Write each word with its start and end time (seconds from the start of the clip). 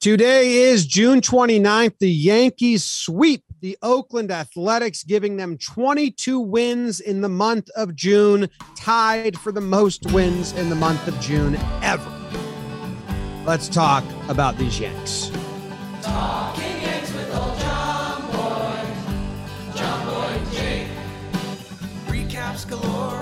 Today 0.00 0.54
is 0.54 0.86
June 0.86 1.20
29th. 1.20 1.98
The 1.98 2.10
Yankees 2.10 2.84
sweep 2.84 3.44
the 3.60 3.76
Oakland 3.82 4.30
Athletics, 4.30 5.04
giving 5.04 5.36
them 5.36 5.58
22 5.58 6.40
wins 6.40 7.00
in 7.00 7.20
the 7.20 7.28
month 7.28 7.68
of 7.76 7.94
June, 7.94 8.48
tied 8.74 9.36
for 9.36 9.52
the 9.52 9.60
most 9.60 10.10
wins 10.10 10.54
in 10.54 10.70
the 10.70 10.74
month 10.74 11.06
of 11.06 11.20
June 11.20 11.56
ever. 11.82 12.10
Let's 13.44 13.68
talk 13.68 14.02
about 14.30 14.56
these 14.56 14.80
Yanks. 14.80 15.30
Talking 16.00 16.80
Yanks 16.80 17.12
with 17.12 17.34
old 17.34 17.58
John 17.60 18.22
John 19.76 20.50
Jake. 20.50 20.88
Recaps 22.06 22.66
galore. 22.66 23.19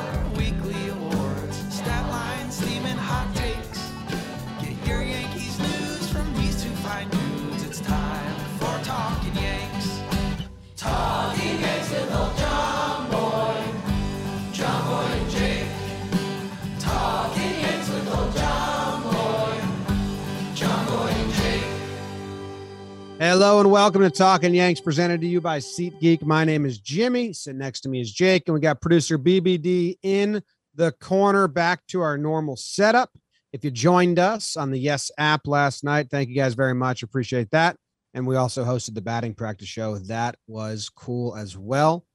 Hello 23.21 23.58
and 23.58 23.68
welcome 23.68 24.03
to 24.03 24.11
Talking 24.11 24.54
Yanks, 24.54 24.81
presented 24.81 25.21
to 25.22 25.26
you 25.26 25.40
by 25.40 25.59
SeatGeek. 25.59 26.22
My 26.22 26.45
name 26.45 26.64
is 26.64 26.79
Jimmy. 26.79 27.32
Sitting 27.32 27.59
next 27.59 27.81
to 27.81 27.89
me 27.89 28.00
is 28.00 28.13
Jake, 28.13 28.45
and 28.46 28.54
we 28.54 28.61
got 28.61 28.81
producer 28.81 29.18
BBD 29.18 29.99
in 30.04 30.40
the 30.76 30.93
corner. 31.00 31.49
Back 31.49 31.85
to 31.89 32.00
our 32.00 32.17
normal 32.17 32.55
setup. 32.55 33.11
If 33.53 33.64
you 33.64 33.73
joined 33.73 34.20
us 34.20 34.56
on 34.56 34.70
the 34.70 34.78
Yes 34.78 35.11
app 35.19 35.48
last 35.48 35.83
night, 35.83 36.11
thank 36.12 36.28
you 36.28 36.36
guys 36.36 36.55
very 36.55 36.77
much. 36.77 37.03
Appreciate 37.03 37.50
that. 37.50 37.77
And 38.14 38.25
we 38.25 38.36
also 38.36 38.64
hosted 38.64 38.95
the 38.95 39.03
batting 39.03 39.34
practice 39.34 39.67
show. 39.67 39.98
That 39.98 40.37
was 40.47 40.89
cool 40.89 41.35
as 41.35 41.59
well. 41.59 42.07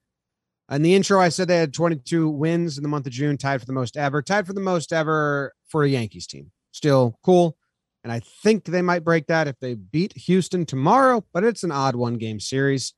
In 0.71 0.83
the 0.83 0.95
intro, 0.95 1.19
I 1.19 1.27
said 1.27 1.49
they 1.49 1.57
had 1.57 1.73
22 1.73 2.29
wins 2.29 2.77
in 2.77 2.81
the 2.81 2.87
month 2.87 3.07
of 3.07 3.11
June, 3.11 3.37
tied 3.37 3.59
for 3.59 3.67
the 3.67 3.73
most 3.73 3.97
ever, 3.97 4.21
tied 4.21 4.47
for 4.47 4.53
the 4.53 4.61
most 4.61 4.93
ever 4.93 5.53
for 5.67 5.83
a 5.83 5.89
Yankees 5.89 6.27
team. 6.27 6.49
Still 6.71 7.19
cool. 7.25 7.57
And 8.03 8.11
I 8.11 8.19
think 8.19 8.65
they 8.65 8.81
might 8.81 9.03
break 9.03 9.27
that 9.27 9.47
if 9.47 9.59
they 9.59 9.75
beat 9.75 10.17
Houston 10.17 10.65
tomorrow, 10.65 11.23
but 11.33 11.43
it's 11.43 11.63
an 11.63 11.71
odd 11.71 11.95
one 11.95 12.15
game 12.15 12.39
series. 12.39 12.93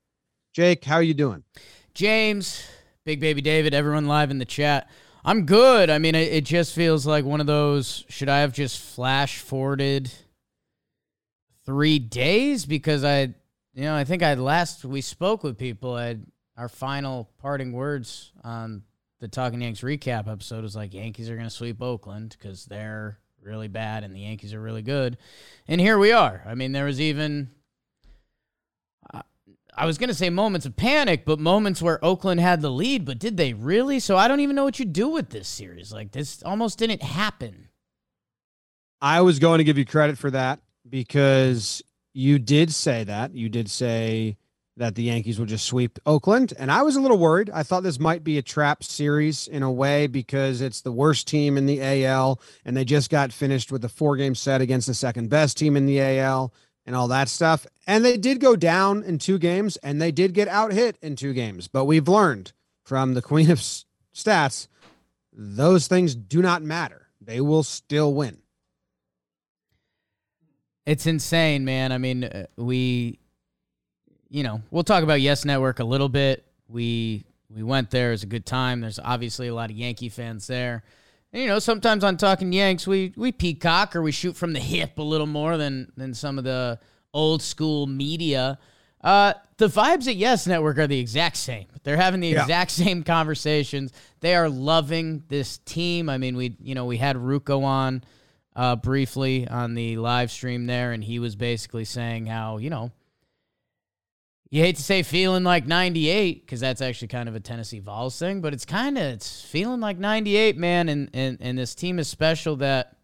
Jake, 0.53 0.83
how 0.83 0.99
you 0.99 1.13
doing? 1.13 1.43
James, 1.93 2.67
Big 3.05 3.19
Baby 3.19 3.41
David, 3.41 3.73
everyone 3.73 4.07
live 4.07 4.31
in 4.31 4.39
the 4.39 4.45
chat. 4.45 4.89
I'm 5.23 5.45
good. 5.45 5.89
I 5.89 5.99
mean, 5.99 6.15
it, 6.15 6.33
it 6.33 6.43
just 6.43 6.73
feels 6.73 7.05
like 7.05 7.25
one 7.25 7.41
of 7.41 7.47
those. 7.47 8.03
Should 8.09 8.29
I 8.29 8.39
have 8.39 8.53
just 8.53 8.79
flash 8.79 9.39
forwarded 9.39 10.11
three 11.65 11.99
days? 11.99 12.65
Because 12.65 13.03
I, 13.03 13.33
you 13.73 13.83
know, 13.83 13.95
I 13.95 14.05
think 14.05 14.23
I 14.23 14.33
last 14.35 14.85
we 14.85 15.01
spoke 15.01 15.43
with 15.43 15.57
people, 15.57 15.95
I 15.95 16.17
our 16.57 16.69
final 16.69 17.29
parting 17.39 17.73
words 17.73 18.31
on 18.43 18.83
the 19.19 19.27
Talking 19.27 19.61
Yanks 19.61 19.81
recap 19.81 20.27
episode 20.27 20.63
was 20.63 20.75
like 20.75 20.93
Yankees 20.93 21.29
are 21.29 21.35
going 21.35 21.47
to 21.47 21.53
sweep 21.53 21.81
Oakland 21.81 22.35
because 22.37 22.65
they're 22.65 23.19
really 23.45 23.67
bad 23.67 24.03
and 24.03 24.15
the 24.15 24.21
Yankees 24.21 24.53
are 24.53 24.61
really 24.61 24.81
good. 24.81 25.17
And 25.67 25.79
here 25.79 25.97
we 25.97 26.11
are. 26.11 26.43
I 26.45 26.55
mean, 26.55 26.71
there 26.71 26.85
was 26.85 26.99
even 26.99 27.49
I 29.77 29.85
was 29.85 29.97
going 29.97 30.07
to 30.07 30.15
say 30.15 30.29
moments 30.29 30.65
of 30.65 30.77
panic, 30.77 31.25
but 31.25 31.39
moments 31.39 31.81
where 31.81 32.03
Oakland 32.03 32.39
had 32.39 32.61
the 32.61 32.69
lead, 32.69 33.03
but 33.03 33.19
did 33.19 33.35
they 33.35 33.53
really? 33.53 33.99
So 33.99 34.16
I 34.16 34.27
don't 34.27 34.39
even 34.39 34.55
know 34.55 34.63
what 34.63 34.79
you 34.79 34.85
do 34.85 35.09
with 35.09 35.29
this 35.29 35.47
series. 35.47 35.91
Like 35.91 36.11
this 36.11 36.41
almost 36.43 36.79
didn't 36.79 37.03
happen. 37.03 37.67
I 39.01 39.21
was 39.21 39.39
going 39.39 39.57
to 39.57 39.63
give 39.63 39.77
you 39.77 39.85
credit 39.85 40.17
for 40.17 40.31
that 40.31 40.61
because 40.88 41.83
you 42.13 42.39
did 42.39 42.73
say 42.73 43.03
that. 43.03 43.35
You 43.35 43.49
did 43.49 43.69
say 43.69 44.38
that 44.77 44.95
the 44.95 45.03
Yankees 45.03 45.39
would 45.39 45.49
just 45.49 45.65
sweep 45.65 45.99
Oakland. 46.05 46.53
And 46.57 46.71
I 46.71 46.81
was 46.81 46.95
a 46.95 47.01
little 47.01 47.17
worried. 47.17 47.49
I 47.53 47.63
thought 47.63 47.83
this 47.83 47.99
might 47.99 48.23
be 48.23 48.37
a 48.37 48.41
trap 48.41 48.83
series 48.83 49.47
in 49.47 49.63
a 49.63 49.72
way 49.72 50.07
because 50.07 50.61
it's 50.61 50.81
the 50.81 50.91
worst 50.91 51.27
team 51.27 51.57
in 51.57 51.66
the 51.66 52.05
AL 52.05 52.41
and 52.66 52.75
they 52.75 52.83
just 52.83 53.09
got 53.09 53.31
finished 53.31 53.72
with 53.72 53.85
a 53.85 53.89
four 53.89 54.17
game 54.17 54.35
set 54.35 54.61
against 54.61 54.88
the 54.88 54.94
second 54.94 55.29
best 55.29 55.57
team 55.57 55.77
in 55.77 55.85
the 55.85 56.01
AL 56.01 56.53
and 56.85 56.95
all 56.95 57.07
that 57.07 57.29
stuff. 57.29 57.66
And 57.88 58.03
they 58.03 58.17
did 58.17 58.39
go 58.39 58.55
down 58.55 59.03
in 59.03 59.17
two 59.17 59.38
games 59.38 59.77
and 59.77 60.01
they 60.01 60.11
did 60.11 60.33
get 60.33 60.47
out 60.47 60.73
hit 60.73 60.97
in 61.01 61.16
two 61.16 61.33
games. 61.33 61.67
But 61.67 61.85
we've 61.85 62.07
learned 62.07 62.51
from 62.83 63.13
the 63.13 63.21
queen 63.21 63.50
of 63.50 63.59
stats, 63.59 64.67
those 65.31 65.88
things 65.88 66.16
do 66.16 66.41
not 66.41 66.61
matter. 66.61 67.07
They 67.21 67.39
will 67.39 67.63
still 67.63 68.13
win. 68.13 68.39
It's 70.85 71.07
insane, 71.07 71.66
man. 71.66 71.91
I 71.91 71.97
mean, 71.97 72.25
uh, 72.25 72.45
we 72.57 73.19
you 74.35 74.44
know, 74.44 74.62
we'll 74.69 74.84
talk 74.84 75.01
about 75.01 75.22
Yes 75.22 75.46
Network 75.46 75.79
a 75.79 75.85
little 75.85 76.09
bit. 76.09 76.46
We 76.68 77.23
we 77.50 77.63
went 77.63 77.90
there; 77.90 78.09
it 78.09 78.12
was 78.12 78.23
a 78.23 78.28
good 78.28 78.46
time. 78.46 78.81
There's 78.81 79.00
obviously 79.00 79.47
a 79.47 79.56
lot 79.56 79.72
of 79.72 79.78
Yankee 79.78 80.09
fans 80.09 80.46
there. 80.46 80.84
And, 81.31 81.41
you 81.41 81.47
know, 81.47 81.59
sometimes 81.59 82.03
on 82.03 82.18
Talking 82.18 82.51
Yanks, 82.51 82.85
we 82.85 83.13
we 83.16 83.31
peacock 83.31 83.95
or 83.95 84.01
we 84.01 84.12
shoot 84.12 84.35
from 84.35 84.51
the 84.51 84.59
hip 84.59 84.97
a 85.00 85.01
little 85.01 85.25
more 85.25 85.56
than 85.56 85.90
than 85.95 86.13
some 86.13 86.38
of 86.38 86.44
the 86.44 86.79
old 87.13 87.41
school 87.41 87.88
media. 87.88 88.59
Uh, 89.01 89.35
the 89.56 89.68
vibes 89.68 90.06
at 90.09 90.18
Yes 90.18 90.45
Network 90.47 90.79
are 90.79 90.88
the 90.88 91.00
exact 91.00 91.38
same. 91.38 91.68
They're 91.84 91.95
having 91.95 92.19
the 92.19 92.28
yeah. 92.28 92.41
exact 92.41 92.72
same 92.72 93.03
conversations. 93.03 93.94
They 94.19 94.35
are 94.35 94.50
loving 94.50 95.24
this 95.29 95.59
team. 95.59 96.09
I 96.09 96.18
mean, 96.18 96.35
we 96.35 96.57
you 96.59 96.75
know 96.75 96.84
we 96.84 96.97
had 96.97 97.16
Ruocco 97.16 97.63
on 97.63 98.03
uh, 98.53 98.75
briefly 98.75 99.47
on 99.47 99.75
the 99.75 99.95
live 99.95 100.29
stream 100.29 100.66
there, 100.66 100.91
and 100.91 101.01
he 101.01 101.19
was 101.19 101.38
basically 101.38 101.85
saying 101.85 102.25
how 102.25 102.57
you 102.57 102.69
know 102.69 102.91
you 104.50 104.61
hate 104.61 104.75
to 104.75 104.83
say 104.83 105.03
feeling 105.03 105.44
like 105.44 105.66
98 105.66 106.45
because 106.45 106.59
that's 106.59 106.81
actually 106.81 107.07
kind 107.07 107.28
of 107.28 107.35
a 107.35 107.39
Tennessee 107.39 107.79
Vols 107.79 108.17
thing, 108.17 108.41
but 108.41 108.53
it's 108.53 108.66
kind 108.66 108.97
of 108.97 109.03
it's 109.03 109.41
feeling 109.41 109.79
like 109.79 109.97
98, 109.97 110.57
man. 110.57 110.89
And, 110.89 111.09
and 111.13 111.38
and 111.41 111.57
this 111.57 111.75
team 111.75 112.00
is 112.00 112.07
special. 112.07 112.56
That 112.57 112.95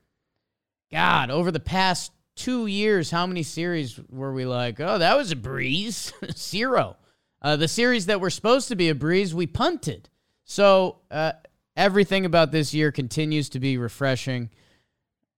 God, 0.91 1.31
over 1.31 1.52
the 1.52 1.59
past 1.59 2.12
two 2.35 2.68
years, 2.68 3.12
how 3.12 3.25
many 3.25 3.44
series 3.44 4.00
were 4.09 4.34
we 4.34 4.46
like? 4.46 4.79
Oh, 4.79 4.97
that 4.97 5.18
was 5.18 5.31
a 5.31 5.35
breeze. 5.35 6.13
Zero. 6.34 6.97
Uh, 7.41 7.56
the 7.56 7.68
series 7.68 8.06
that 8.06 8.22
were 8.22 8.29
supposed 8.29 8.68
to 8.68 8.75
be 8.75 8.90
a 8.90 8.96
breeze, 8.96 9.34
we 9.34 9.47
punted. 9.47 10.09
So 10.44 11.00
uh, 11.09 11.34
everything 11.75 12.25
about 12.25 12.52
this 12.52 12.73
year 12.73 12.91
continues 12.91 13.50
to 13.50 13.59
be 13.59 13.78
refreshing 13.78 14.50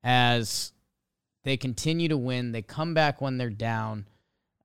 as 0.03 0.73
they 1.43 1.55
continue 1.55 2.09
to 2.09 2.17
win. 2.17 2.51
They 2.51 2.61
come 2.61 2.93
back 2.93 3.21
when 3.21 3.37
they're 3.37 3.49
down. 3.49 4.05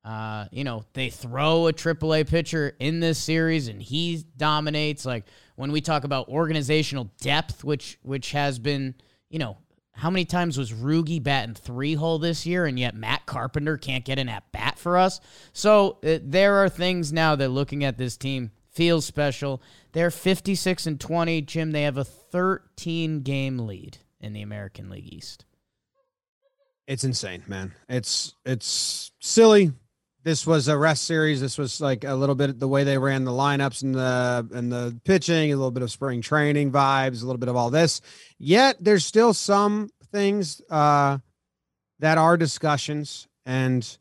Uh, 0.08 0.46
you 0.50 0.64
know, 0.64 0.82
they 0.94 1.10
throw 1.10 1.66
a 1.66 1.72
AAA 1.74 2.26
pitcher 2.26 2.74
in 2.78 2.98
this 2.98 3.18
series 3.18 3.68
and 3.68 3.82
he 3.82 4.24
dominates. 4.38 5.04
Like 5.04 5.26
when 5.56 5.70
we 5.70 5.82
talk 5.82 6.04
about 6.04 6.30
organizational 6.30 7.10
depth, 7.20 7.62
which 7.62 7.98
which 8.00 8.32
has 8.32 8.58
been, 8.58 8.94
you 9.28 9.38
know, 9.38 9.58
how 9.92 10.08
many 10.08 10.24
times 10.24 10.56
was 10.56 10.72
Rugi 10.72 11.22
batting 11.22 11.54
three 11.54 11.92
hole 11.92 12.18
this 12.18 12.46
year, 12.46 12.64
and 12.64 12.78
yet 12.78 12.94
Matt 12.94 13.26
Carpenter 13.26 13.76
can't 13.76 14.02
get 14.02 14.18
an 14.18 14.30
at 14.30 14.50
bat 14.50 14.78
for 14.78 14.96
us? 14.96 15.20
So 15.52 15.98
uh, 16.02 16.20
there 16.22 16.64
are 16.64 16.70
things 16.70 17.12
now 17.12 17.36
that 17.36 17.50
looking 17.50 17.84
at 17.84 17.98
this 17.98 18.16
team 18.16 18.50
feels 18.70 19.04
special. 19.04 19.60
They're 19.92 20.10
56 20.10 20.86
and 20.86 20.98
20. 20.98 21.42
Jim, 21.42 21.72
they 21.72 21.82
have 21.82 21.98
a 21.98 22.04
13 22.04 23.20
game 23.20 23.58
lead 23.58 23.98
in 24.22 24.32
the 24.32 24.40
American 24.40 24.88
League 24.88 25.12
East. 25.12 25.44
It's 26.86 27.04
insane, 27.04 27.42
man. 27.46 27.74
It's 27.90 28.32
it's 28.46 29.10
silly 29.20 29.72
this 30.28 30.46
was 30.46 30.68
a 30.68 30.76
rest 30.76 31.06
series. 31.06 31.40
This 31.40 31.56
was 31.56 31.80
like 31.80 32.04
a 32.04 32.14
little 32.14 32.34
bit 32.34 32.60
the 32.60 32.68
way 32.68 32.84
they 32.84 32.98
ran 32.98 33.24
the 33.24 33.30
lineups 33.30 33.82
and 33.82 33.94
the 33.94 34.46
and 34.52 34.70
the 34.70 35.00
pitching, 35.04 35.50
a 35.54 35.56
little 35.56 35.70
bit 35.70 35.82
of 35.82 35.90
spring 35.90 36.20
training 36.20 36.70
vibes, 36.70 37.22
a 37.22 37.24
little 37.26 37.38
bit 37.38 37.48
of 37.48 37.56
all 37.56 37.70
this. 37.70 38.02
Yet 38.38 38.76
there's 38.78 39.06
still 39.06 39.32
some 39.32 39.88
things 40.12 40.60
uh, 40.68 41.16
that 42.00 42.18
are 42.18 42.36
discussions, 42.36 43.26
and 43.46 43.98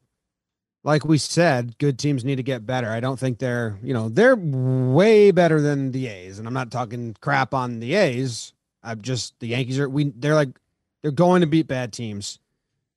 like 0.83 1.05
we 1.05 1.17
said, 1.17 1.77
good 1.77 1.97
teams 1.97 2.25
need 2.25 2.35
to 2.35 2.43
get 2.43 2.65
better. 2.65 2.89
I 2.89 2.99
don't 2.99 3.17
think 3.17 3.39
they're 3.39 3.79
you 3.81 3.93
know 3.93 4.09
they're 4.09 4.35
way 4.35 5.31
better 5.31 5.61
than 5.61 5.93
the 5.93 6.07
A's, 6.07 6.39
and 6.39 6.47
I'm 6.47 6.53
not 6.53 6.71
talking 6.71 7.15
crap 7.21 7.53
on 7.53 7.79
the 7.79 7.95
A's. 7.95 8.51
I'm 8.83 9.01
just 9.01 9.39
the 9.39 9.47
Yankees 9.47 9.79
are 9.79 9.87
we 9.87 10.11
they're 10.13 10.35
like 10.35 10.59
they're 11.01 11.11
going 11.11 11.39
to 11.39 11.47
beat 11.47 11.67
bad 11.67 11.93
teams. 11.93 12.39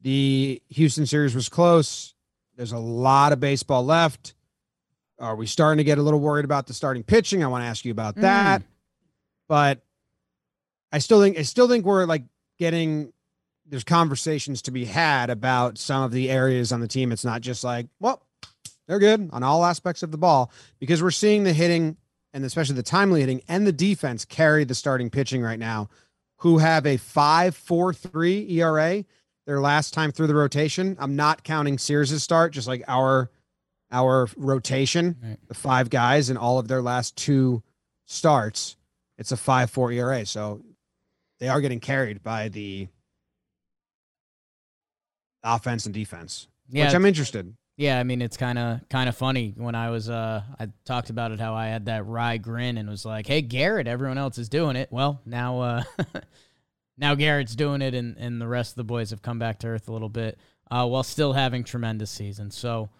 The 0.01 0.61
Houston 0.71 1.07
series 1.07 1.37
was 1.37 1.49
close 1.49 2.15
there's 2.61 2.73
a 2.73 2.79
lot 2.79 3.33
of 3.33 3.41
baseball 3.41 3.87
left. 3.87 4.35
Are 5.19 5.35
we 5.35 5.47
starting 5.47 5.79
to 5.79 5.85
get 5.85 5.97
a 5.97 6.03
little 6.03 6.21
worried 6.21 6.45
about 6.45 6.67
the 6.67 6.75
starting 6.75 7.03
pitching? 7.03 7.43
I 7.43 7.47
want 7.47 7.65
to 7.65 7.67
ask 7.67 7.87
you 7.87 7.91
about 7.91 8.17
that. 8.17 8.61
Mm. 8.61 8.65
But 9.49 9.81
I 10.93 10.99
still 10.99 11.23
think 11.23 11.39
I 11.39 11.43
still 11.43 11.69
think 11.69 11.87
we're 11.87 12.05
like 12.05 12.25
getting 12.59 13.15
there's 13.65 13.83
conversations 13.83 14.61
to 14.63 14.73
be 14.73 14.85
had 14.85 15.31
about 15.31 15.79
some 15.79 16.03
of 16.03 16.13
the 16.13 16.29
areas 16.29 16.71
on 16.71 16.81
the 16.81 16.87
team. 16.87 17.13
It's 17.13 17.25
not 17.25 17.41
just 17.41 17.65
like, 17.65 17.87
well, 17.99 18.23
they're 18.87 18.99
good 18.99 19.31
on 19.33 19.43
all 19.43 19.65
aspects 19.65 20.03
of 20.03 20.11
the 20.11 20.19
ball 20.19 20.53
because 20.79 21.03
we're 21.03 21.13
seeing 21.13 21.45
the 21.45 21.55
hitting 21.55 21.97
and 22.35 22.45
especially 22.45 22.75
the 22.75 22.83
timely 22.83 23.21
hitting 23.21 23.41
and 23.49 23.67
the 23.67 23.73
defense 23.73 24.27
carry 24.27 24.65
the 24.65 24.75
starting 24.75 25.09
pitching 25.09 25.41
right 25.41 25.59
now, 25.59 25.89
who 26.41 26.59
have 26.59 26.85
a 26.85 26.99
5.43 26.99 28.51
ERA 28.51 29.05
their 29.51 29.61
last 29.61 29.93
time 29.93 30.13
through 30.13 30.29
the 30.29 30.35
rotation. 30.35 30.97
I'm 31.01 31.17
not 31.17 31.43
counting 31.43 31.77
Sears' 31.77 32.23
start, 32.23 32.53
just 32.53 32.69
like 32.69 32.85
our 32.87 33.33
our 33.91 34.29
rotation, 34.37 35.17
right. 35.21 35.39
the 35.49 35.55
five 35.55 35.91
guys 35.91 36.31
in 36.31 36.37
all 36.37 36.61
of 36.61 36.69
their 36.69 36.81
last 36.81 37.17
two 37.17 37.61
starts. 38.07 38.77
It's 39.19 39.33
a 39.33 39.37
five 39.37 39.69
four 39.69 39.91
ERA. 39.91 40.25
So 40.25 40.63
they 41.41 41.49
are 41.49 41.61
getting 41.61 41.81
carried 41.81 42.23
by 42.23 42.49
the 42.49 42.87
offense 45.43 45.85
and 45.85 45.93
defense. 45.93 46.47
Yeah, 46.69 46.85
which 46.85 46.95
I'm 46.95 47.05
interested. 47.05 47.53
Yeah, 47.77 47.99
I 47.99 48.05
mean 48.05 48.23
it's 48.23 48.37
kind 48.37 48.57
of 48.57 48.89
kind 48.89 49.09
of 49.09 49.17
funny 49.17 49.53
when 49.57 49.75
I 49.75 49.91
was 49.91 50.09
uh 50.09 50.45
I 50.61 50.69
talked 50.85 51.11
about 51.11 51.33
it 51.33 51.41
how 51.41 51.55
I 51.55 51.67
had 51.67 51.87
that 51.87 52.07
wry 52.07 52.37
grin 52.37 52.79
and 52.79 52.89
was 52.89 53.05
like, 53.05 53.27
"Hey 53.27 53.43
Garrett, 53.43 53.89
everyone 53.89 54.17
else 54.17 54.39
is 54.39 54.49
doing 54.49 54.77
it." 54.77 54.93
Well, 54.93 55.21
now 55.27 55.61
uh 55.61 55.83
now 57.01 57.15
Garrett's 57.15 57.57
doing 57.57 57.83
it 57.83 57.95
and 57.95 58.17
and 58.19 58.41
the 58.41 58.47
rest 58.47 58.73
of 58.73 58.77
the 58.77 58.85
boys 58.85 59.11
have 59.11 59.23
come 59.23 59.39
back 59.39 59.59
to 59.61 59.67
earth 59.69 59.89
a 59.89 59.93
little 59.93 60.09
bit 60.09 60.39
uh 60.71 60.87
while 60.87 61.03
still 61.03 61.33
having 61.33 61.65
tremendous 61.65 62.11
seasons. 62.11 62.55
So 62.57 62.91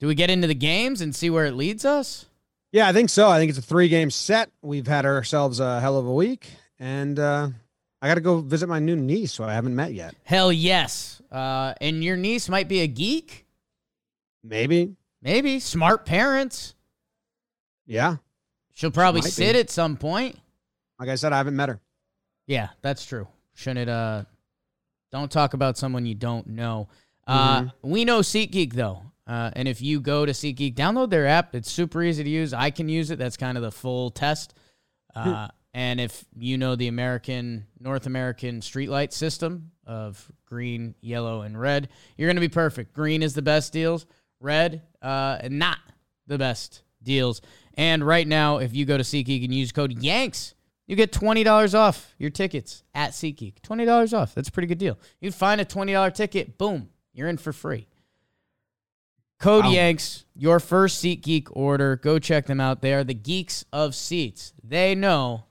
do 0.00 0.06
we 0.06 0.14
get 0.14 0.28
into 0.30 0.46
the 0.46 0.54
games 0.54 1.00
and 1.00 1.14
see 1.14 1.30
where 1.30 1.46
it 1.46 1.54
leads 1.54 1.84
us? 1.84 2.26
Yeah, 2.72 2.86
I 2.86 2.92
think 2.92 3.08
so. 3.08 3.28
I 3.30 3.38
think 3.38 3.48
it's 3.50 3.58
a 3.58 3.62
three 3.62 3.88
game 3.88 4.10
set. 4.10 4.50
We've 4.60 4.86
had 4.86 5.06
ourselves 5.06 5.60
a 5.60 5.80
hell 5.80 5.96
of 5.96 6.06
a 6.06 6.12
week 6.12 6.50
and 6.78 7.18
uh 7.18 7.48
I 8.00 8.06
got 8.06 8.14
to 8.14 8.20
go 8.20 8.40
visit 8.40 8.68
my 8.68 8.78
new 8.78 8.94
niece 8.94 9.36
who 9.36 9.44
I 9.44 9.54
haven't 9.54 9.74
met 9.74 9.92
yet. 9.94 10.14
Hell 10.24 10.52
yes. 10.52 11.22
Uh 11.32 11.74
and 11.80 12.02
your 12.04 12.16
niece 12.16 12.48
might 12.48 12.68
be 12.68 12.80
a 12.80 12.86
geek? 12.86 13.46
Maybe. 14.44 14.96
Maybe. 15.22 15.60
Smart 15.60 16.04
parents. 16.04 16.74
Yeah. 17.86 18.16
She'll 18.74 18.90
probably 18.92 19.22
sit 19.22 19.54
be. 19.54 19.58
at 19.60 19.70
some 19.70 19.96
point. 19.96 20.38
Like 21.00 21.08
I 21.08 21.16
said, 21.16 21.32
I 21.32 21.38
haven't 21.38 21.56
met 21.56 21.68
her. 21.68 21.80
Yeah, 22.48 22.70
that's 22.82 23.06
true. 23.06 23.28
Shouldn't 23.54 23.88
uh 23.88 24.24
don't 25.12 25.30
talk 25.30 25.54
about 25.54 25.78
someone 25.78 26.04
you 26.04 26.16
don't 26.16 26.48
know. 26.48 26.88
Uh 27.28 27.60
mm-hmm. 27.60 27.90
we 27.90 28.04
know 28.04 28.18
SeatGeek 28.20 28.72
though. 28.72 29.02
Uh, 29.28 29.50
and 29.52 29.68
if 29.68 29.82
you 29.82 30.00
go 30.00 30.24
to 30.24 30.32
SeatGeek, 30.32 30.74
download 30.74 31.10
their 31.10 31.26
app. 31.26 31.54
It's 31.54 31.70
super 31.70 32.02
easy 32.02 32.24
to 32.24 32.30
use. 32.30 32.54
I 32.54 32.70
can 32.70 32.88
use 32.88 33.10
it. 33.10 33.18
That's 33.18 33.36
kind 33.36 33.58
of 33.58 33.62
the 33.62 33.70
full 33.70 34.10
test. 34.10 34.54
Uh, 35.14 35.48
and 35.74 36.00
if 36.00 36.24
you 36.38 36.56
know 36.56 36.76
the 36.76 36.88
American, 36.88 37.66
North 37.78 38.06
American 38.06 38.60
streetlight 38.60 39.12
system 39.12 39.72
of 39.86 40.32
green, 40.46 40.94
yellow, 41.02 41.42
and 41.42 41.60
red, 41.60 41.90
you're 42.16 42.26
going 42.26 42.36
to 42.36 42.40
be 42.40 42.48
perfect. 42.48 42.94
Green 42.94 43.22
is 43.22 43.34
the 43.34 43.42
best 43.42 43.70
deals 43.70 44.06
red, 44.40 44.82
uh, 45.02 45.40
not 45.50 45.78
the 46.26 46.38
best 46.38 46.82
deals. 47.02 47.40
And 47.74 48.06
right 48.06 48.26
now, 48.26 48.58
if 48.58 48.74
you 48.74 48.84
go 48.84 48.96
to 48.96 49.02
SeatGeek 49.02 49.44
and 49.44 49.54
use 49.54 49.72
code 49.72 50.02
Yanks, 50.02 50.54
you 50.88 50.96
get 50.96 51.12
$20 51.12 51.78
off 51.78 52.14
your 52.18 52.30
tickets 52.30 52.82
at 52.94 53.10
SeatGeek. 53.10 53.60
$20 53.60 54.18
off. 54.18 54.34
That's 54.34 54.48
a 54.48 54.52
pretty 54.52 54.66
good 54.66 54.78
deal. 54.78 54.98
You 55.20 55.30
find 55.30 55.60
a 55.60 55.64
$20 55.64 56.14
ticket, 56.14 56.58
boom, 56.58 56.88
you're 57.12 57.28
in 57.28 57.36
for 57.36 57.52
free. 57.52 57.86
Code 59.38 59.66
wow. 59.66 59.70
Yanks, 59.70 60.24
your 60.34 60.58
first 60.58 61.04
SeatGeek 61.04 61.48
order. 61.52 61.94
Go 61.94 62.18
check 62.18 62.46
them 62.46 62.60
out. 62.60 62.80
They 62.80 62.92
are 62.94 63.04
the 63.04 63.14
geeks 63.14 63.64
of 63.72 63.94
seats. 63.94 64.52
They 64.64 64.96
know 64.96 65.44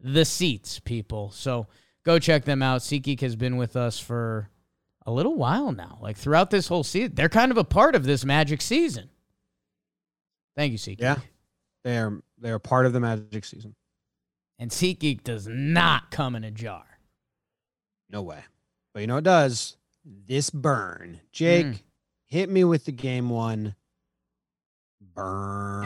the 0.00 0.24
seats, 0.24 0.78
people. 0.78 1.32
So 1.32 1.66
go 2.04 2.18
check 2.18 2.44
them 2.44 2.62
out. 2.62 2.80
SeatGeek 2.80 3.20
has 3.20 3.36
been 3.36 3.58
with 3.58 3.76
us 3.76 3.98
for 3.98 4.48
a 5.04 5.12
little 5.12 5.34
while 5.34 5.72
now. 5.72 5.98
Like 6.00 6.16
throughout 6.16 6.50
this 6.50 6.68
whole 6.68 6.84
season, 6.84 7.14
they're 7.14 7.28
kind 7.28 7.50
of 7.50 7.58
a 7.58 7.64
part 7.64 7.94
of 7.94 8.04
this 8.04 8.24
Magic 8.24 8.62
season. 8.62 9.10
Thank 10.56 10.72
you, 10.72 10.78
SeatGeek. 10.78 11.00
Yeah, 11.00 11.18
they 11.84 11.98
are. 11.98 12.22
They 12.38 12.50
are 12.50 12.58
part 12.58 12.86
of 12.86 12.94
the 12.94 13.00
Magic 13.00 13.44
season. 13.44 13.74
And 14.58 14.70
SeatGeek 14.70 15.22
does 15.22 15.46
not 15.46 16.10
come 16.10 16.34
in 16.34 16.44
a 16.44 16.50
jar. 16.50 16.84
No 18.10 18.22
way. 18.22 18.44
But 18.94 19.00
you 19.00 19.06
know 19.06 19.18
it 19.18 19.24
does. 19.24 19.76
This 20.04 20.50
burn, 20.50 21.20
Jake, 21.32 21.66
mm. 21.66 21.82
hit 22.26 22.48
me 22.48 22.64
with 22.64 22.84
the 22.84 22.92
game 22.92 23.28
one. 23.28 23.74
Burn. 25.14 25.84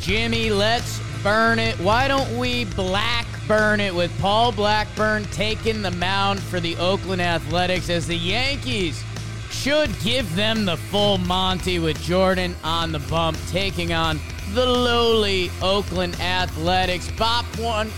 Jimmy, 0.00 0.50
let's 0.50 1.00
burn 1.22 1.58
it. 1.58 1.78
Why 1.78 2.08
don't 2.08 2.36
we 2.36 2.64
black 2.64 3.26
burn 3.46 3.80
it 3.80 3.94
with 3.94 4.16
Paul 4.20 4.52
Blackburn 4.52 5.24
taking 5.26 5.82
the 5.82 5.90
mound 5.90 6.40
for 6.40 6.60
the 6.60 6.76
Oakland 6.76 7.20
Athletics 7.20 7.90
as 7.90 8.06
the 8.06 8.16
Yankees 8.16 9.02
should 9.60 9.90
give 10.00 10.34
them 10.34 10.64
the 10.64 10.78
full 10.78 11.18
Monty 11.18 11.78
with 11.78 12.00
Jordan 12.00 12.56
on 12.64 12.92
the 12.92 12.98
bump, 12.98 13.36
taking 13.48 13.92
on 13.92 14.18
the 14.54 14.64
lowly 14.64 15.50
Oakland 15.60 16.18
Athletics. 16.18 17.10
Bop 17.10 17.44
one, 17.58 17.88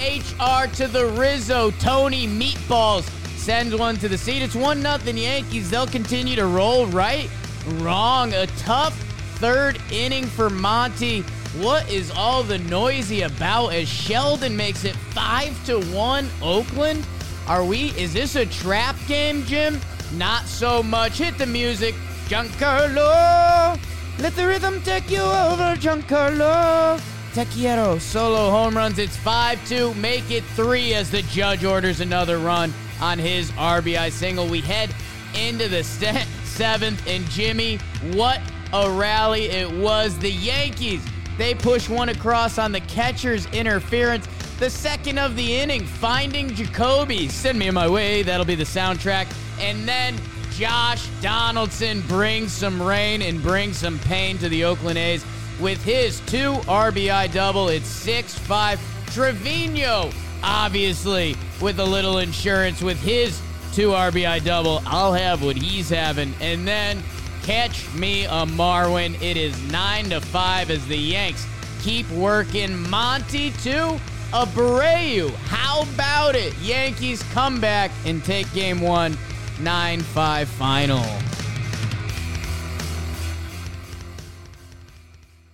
HR 0.00 0.66
to 0.74 0.88
the 0.88 1.14
Rizzo, 1.16 1.70
Tony 1.78 2.26
Meatballs 2.26 3.08
sends 3.38 3.76
one 3.76 3.94
to 3.98 4.08
the 4.08 4.18
seat. 4.18 4.42
It's 4.42 4.56
1 4.56 4.82
nothing 4.82 5.16
Yankees. 5.16 5.70
They'll 5.70 5.86
continue 5.86 6.34
to 6.34 6.46
roll 6.46 6.88
right, 6.88 7.30
wrong. 7.74 8.32
A 8.34 8.48
tough 8.58 8.98
third 9.36 9.80
inning 9.92 10.24
for 10.24 10.50
Monty. 10.50 11.20
What 11.60 11.88
is 11.88 12.10
all 12.10 12.42
the 12.42 12.58
noisy 12.58 13.22
about 13.22 13.68
as 13.68 13.88
Sheldon 13.88 14.56
makes 14.56 14.84
it 14.84 14.96
5 14.96 15.66
to 15.66 15.80
1 15.80 16.28
Oakland? 16.42 17.06
Are 17.46 17.64
we 17.64 17.90
is 17.90 18.12
this 18.12 18.34
a 18.34 18.46
trap 18.46 18.96
game, 19.06 19.44
Jim? 19.44 19.80
Not 20.16 20.46
so 20.46 20.82
much. 20.82 21.18
Hit 21.18 21.38
the 21.38 21.46
music. 21.46 21.94
Giancarlo. 22.26 23.78
Let 24.20 24.34
the 24.36 24.46
rhythm 24.46 24.80
take 24.82 25.10
you 25.10 25.20
over, 25.20 25.74
Giancarlo. 25.76 27.00
Te 27.34 27.44
quiero. 27.46 27.98
Solo 27.98 28.50
home 28.50 28.76
runs. 28.76 28.98
It's 28.98 29.16
5 29.16 29.68
2. 29.68 29.94
Make 29.94 30.30
it 30.30 30.44
3 30.44 30.94
as 30.94 31.10
the 31.10 31.22
judge 31.22 31.64
orders 31.64 32.00
another 32.00 32.38
run 32.38 32.72
on 33.00 33.18
his 33.18 33.50
RBI 33.52 34.12
single. 34.12 34.46
We 34.46 34.60
head 34.60 34.94
into 35.34 35.68
the 35.68 35.82
st- 35.82 36.26
seventh. 36.44 37.04
And 37.08 37.28
Jimmy, 37.30 37.78
what 38.12 38.40
a 38.72 38.90
rally 38.90 39.46
it 39.46 39.70
was. 39.70 40.16
The 40.18 40.30
Yankees 40.30 41.04
they 41.36 41.54
push 41.54 41.88
one 41.88 42.10
across 42.10 42.58
on 42.58 42.72
the 42.72 42.80
catcher's 42.80 43.46
interference. 43.46 44.28
The 44.58 44.70
second 44.70 45.18
of 45.18 45.36
the 45.36 45.56
inning, 45.56 45.84
finding 45.84 46.54
Jacoby. 46.54 47.28
Send 47.28 47.58
me 47.58 47.70
my 47.70 47.88
way. 47.88 48.22
That'll 48.22 48.46
be 48.46 48.54
the 48.54 48.64
soundtrack. 48.64 49.26
And 49.60 49.86
then 49.88 50.16
Josh 50.52 51.08
Donaldson 51.20 52.00
brings 52.02 52.52
some 52.52 52.80
rain 52.80 53.22
and 53.22 53.42
brings 53.42 53.78
some 53.78 53.98
pain 54.00 54.38
to 54.38 54.48
the 54.48 54.64
Oakland 54.64 54.98
A's 54.98 55.24
with 55.60 55.82
his 55.82 56.20
two 56.20 56.52
RBI 56.66 57.32
double. 57.32 57.68
It's 57.68 57.88
6 57.88 58.38
5. 58.38 58.80
Trevino, 59.12 60.10
obviously, 60.42 61.36
with 61.60 61.78
a 61.78 61.84
little 61.84 62.18
insurance 62.18 62.82
with 62.82 63.00
his 63.00 63.40
two 63.72 63.90
RBI 63.90 64.44
double. 64.44 64.82
I'll 64.86 65.12
have 65.12 65.42
what 65.42 65.56
he's 65.56 65.88
having. 65.88 66.32
And 66.40 66.66
then 66.66 67.02
Catch 67.44 67.92
me 67.92 68.24
a 68.24 68.46
Marwin. 68.46 69.20
It 69.20 69.36
is 69.36 69.60
9 69.70 70.08
to 70.08 70.20
5 70.22 70.70
as 70.70 70.86
the 70.86 70.96
Yanks 70.96 71.46
keep 71.82 72.10
working. 72.12 72.88
Monty 72.88 73.50
to 73.50 74.00
Abreu. 74.34 75.30
How 75.46 75.82
about 75.82 76.34
it? 76.34 76.58
Yankees 76.58 77.22
come 77.32 77.60
back 77.60 77.92
and 78.04 78.22
take 78.24 78.52
game 78.52 78.80
one, 78.80 79.16
9 79.60 80.00
5 80.00 80.48
final. 80.48 81.04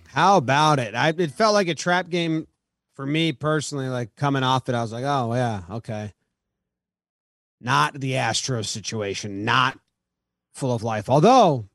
How 0.07 0.37
about 0.37 0.79
it? 0.79 0.95
I 0.95 1.09
it 1.15 1.29
felt 1.29 1.53
like 1.53 1.67
a 1.67 1.75
trap 1.75 2.09
game 2.09 2.47
for 2.95 3.05
me 3.05 3.33
personally. 3.33 3.87
Like 3.87 4.15
coming 4.15 4.41
off 4.41 4.67
it, 4.67 4.73
I 4.73 4.81
was 4.81 4.91
like, 4.91 5.05
oh 5.05 5.31
yeah, 5.35 5.61
okay. 5.69 6.13
Not 7.61 7.99
the 7.99 8.13
Astros 8.13 8.65
situation, 8.65 9.45
not 9.45 9.77
full 10.55 10.73
of 10.73 10.81
life. 10.81 11.07
Although 11.07 11.69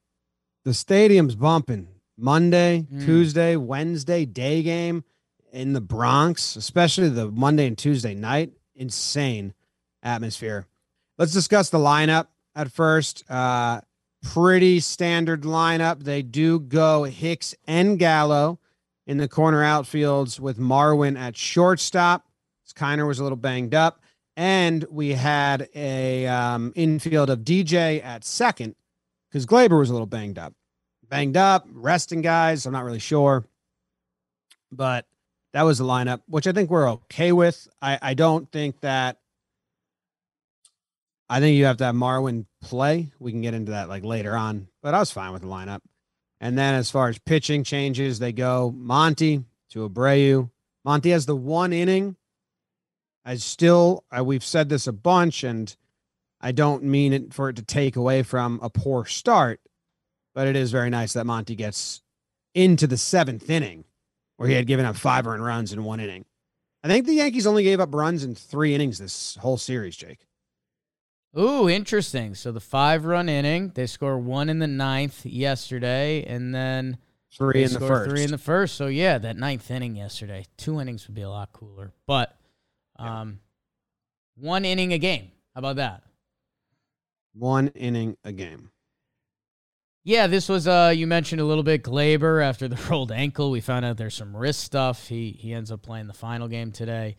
the 0.65 0.75
stadium's 0.75 1.37
bumping 1.37 1.87
Monday, 2.19 2.85
mm. 2.93 3.05
Tuesday, 3.05 3.55
Wednesday, 3.55 4.25
day 4.25 4.65
game 4.65 5.05
in 5.53 5.73
the 5.73 5.81
Bronx, 5.81 6.57
especially 6.57 7.09
the 7.09 7.31
Monday 7.31 7.67
and 7.67 7.79
Tuesday 7.79 8.15
night. 8.15 8.53
Insane 8.75 9.55
atmosphere. 10.03 10.67
Let's 11.19 11.33
discuss 11.33 11.71
the 11.71 11.79
lineup 11.79 12.27
at 12.55 12.71
first. 12.71 13.29
Uh, 13.31 13.81
pretty 14.23 14.81
standard 14.81 15.43
lineup. 15.43 16.03
They 16.03 16.23
do 16.23 16.61
go 16.61 17.05
Hicks 17.05 17.55
and 17.67 17.99
Gallo 17.99 18.59
in 19.07 19.19
the 19.19 19.29
corner 19.29 19.63
outfields 19.63 20.39
with 20.41 20.59
Marwin 20.59 21.19
at 21.19 21.37
shortstop. 21.37 22.27
Kiner 22.75 23.07
was 23.07 23.19
a 23.19 23.23
little 23.23 23.37
banged 23.37 23.75
up. 23.75 24.01
And 24.37 24.85
we 24.91 25.15
had 25.15 25.69
a 25.75 26.27
um, 26.27 26.73
infield 26.77 27.31
of 27.31 27.41
DJ 27.41 28.05
at 28.05 28.23
second 28.23 28.75
because 29.31 29.47
Gleyber 29.47 29.79
was 29.79 29.89
a 29.89 29.93
little 29.93 30.07
banged 30.07 30.39
up. 30.39 30.53
Banged 31.09 31.37
up, 31.37 31.67
resting 31.73 32.21
guys. 32.21 32.67
I'm 32.67 32.73
not 32.73 32.85
really 32.85 32.99
sure. 32.99 33.47
But 34.71 35.07
that 35.57 35.63
was 35.63 35.79
the 35.79 35.85
lineup, 35.85 36.21
which 36.29 36.47
I 36.47 36.53
think 36.53 36.69
we're 36.69 36.91
okay 36.91 37.33
with. 37.33 37.67
I, 37.81 37.99
I 38.03 38.13
don't 38.13 38.53
think 38.53 38.79
that 38.83 39.17
I 41.31 41.41
think 41.41 41.57
you 41.57 41.65
have 41.65 41.79
to 41.79 41.85
have 41.87 41.95
Marwin 41.95 42.45
play. 42.61 43.09
We 43.19 43.33
can 43.33 43.41
get 43.41 43.55
into 43.55 43.73
that 43.73 43.89
like 43.89 44.05
later 44.05 44.37
on, 44.37 44.69
but 44.83 44.93
I 44.93 44.99
was 44.99 45.11
fine 45.11 45.33
with 45.33 45.41
the 45.41 45.49
lineup. 45.49 45.81
And 46.43 46.59
then 46.59 46.75
as 46.75 46.91
far 46.91 47.09
as 47.09 47.19
pitching 47.19 47.65
changes, 47.65 48.19
they 48.19 48.33
go 48.33 48.71
Monty 48.77 49.45
to 49.71 49.89
Abreu. 49.89 50.51
Monty 50.85 51.09
has 51.09 51.25
the 51.25 51.35
one 51.35 51.73
inning 51.73 52.17
I 53.25 53.37
still, 53.37 54.05
uh, 54.15 54.23
we've 54.23 54.45
said 54.45 54.69
this 54.69 54.87
a 54.87 54.93
bunch, 54.93 55.43
and 55.43 55.75
I 56.39 56.53
don't 56.53 56.83
mean 56.83 57.15
it 57.15 57.33
for 57.33 57.49
it 57.49 57.57
to 57.57 57.63
take 57.63 57.97
away 57.97 58.23
from 58.23 58.61
a 58.63 58.69
poor 58.69 59.07
start, 59.07 59.63
but 60.35 60.47
it 60.47 60.55
is 60.55 60.71
very 60.71 60.91
nice 60.91 61.15
that 61.15 61.25
Monty 61.25 61.55
gets 61.57 62.03
into 62.55 62.87
the 62.87 62.99
seventh 62.99 63.49
inning 63.49 63.87
where 64.37 64.49
he 64.49 64.55
had 64.55 64.67
given 64.67 64.85
up 64.85 64.97
five 64.97 65.27
earned 65.27 65.45
runs 65.45 65.73
in 65.73 65.85
one 65.85 66.01
inning. 66.01 66.25
I 66.83 66.89
think 66.89 67.07
the 67.07 67.15
Yankees 67.15 67.47
only 67.47 67.65
gave 67.65 67.81
up 67.81 67.95
runs 67.95 68.23
in 68.23 68.35
three 68.35 68.75
innings 68.75 68.99
this 68.99 69.37
whole 69.37 69.57
series, 69.57 69.97
Jake. 69.97 70.27
Ooh, 71.39 71.69
interesting. 71.69 72.35
So 72.35 72.53
the 72.53 72.61
five 72.61 73.05
run 73.05 73.29
inning, 73.29 73.73
they 73.75 73.87
score 73.87 74.19
one 74.19 74.49
in 74.49 74.59
the 74.59 74.67
ninth 74.67 75.27
yesterday, 75.27 76.25
and 76.25 76.55
then 76.55 76.99
three 77.37 77.63
in 77.63 77.73
the 77.73 77.81
first. 77.81 78.11
Three 78.11 78.23
in 78.23 78.31
the 78.31 78.39
first. 78.39 78.77
So 78.77 78.87
yeah, 78.87 79.19
that 79.19 79.37
ninth 79.37 79.71
inning 79.71 79.97
yesterday, 79.97 80.47
two 80.57 80.81
innings 80.81 81.07
would 81.07 81.15
be 81.15 81.23
a 81.23 81.29
lot 81.29 81.53
cooler. 81.53 81.93
But 82.07 82.37
um, 82.99 83.41
yeah. 84.37 84.49
one 84.49 84.65
inning 84.65 84.93
a 84.93 84.99
game. 84.99 85.31
How 85.55 85.59
about 85.59 85.77
that? 85.77 86.03
One 87.35 87.69
inning 87.69 88.17
a 88.25 88.33
game. 88.33 88.71
Yeah, 90.09 90.29
this 90.29 90.49
was 90.49 90.69
uh 90.69 90.93
you 90.95 91.09
mentioned 91.09 91.41
a 91.41 91.45
little 91.45 91.65
bit 91.65 91.83
Gleyber 91.83 92.41
after 92.41 92.69
the 92.69 92.81
rolled 92.91 93.11
ankle. 93.11 93.51
We 93.51 93.61
found 93.61 93.85
out 93.85 93.97
there's 93.97 94.15
some 94.15 94.37
wrist 94.37 94.61
stuff. 94.61 95.09
He 95.09 95.33
he 95.33 95.53
ends 95.53 95.73
up 95.73 95.83
playing 95.83 96.07
the 96.07 96.13
final 96.13 96.47
game 96.47 96.71
today. 96.71 97.17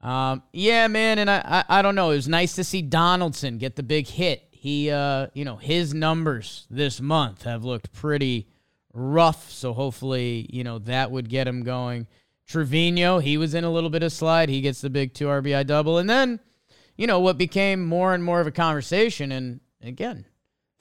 Um, 0.00 0.42
yeah, 0.50 0.88
man, 0.88 1.18
and 1.18 1.30
I, 1.30 1.64
I, 1.68 1.78
I 1.78 1.82
don't 1.82 1.94
know. 1.94 2.10
It 2.10 2.16
was 2.16 2.26
nice 2.26 2.54
to 2.54 2.64
see 2.64 2.80
Donaldson 2.80 3.58
get 3.58 3.76
the 3.76 3.82
big 3.82 4.06
hit. 4.06 4.48
He, 4.50 4.90
uh, 4.90 5.26
you 5.34 5.44
know, 5.44 5.56
his 5.56 5.92
numbers 5.92 6.66
this 6.70 7.02
month 7.02 7.42
have 7.42 7.64
looked 7.64 7.92
pretty 7.92 8.48
rough. 8.94 9.50
So 9.50 9.74
hopefully, 9.74 10.46
you 10.48 10.64
know, 10.64 10.78
that 10.78 11.10
would 11.10 11.28
get 11.28 11.46
him 11.46 11.64
going. 11.64 12.06
Trevino, 12.46 13.18
he 13.18 13.36
was 13.36 13.52
in 13.52 13.64
a 13.64 13.70
little 13.70 13.90
bit 13.90 14.02
of 14.02 14.10
slide. 14.10 14.48
He 14.48 14.62
gets 14.62 14.80
the 14.80 14.88
big 14.88 15.12
two 15.12 15.26
RBI 15.26 15.66
double, 15.66 15.98
and 15.98 16.08
then, 16.08 16.40
you 16.96 17.06
know, 17.06 17.20
what 17.20 17.36
became 17.36 17.84
more 17.84 18.14
and 18.14 18.24
more 18.24 18.40
of 18.40 18.46
a 18.46 18.52
conversation, 18.52 19.30
and 19.32 19.60
again, 19.82 20.24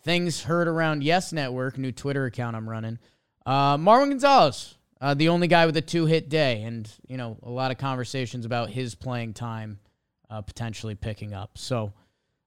things 0.04 0.44
heard 0.44 0.68
around 0.68 1.04
Yes 1.04 1.34
Network, 1.34 1.78
new 1.78 1.92
Twitter 1.92 2.26
account 2.26 2.56
I'm 2.56 2.70
running. 2.70 3.00
Uh, 3.46 3.78
Marwin 3.78 4.10
Gonzalez 4.10 4.76
uh, 5.02 5.14
the 5.14 5.30
only 5.30 5.48
guy 5.48 5.66
with 5.66 5.78
a 5.78 5.82
two 5.82 6.06
hit 6.06 6.30
day, 6.30 6.64
and 6.64 6.90
you 7.08 7.18
know 7.18 7.38
a 7.44 7.50
lot 7.50 7.72
of 7.72 7.78
conversations 7.78 8.46
about 8.46 8.70
his 8.70 8.96
playing 8.96 9.34
time 9.34 9.80
uh, 10.30 10.42
potentially 10.42 10.96
picking 10.96 11.34
up. 11.34 11.58
So, 11.58 11.94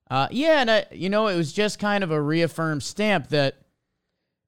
uh, 0.09 0.27
yeah, 0.29 0.61
and 0.61 0.69
I, 0.69 0.85
you 0.91 1.09
know 1.09 1.27
it 1.27 1.35
was 1.35 1.51
just 1.51 1.79
kind 1.79 2.03
of 2.03 2.11
a 2.11 2.21
reaffirmed 2.21 2.83
stamp 2.83 3.29
that 3.29 3.55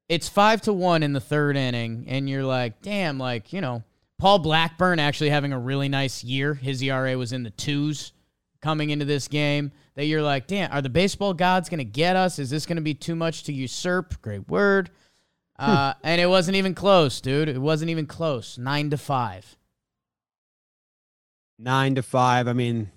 it's 0.08 0.28
five 0.28 0.60
to 0.62 0.72
one 0.72 1.02
in 1.02 1.12
the 1.12 1.20
third 1.20 1.56
inning, 1.56 2.04
and 2.08 2.30
you're 2.30 2.44
like, 2.44 2.80
damn, 2.80 3.18
like 3.18 3.52
you 3.52 3.60
know 3.60 3.82
Paul 4.18 4.38
Blackburn 4.38 5.00
actually 5.00 5.30
having 5.30 5.52
a 5.52 5.58
really 5.58 5.88
nice 5.88 6.22
year. 6.22 6.54
His 6.54 6.80
ERA 6.82 7.18
was 7.18 7.32
in 7.32 7.42
the 7.42 7.50
twos 7.50 8.12
coming 8.62 8.90
into 8.90 9.04
this 9.04 9.26
game. 9.26 9.72
That 9.96 10.04
you're 10.04 10.22
like, 10.22 10.46
damn, 10.46 10.70
are 10.72 10.82
the 10.82 10.90
baseball 10.90 11.34
gods 11.34 11.68
going 11.68 11.78
to 11.78 11.84
get 11.84 12.16
us? 12.16 12.38
Is 12.38 12.50
this 12.50 12.66
going 12.66 12.76
to 12.76 12.82
be 12.82 12.94
too 12.94 13.16
much 13.16 13.44
to 13.44 13.52
usurp? 13.52 14.20
Great 14.22 14.46
word. 14.48 14.90
Uh, 15.58 15.94
and 16.04 16.20
it 16.20 16.26
wasn't 16.26 16.56
even 16.56 16.74
close, 16.74 17.20
dude. 17.20 17.48
It 17.48 17.58
wasn't 17.58 17.90
even 17.90 18.06
close. 18.06 18.58
Nine 18.58 18.90
to 18.90 18.98
five. 18.98 19.56
Nine 21.58 21.94
to 21.94 22.02
five. 22.02 22.46
I 22.46 22.52
mean, 22.52 22.90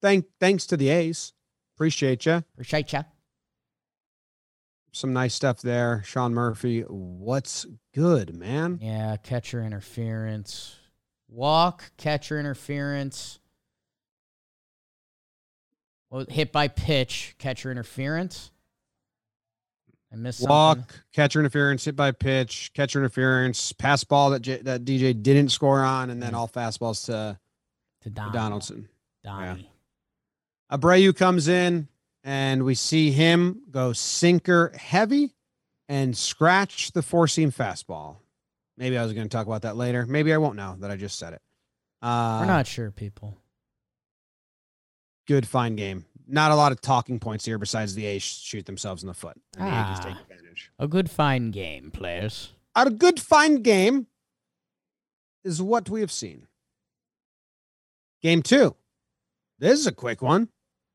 thank 0.00 0.26
thanks 0.38 0.64
to 0.66 0.76
the 0.76 0.90
A's. 0.90 1.32
Appreciate 1.74 2.24
you. 2.24 2.44
Appreciate 2.54 2.92
you. 2.92 3.00
Some 4.92 5.12
nice 5.12 5.34
stuff 5.34 5.60
there. 5.60 6.02
Sean 6.06 6.32
Murphy, 6.32 6.82
what's 6.82 7.66
good, 7.92 8.34
man? 8.34 8.78
Yeah, 8.80 9.16
catcher 9.16 9.62
interference. 9.62 10.76
Walk, 11.28 11.90
catcher 11.96 12.38
interference. 12.38 13.40
Well, 16.10 16.24
hit 16.28 16.52
by 16.52 16.68
pitch, 16.68 17.34
catcher 17.38 17.70
interference. 17.70 18.50
I 20.12 20.16
missed 20.16 20.48
walk, 20.48 20.78
something. 20.78 20.96
catcher 21.12 21.40
interference, 21.40 21.84
hit 21.84 21.96
by 21.96 22.12
pitch, 22.12 22.70
catcher 22.74 23.00
interference, 23.00 23.72
pass 23.72 24.04
ball 24.04 24.30
that 24.30 24.40
J- 24.40 24.62
that 24.62 24.84
DJ 24.84 25.20
didn't 25.20 25.48
score 25.50 25.80
on, 25.82 26.10
and 26.10 26.22
then 26.22 26.34
all 26.34 26.48
fastballs 26.48 27.06
to 27.06 27.38
to, 28.02 28.10
Don- 28.10 28.32
to 28.32 28.32
Donaldson. 28.38 28.88
Donnie. 29.24 29.68
Yeah. 30.70 30.76
Abreu 30.78 31.14
comes 31.14 31.48
in, 31.48 31.88
and 32.22 32.64
we 32.64 32.74
see 32.76 33.10
him 33.10 33.62
go 33.70 33.92
sinker 33.92 34.72
heavy 34.76 35.34
and 35.88 36.16
scratch 36.16 36.92
the 36.92 37.02
four 37.02 37.26
seam 37.26 37.50
fastball. 37.50 38.16
Maybe 38.76 38.96
I 38.96 39.02
was 39.02 39.12
going 39.12 39.28
to 39.28 39.34
talk 39.36 39.46
about 39.46 39.62
that 39.62 39.76
later. 39.76 40.06
Maybe 40.06 40.32
I 40.32 40.36
won't 40.36 40.56
now 40.56 40.76
that 40.80 40.90
I 40.90 40.96
just 40.96 41.18
said 41.18 41.32
it. 41.32 41.42
Uh, 42.02 42.38
We're 42.40 42.46
not 42.46 42.66
sure, 42.66 42.90
people. 42.90 43.36
Good 45.26 45.46
fine 45.46 45.76
game 45.76 46.06
not 46.26 46.50
a 46.50 46.56
lot 46.56 46.72
of 46.72 46.80
talking 46.80 47.18
points 47.18 47.44
here 47.44 47.58
besides 47.58 47.94
the 47.94 48.06
A's 48.06 48.22
shoot 48.22 48.66
themselves 48.66 49.02
in 49.02 49.06
the 49.06 49.14
foot. 49.14 49.36
And 49.56 49.68
ah, 49.68 49.70
the 49.70 49.76
Yankees 49.76 50.04
take 50.04 50.14
ah, 50.14 50.22
advantage. 50.22 50.72
A 50.78 50.88
good 50.88 51.10
fine 51.10 51.50
game, 51.50 51.90
players. 51.90 52.52
A 52.74 52.90
good 52.90 53.20
fine 53.20 53.62
game 53.62 54.06
is 55.44 55.62
what 55.62 55.88
we 55.88 56.00
have 56.00 56.12
seen. 56.12 56.46
Game 58.22 58.42
two. 58.42 58.74
This 59.58 59.80
is 59.80 59.86
a 59.86 59.92
quick 59.92 60.20
one. 60.20 60.48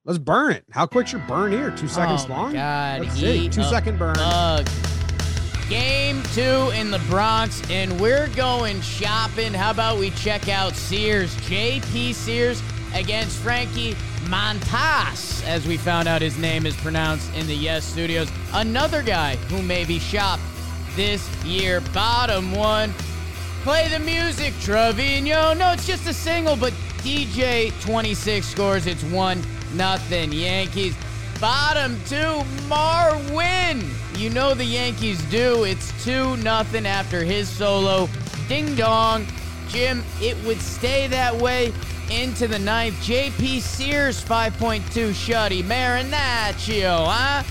Let's 0.03 0.19
burn 0.19 0.51
it. 0.53 0.65
How 0.71 0.85
quick's 0.85 1.11
your 1.11 1.21
burn 1.27 1.51
here? 1.51 1.71
Two 1.71 1.87
seconds 1.87 2.25
oh 2.27 2.33
long? 2.33 2.53
God, 2.53 3.01
Let's 3.01 3.15
see. 3.15 3.49
Two 3.49 3.63
second 3.63 3.97
burn. 3.97 4.15
Bug. 4.15 4.67
Game 5.69 6.21
two 6.33 6.71
in 6.75 6.91
the 6.91 7.01
Bronx, 7.07 7.61
and 7.69 7.97
we're 8.01 8.27
going 8.29 8.81
shopping. 8.81 9.53
How 9.53 9.71
about 9.71 9.99
we 9.99 10.09
check 10.11 10.49
out 10.49 10.75
Sears? 10.75 11.33
JP 11.37 12.13
Sears 12.13 12.61
against 12.93 13.37
Frankie 13.37 13.95
Montas, 14.25 15.45
as 15.45 15.67
we 15.67 15.77
found 15.77 16.07
out 16.07 16.21
his 16.21 16.37
name 16.37 16.65
is 16.65 16.75
pronounced 16.77 17.33
in 17.35 17.47
the 17.47 17.55
Yes 17.55 17.85
Studios. 17.85 18.29
Another 18.53 19.01
guy 19.01 19.35
who 19.49 19.61
may 19.61 19.85
be 19.85 19.99
shopped 19.99 20.43
this 20.95 21.27
year. 21.43 21.81
Bottom 21.93 22.51
one. 22.53 22.93
Play 23.63 23.87
the 23.89 23.99
music, 23.99 24.53
Trevino. 24.59 25.53
No, 25.53 25.71
it's 25.71 25.85
just 25.85 26.07
a 26.07 26.13
single, 26.13 26.55
but 26.55 26.73
DJ 27.03 27.71
26 27.81 28.45
scores. 28.45 28.87
It's 28.87 29.03
1 29.03 29.43
nothing 29.73 30.31
Yankees. 30.31 30.95
Bottom 31.39 31.99
two, 32.07 32.43
Marwin. 32.67 33.83
You 34.17 34.29
know 34.29 34.53
the 34.53 34.65
Yankees 34.65 35.21
do. 35.25 35.63
It's 35.63 35.91
2 36.03 36.37
nothing 36.37 36.85
after 36.85 37.23
his 37.23 37.49
solo. 37.49 38.09
Ding 38.47 38.75
dong. 38.75 39.25
Jim, 39.67 40.03
it 40.19 40.37
would 40.45 40.59
stay 40.59 41.07
that 41.07 41.35
way 41.35 41.71
into 42.11 42.47
the 42.47 42.59
ninth. 42.59 42.95
JP 42.95 43.61
Sears 43.61 44.23
5.2 44.23 44.81
shutty. 45.11 45.63
Marinaccio, 45.63 47.05
huh? 47.07 47.43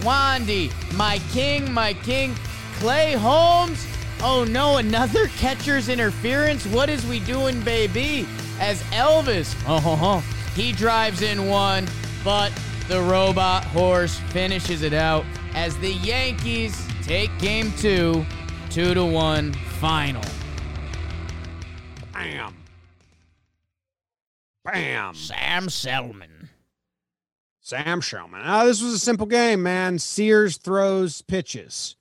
Wandy, 0.00 0.72
my 0.96 1.18
king, 1.32 1.72
my 1.72 1.94
king. 1.94 2.34
Clay 2.74 3.12
Holmes. 3.12 3.86
Oh 4.20 4.44
no, 4.44 4.78
another 4.78 5.26
catcher's 5.38 5.88
interference. 5.88 6.66
What 6.66 6.88
is 6.88 7.06
we 7.06 7.20
doing, 7.20 7.60
baby? 7.62 8.26
As 8.60 8.82
Elvis, 8.90 9.54
oh, 9.66 10.24
he 10.54 10.72
drives 10.72 11.22
in 11.22 11.48
one, 11.48 11.86
but 12.24 12.52
the 12.88 13.00
robot 13.00 13.64
horse 13.64 14.18
finishes 14.30 14.82
it 14.82 14.92
out 14.92 15.24
as 15.54 15.76
the 15.78 15.92
Yankees 15.94 16.86
take 17.02 17.36
game 17.38 17.72
two, 17.78 18.24
two 18.70 18.94
to 18.94 19.04
one 19.04 19.52
final. 19.52 20.22
Bam. 22.12 22.54
Bam. 24.64 25.14
Sam 25.14 25.68
Selman. 25.68 26.48
Sam 27.60 28.02
Selman. 28.02 28.42
Ah, 28.44 28.64
this 28.64 28.82
was 28.82 28.94
a 28.94 28.98
simple 28.98 29.26
game, 29.26 29.62
man. 29.62 29.98
Sears 29.98 30.56
throws 30.56 31.22
pitches. 31.22 31.96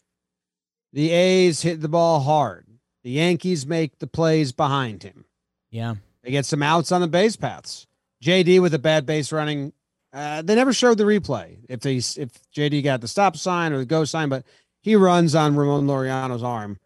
The 0.94 1.12
A's 1.12 1.62
hit 1.62 1.82
the 1.82 1.88
ball 1.88 2.20
hard. 2.22 2.65
The 3.03 3.12
Yankees 3.12 3.65
make 3.65 4.00
the 4.00 4.08
plays 4.08 4.51
behind 4.51 5.03
him. 5.03 5.25
Yeah. 5.70 5.96
They 6.24 6.32
get 6.32 6.46
some 6.46 6.62
outs 6.62 6.91
on 6.91 7.01
the 7.01 7.08
base 7.08 7.36
paths. 7.36 7.88
JD 8.24 8.62
with 8.62 8.74
a 8.74 8.80
bad 8.80 9.06
base 9.06 9.32
running. 9.32 9.74
Uh, 10.13 10.41
they 10.41 10.56
never 10.56 10.74
showed 10.74 10.98
the 10.98 11.06
replay 11.06 11.58
if 11.70 11.80
they 11.80 11.96
if 11.96 12.30
JD 12.56 12.84
got 12.84 13.01
the 13.01 13.08
stop 13.08 13.38
sign 13.38 13.72
or 13.72 13.80
the 13.80 13.86
go 13.86 14.03
sign, 14.03 14.30
but 14.30 14.44
he 14.82 14.96
runs 14.96 15.34
on 15.34 15.56
Ramon 15.56 15.88
Laureano's 15.88 16.44
arm 16.44 16.77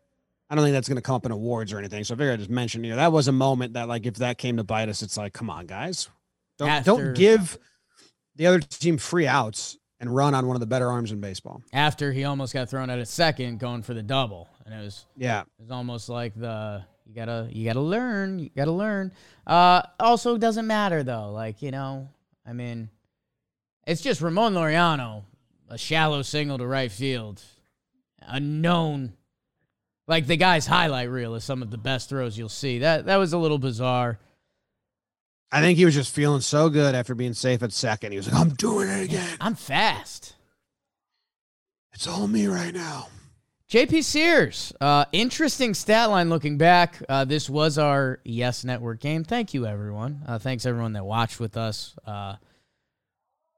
I 0.49 0.55
don't 0.55 0.63
think 0.63 0.73
that's 0.73 0.87
going 0.87 0.97
to 0.97 1.01
come 1.01 1.15
up 1.15 1.25
in 1.25 1.31
awards 1.31 1.73
or 1.73 1.79
anything. 1.79 2.03
So 2.03 2.13
I 2.13 2.17
figured 2.17 2.33
I 2.33 2.37
just 2.37 2.49
mention 2.49 2.83
you 2.83 2.91
know 2.91 2.97
that 2.97 3.11
was 3.11 3.27
a 3.27 3.31
moment 3.31 3.73
that 3.73 3.87
like 3.87 4.05
if 4.05 4.15
that 4.15 4.37
came 4.37 4.57
to 4.57 4.63
bite 4.63 4.89
us, 4.89 5.01
it's 5.01 5.17
like 5.17 5.33
come 5.33 5.49
on 5.49 5.65
guys, 5.65 6.09
don't 6.57 6.69
After, 6.69 6.91
don't 6.91 7.13
give 7.15 7.57
the 8.35 8.47
other 8.47 8.59
team 8.59 8.97
free 8.97 9.27
outs 9.27 9.77
and 9.99 10.13
run 10.13 10.35
on 10.35 10.45
one 10.45 10.55
of 10.55 10.59
the 10.59 10.67
better 10.67 10.89
arms 10.89 11.11
in 11.11 11.19
baseball. 11.19 11.63
After 11.73 12.11
he 12.11 12.25
almost 12.25 12.53
got 12.53 12.69
thrown 12.69 12.89
out 12.89 12.99
at 12.99 13.07
second, 13.07 13.59
going 13.59 13.81
for 13.81 13.93
the 13.93 14.03
double, 14.03 14.49
and 14.65 14.73
it 14.73 14.83
was 14.83 15.05
yeah, 15.17 15.41
it 15.41 15.47
was 15.61 15.71
almost 15.71 16.09
like 16.09 16.35
the 16.35 16.83
you 17.05 17.13
gotta 17.15 17.47
you 17.51 17.65
gotta 17.65 17.81
learn, 17.81 18.39
you 18.39 18.49
gotta 18.55 18.71
learn. 18.71 19.11
Uh, 19.47 19.81
also 19.99 20.37
doesn't 20.37 20.67
matter 20.67 21.03
though, 21.03 21.31
like 21.31 21.61
you 21.61 21.71
know, 21.71 22.09
I 22.45 22.53
mean, 22.53 22.89
it's 23.87 24.01
just 24.01 24.21
Ramon 24.21 24.53
Laureano, 24.53 25.23
a 25.69 25.77
shallow 25.77 26.21
single 26.21 26.57
to 26.57 26.67
right 26.67 26.91
field, 26.91 27.41
a 28.21 28.39
known 28.39 29.13
like 30.07 30.27
the 30.27 30.37
guy's 30.37 30.65
highlight 30.65 31.09
reel 31.09 31.35
is 31.35 31.43
some 31.43 31.61
of 31.61 31.71
the 31.71 31.77
best 31.77 32.09
throws 32.09 32.37
you'll 32.37 32.49
see. 32.49 32.79
That 32.79 33.05
that 33.05 33.17
was 33.17 33.33
a 33.33 33.37
little 33.37 33.59
bizarre. 33.59 34.19
I 35.51 35.61
think 35.61 35.77
he 35.77 35.85
was 35.85 35.93
just 35.93 36.13
feeling 36.13 36.41
so 36.41 36.69
good 36.69 36.95
after 36.95 37.15
being 37.15 37.33
safe 37.33 37.63
at 37.63 37.71
second. 37.71 38.11
He 38.11 38.17
was 38.17 38.29
like, 38.29 38.39
I'm 38.39 38.49
doing 38.49 38.89
it 38.89 39.05
again. 39.05 39.37
I'm 39.39 39.55
fast. 39.55 40.35
It's 41.93 42.07
all 42.07 42.27
me 42.27 42.47
right 42.47 42.73
now. 42.73 43.07
JP 43.69 44.03
Sears, 44.03 44.73
uh, 44.79 45.05
interesting 45.11 45.73
stat 45.73 46.09
line 46.09 46.29
looking 46.29 46.57
back. 46.57 47.01
Uh, 47.09 47.25
this 47.25 47.49
was 47.49 47.77
our 47.77 48.19
Yes 48.23 48.63
Network 48.63 48.99
game. 48.99 49.23
Thank 49.23 49.53
you, 49.53 49.65
everyone. 49.65 50.21
Uh, 50.27 50.37
thanks, 50.37 50.65
everyone 50.65 50.93
that 50.93 51.05
watched 51.05 51.39
with 51.39 51.57
us. 51.57 51.95
A 52.05 52.09
uh, 52.09 52.35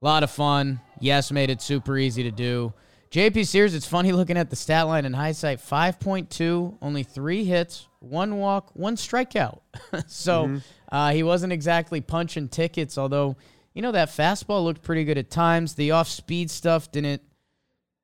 lot 0.02 0.24
of 0.24 0.32
fun. 0.32 0.80
Yes 1.00 1.32
made 1.32 1.50
it 1.50 1.62
super 1.62 1.98
easy 1.98 2.24
to 2.24 2.32
do. 2.32 2.74
JP 3.10 3.46
Sears, 3.48 3.74
it's 3.74 3.88
funny 3.88 4.12
looking 4.12 4.38
at 4.38 4.50
the 4.50 4.56
stat 4.56 4.88
line 4.88 5.06
in 5.06 5.14
hindsight 5.14 5.60
5.2, 5.60 6.78
only 6.82 7.04
three 7.04 7.46
hits, 7.46 7.88
one 8.00 8.38
walk, 8.38 8.72
one 8.74 8.96
strikeout. 8.96 9.60
so 10.08 10.46
mm-hmm. 10.46 10.58
Uh, 10.90 11.12
he 11.12 11.24
wasn't 11.24 11.52
exactly 11.52 12.00
punching 12.00 12.48
tickets, 12.48 12.98
although, 12.98 13.36
you 13.74 13.82
know, 13.82 13.92
that 13.92 14.10
fastball 14.10 14.64
looked 14.64 14.82
pretty 14.82 15.04
good 15.04 15.18
at 15.18 15.30
times. 15.30 15.76
The 15.76 15.92
off 15.92 16.08
speed 16.08 16.50
stuff 16.50 16.92
didn't 16.92 17.22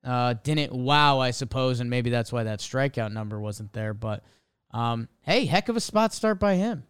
uh, 0.03 0.35
didn't 0.43 0.73
wow, 0.73 1.19
I 1.19 1.31
suppose, 1.31 1.79
and 1.79 1.89
maybe 1.89 2.09
that's 2.09 2.31
why 2.31 2.43
that 2.43 2.59
strikeout 2.59 3.13
number 3.13 3.39
wasn't 3.39 3.71
there. 3.71 3.93
But 3.93 4.23
um, 4.71 5.07
hey, 5.21 5.45
heck 5.45 5.69
of 5.69 5.77
a 5.77 5.79
spot 5.79 6.13
start 6.13 6.39
by 6.39 6.55
him. 6.55 6.83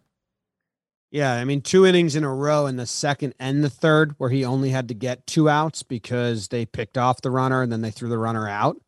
Yeah, 1.14 1.34
I 1.34 1.44
mean, 1.44 1.60
two 1.60 1.86
innings 1.86 2.16
in 2.16 2.24
a 2.24 2.34
row 2.34 2.66
in 2.66 2.74
the 2.74 2.86
second 2.86 3.34
and 3.38 3.62
the 3.62 3.70
third, 3.70 4.16
where 4.18 4.30
he 4.30 4.44
only 4.44 4.70
had 4.70 4.88
to 4.88 4.94
get 4.94 5.28
two 5.28 5.48
outs 5.48 5.84
because 5.84 6.48
they 6.48 6.66
picked 6.66 6.98
off 6.98 7.22
the 7.22 7.30
runner 7.30 7.62
and 7.62 7.70
then 7.70 7.82
they 7.82 7.92
threw 7.92 8.08
the 8.08 8.18
runner 8.18 8.48
out. 8.48 8.78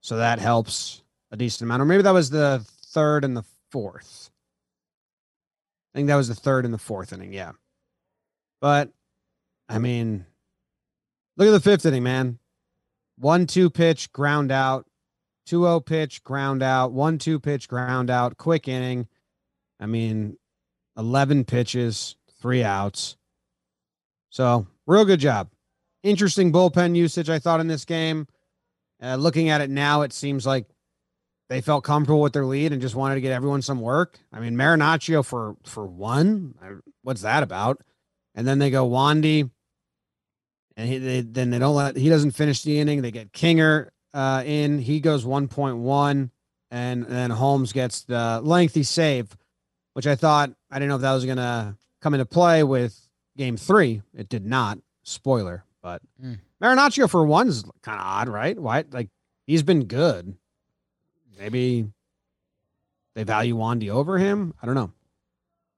So 0.00 0.16
that 0.16 0.38
helps 0.38 1.02
a 1.30 1.36
decent 1.36 1.68
amount. 1.68 1.82
Or 1.82 1.84
maybe 1.84 2.02
that 2.02 2.12
was 2.12 2.30
the 2.30 2.64
third 2.86 3.22
and 3.22 3.36
the 3.36 3.44
fourth. 3.70 4.30
I 5.94 5.98
think 5.98 6.08
that 6.08 6.16
was 6.16 6.28
the 6.28 6.34
third 6.34 6.64
and 6.64 6.72
the 6.72 6.78
fourth 6.78 7.12
inning. 7.12 7.34
Yeah. 7.34 7.52
But 8.62 8.88
I 9.68 9.76
mean, 9.76 10.24
look 11.36 11.48
at 11.48 11.50
the 11.50 11.60
fifth 11.60 11.84
inning, 11.84 12.02
man. 12.02 12.38
One 13.18 13.46
two 13.46 13.68
pitch, 13.68 14.10
ground 14.10 14.50
out. 14.50 14.86
2 15.48 15.64
0 15.64 15.80
pitch, 15.80 16.24
ground 16.24 16.62
out. 16.62 16.92
1 16.92 17.18
2 17.18 17.38
pitch, 17.40 17.68
ground 17.68 18.08
out. 18.08 18.38
Quick 18.38 18.68
inning. 18.68 19.06
I 19.78 19.84
mean, 19.84 20.38
11 20.96 21.44
pitches, 21.44 22.16
three 22.40 22.62
outs. 22.62 23.16
So, 24.30 24.66
real 24.86 25.04
good 25.04 25.20
job. 25.20 25.50
Interesting 26.02 26.52
bullpen 26.52 26.96
usage, 26.96 27.30
I 27.30 27.38
thought, 27.38 27.60
in 27.60 27.68
this 27.68 27.84
game. 27.84 28.26
Uh, 29.02 29.16
looking 29.16 29.48
at 29.48 29.60
it 29.60 29.70
now, 29.70 30.02
it 30.02 30.12
seems 30.12 30.46
like 30.46 30.66
they 31.48 31.60
felt 31.60 31.84
comfortable 31.84 32.20
with 32.20 32.32
their 32.32 32.46
lead 32.46 32.72
and 32.72 32.80
just 32.80 32.94
wanted 32.94 33.16
to 33.16 33.20
get 33.20 33.32
everyone 33.32 33.62
some 33.62 33.80
work. 33.80 34.18
I 34.32 34.40
mean, 34.40 34.54
Marinaccio 34.54 35.24
for 35.24 35.56
for 35.64 35.86
one, 35.86 36.54
what's 37.02 37.22
that 37.22 37.42
about? 37.42 37.82
And 38.34 38.46
then 38.46 38.58
they 38.58 38.70
go 38.70 38.88
Wandy, 38.88 39.50
and 40.76 40.88
he, 40.88 40.98
they, 40.98 41.20
then 41.20 41.50
they 41.50 41.58
don't 41.58 41.74
let 41.74 41.96
he 41.96 42.08
doesn't 42.08 42.32
finish 42.32 42.62
the 42.62 42.78
inning. 42.78 43.02
They 43.02 43.10
get 43.10 43.32
Kinger 43.32 43.88
uh, 44.12 44.42
in. 44.44 44.78
He 44.78 45.00
goes 45.00 45.24
1.1, 45.24 46.30
and 46.70 47.04
then 47.06 47.30
Holmes 47.30 47.72
gets 47.72 48.02
the 48.02 48.40
lengthy 48.42 48.82
save, 48.82 49.36
which 49.92 50.06
I 50.06 50.16
thought 50.16 50.52
I 50.74 50.78
didn't 50.80 50.88
know 50.88 50.96
if 50.96 51.02
that 51.02 51.12
was 51.12 51.24
gonna 51.24 51.78
come 52.00 52.14
into 52.14 52.26
play 52.26 52.64
with 52.64 52.98
Game 53.36 53.56
Three. 53.56 54.02
It 54.12 54.28
did 54.28 54.44
not. 54.44 54.78
Spoiler, 55.04 55.64
but 55.80 56.02
mm. 56.20 56.40
Marinaccio 56.60 57.08
for 57.08 57.24
one's 57.24 57.62
kind 57.82 58.00
of 58.00 58.04
odd, 58.04 58.28
right? 58.28 58.58
Why? 58.58 58.84
Like 58.90 59.08
he's 59.46 59.62
been 59.62 59.84
good. 59.84 60.36
Maybe 61.38 61.86
they 63.14 63.22
value 63.22 63.54
Wandy 63.54 63.88
over 63.88 64.18
him. 64.18 64.52
I 64.60 64.66
don't 64.66 64.74
know. 64.74 64.90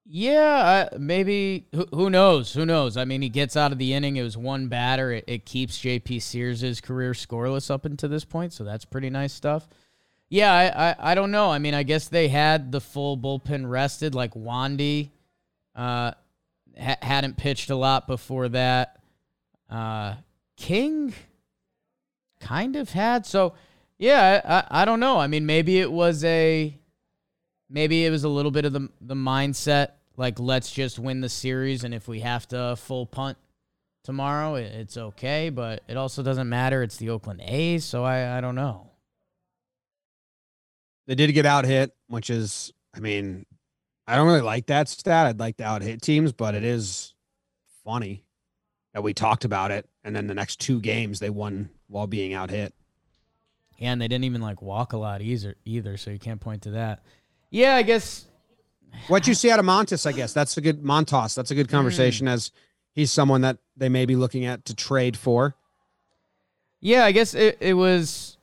Yeah, 0.08 0.88
uh, 0.92 0.98
maybe. 0.98 1.66
Who, 1.74 1.86
who, 1.92 2.08
knows? 2.08 2.54
Who 2.54 2.64
knows? 2.64 2.96
I 2.96 3.04
mean, 3.04 3.20
he 3.20 3.28
gets 3.28 3.54
out 3.54 3.72
of 3.72 3.78
the 3.78 3.92
inning. 3.92 4.16
It 4.16 4.22
was 4.22 4.36
one 4.36 4.68
batter. 4.68 5.12
It, 5.12 5.24
it 5.26 5.44
keeps 5.44 5.78
JP 5.78 6.22
Sears' 6.22 6.80
career 6.80 7.12
scoreless 7.12 7.70
up 7.70 7.84
until 7.84 8.08
this 8.08 8.24
point, 8.24 8.54
so 8.54 8.64
that's 8.64 8.86
pretty 8.86 9.10
nice 9.10 9.34
stuff. 9.34 9.68
Yeah, 10.28 10.52
I, 10.52 10.90
I, 10.90 11.12
I 11.12 11.14
don't 11.14 11.30
know. 11.30 11.50
I 11.50 11.58
mean, 11.58 11.74
I 11.74 11.82
guess 11.82 12.08
they 12.08 12.28
had 12.28 12.72
the 12.72 12.80
full 12.80 13.16
bullpen 13.16 13.68
rested, 13.68 14.14
like 14.14 14.34
Wandy 14.34 15.10
uh, 15.74 16.12
ha- 16.78 16.96
hadn't 17.00 17.36
pitched 17.36 17.70
a 17.70 17.76
lot 17.76 18.06
before 18.06 18.48
that. 18.48 19.00
Uh, 19.70 20.16
King 20.56 21.14
kind 22.40 22.76
of 22.76 22.90
had. 22.90 23.24
So, 23.24 23.54
yeah, 23.98 24.64
I, 24.68 24.82
I 24.82 24.84
don't 24.84 25.00
know. 25.00 25.18
I 25.18 25.28
mean, 25.28 25.46
maybe 25.46 25.78
it 25.78 25.90
was 25.90 26.24
a 26.24 26.76
maybe 27.68 28.04
it 28.04 28.10
was 28.10 28.24
a 28.24 28.28
little 28.28 28.50
bit 28.50 28.64
of 28.64 28.72
the 28.72 28.88
the 29.00 29.14
mindset 29.14 29.90
like 30.16 30.38
let's 30.38 30.70
just 30.70 30.98
win 30.98 31.20
the 31.20 31.28
series 31.28 31.84
and 31.84 31.92
if 31.94 32.08
we 32.08 32.20
have 32.20 32.46
to 32.48 32.76
full 32.76 33.06
punt 33.06 33.36
tomorrow 34.04 34.54
it's 34.54 34.96
okay 34.96 35.50
but 35.50 35.82
it 35.88 35.96
also 35.96 36.22
doesn't 36.22 36.48
matter 36.48 36.82
it's 36.82 36.96
the 36.96 37.10
oakland 37.10 37.40
a's 37.44 37.84
so 37.84 38.04
i 38.04 38.38
i 38.38 38.40
don't 38.40 38.54
know 38.54 38.85
they 41.06 41.14
did 41.14 41.32
get 41.32 41.46
out 41.46 41.64
hit 41.64 41.94
which 42.08 42.30
is 42.30 42.72
i 42.94 43.00
mean 43.00 43.44
i 44.06 44.16
don't 44.16 44.26
really 44.26 44.40
like 44.40 44.66
that 44.66 44.88
stat 44.88 45.26
i'd 45.26 45.40
like 45.40 45.56
to 45.56 45.64
out 45.64 45.82
hit 45.82 46.02
teams 46.02 46.32
but 46.32 46.54
it 46.54 46.64
is 46.64 47.14
funny 47.84 48.24
that 48.92 49.02
we 49.02 49.12
talked 49.12 49.44
about 49.44 49.70
it 49.70 49.88
and 50.04 50.14
then 50.14 50.26
the 50.26 50.34
next 50.34 50.60
two 50.60 50.80
games 50.80 51.18
they 51.18 51.30
won 51.30 51.68
while 51.88 52.06
being 52.06 52.34
out 52.34 52.50
hit 52.50 52.74
and 53.78 54.00
they 54.00 54.08
didn't 54.08 54.24
even 54.24 54.40
like 54.40 54.62
walk 54.62 54.92
a 54.92 54.96
lot 54.96 55.20
either 55.20 55.54
either 55.64 55.96
so 55.96 56.10
you 56.10 56.18
can't 56.18 56.40
point 56.40 56.62
to 56.62 56.70
that 56.70 57.02
yeah 57.50 57.76
i 57.76 57.82
guess 57.82 58.26
what 59.08 59.26
you 59.26 59.34
see 59.34 59.50
out 59.50 59.58
of 59.58 59.64
Montas, 59.64 60.06
I 60.06 60.12
guess 60.12 60.32
that's 60.32 60.56
a 60.56 60.60
good 60.60 60.82
Montas. 60.82 61.34
That's 61.34 61.50
a 61.50 61.54
good 61.54 61.68
conversation 61.68 62.26
mm. 62.26 62.32
as 62.32 62.50
he's 62.94 63.12
someone 63.12 63.42
that 63.42 63.58
they 63.76 63.88
may 63.88 64.06
be 64.06 64.16
looking 64.16 64.44
at 64.44 64.64
to 64.66 64.74
trade 64.74 65.16
for. 65.16 65.54
Yeah, 66.80 67.04
I 67.04 67.12
guess 67.12 67.34
it, 67.34 67.58
it 67.60 67.74
was, 67.74 68.35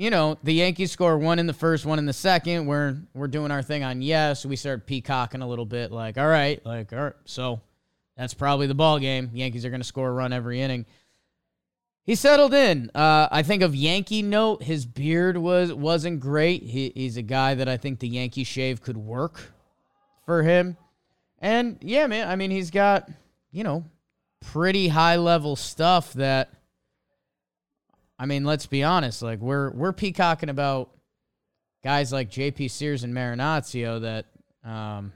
you 0.00 0.08
know, 0.08 0.38
the 0.42 0.54
Yankees 0.54 0.90
score 0.90 1.18
one 1.18 1.38
in 1.38 1.46
the 1.46 1.52
first, 1.52 1.84
one 1.84 1.98
in 1.98 2.06
the 2.06 2.14
second. 2.14 2.64
We're 2.64 2.96
we're 3.12 3.28
doing 3.28 3.50
our 3.50 3.60
thing 3.60 3.84
on 3.84 4.00
yes. 4.00 4.46
We 4.46 4.56
start 4.56 4.86
peacocking 4.86 5.42
a 5.42 5.46
little 5.46 5.66
bit, 5.66 5.92
like 5.92 6.16
all 6.16 6.26
right, 6.26 6.64
like 6.64 6.90
all 6.94 7.04
right, 7.04 7.12
so 7.26 7.60
that's 8.16 8.32
probably 8.32 8.66
the 8.66 8.74
ball 8.74 8.98
game. 8.98 9.30
Yankees 9.34 9.66
are 9.66 9.68
going 9.68 9.82
to 9.82 9.86
score 9.86 10.08
a 10.08 10.12
run 10.12 10.32
every 10.32 10.62
inning. 10.62 10.86
He 12.04 12.14
settled 12.14 12.54
in. 12.54 12.90
Uh, 12.94 13.28
I 13.30 13.42
think 13.42 13.62
of 13.62 13.74
Yankee 13.74 14.22
note, 14.22 14.62
his 14.62 14.86
beard 14.86 15.36
was 15.36 15.70
wasn't 15.70 16.20
great. 16.20 16.62
He, 16.62 16.92
he's 16.94 17.18
a 17.18 17.22
guy 17.22 17.54
that 17.56 17.68
I 17.68 17.76
think 17.76 17.98
the 17.98 18.08
Yankee 18.08 18.44
shave 18.44 18.80
could 18.80 18.96
work 18.96 19.52
for 20.24 20.42
him. 20.42 20.78
And 21.40 21.76
yeah, 21.82 22.06
man, 22.06 22.26
I 22.26 22.36
mean 22.36 22.50
he's 22.50 22.70
got 22.70 23.10
you 23.52 23.64
know 23.64 23.84
pretty 24.40 24.88
high 24.88 25.16
level 25.16 25.56
stuff 25.56 26.14
that. 26.14 26.48
I 28.20 28.26
mean, 28.26 28.44
let's 28.44 28.66
be 28.66 28.84
honest. 28.84 29.22
Like 29.22 29.40
we're 29.40 29.70
we're 29.70 29.92
peacocking 29.92 30.50
about 30.50 30.90
guys 31.82 32.12
like 32.12 32.30
J.P. 32.30 32.68
Sears 32.68 33.02
and 33.02 33.14
Marinaccio 33.14 34.02
that. 34.02 34.26
Um, 34.62 35.12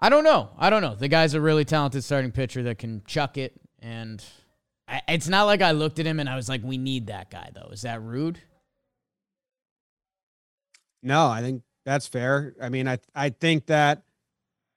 I 0.00 0.10
don't 0.10 0.24
know. 0.24 0.50
I 0.58 0.68
don't 0.68 0.82
know. 0.82 0.96
The 0.96 1.08
guy's 1.08 1.32
a 1.32 1.40
really 1.40 1.64
talented 1.64 2.04
starting 2.04 2.32
pitcher 2.32 2.64
that 2.64 2.78
can 2.78 3.02
chuck 3.06 3.38
it 3.38 3.58
and 3.80 4.22
I, 4.88 5.02
it's 5.08 5.28
not 5.28 5.44
like 5.44 5.62
I 5.62 5.72
looked 5.72 5.98
at 5.98 6.06
him 6.06 6.20
and 6.20 6.28
I 6.28 6.36
was 6.36 6.48
like, 6.48 6.62
we 6.62 6.78
need 6.78 7.06
that 7.06 7.30
guy, 7.30 7.50
though. 7.54 7.70
Is 7.72 7.82
that 7.82 8.02
rude? 8.02 8.38
No, 11.02 11.26
I 11.26 11.40
think 11.40 11.62
that's 11.84 12.06
fair. 12.06 12.54
I 12.60 12.70
mean, 12.70 12.88
I 12.88 12.98
I 13.14 13.28
think 13.30 13.66
that 13.66 14.02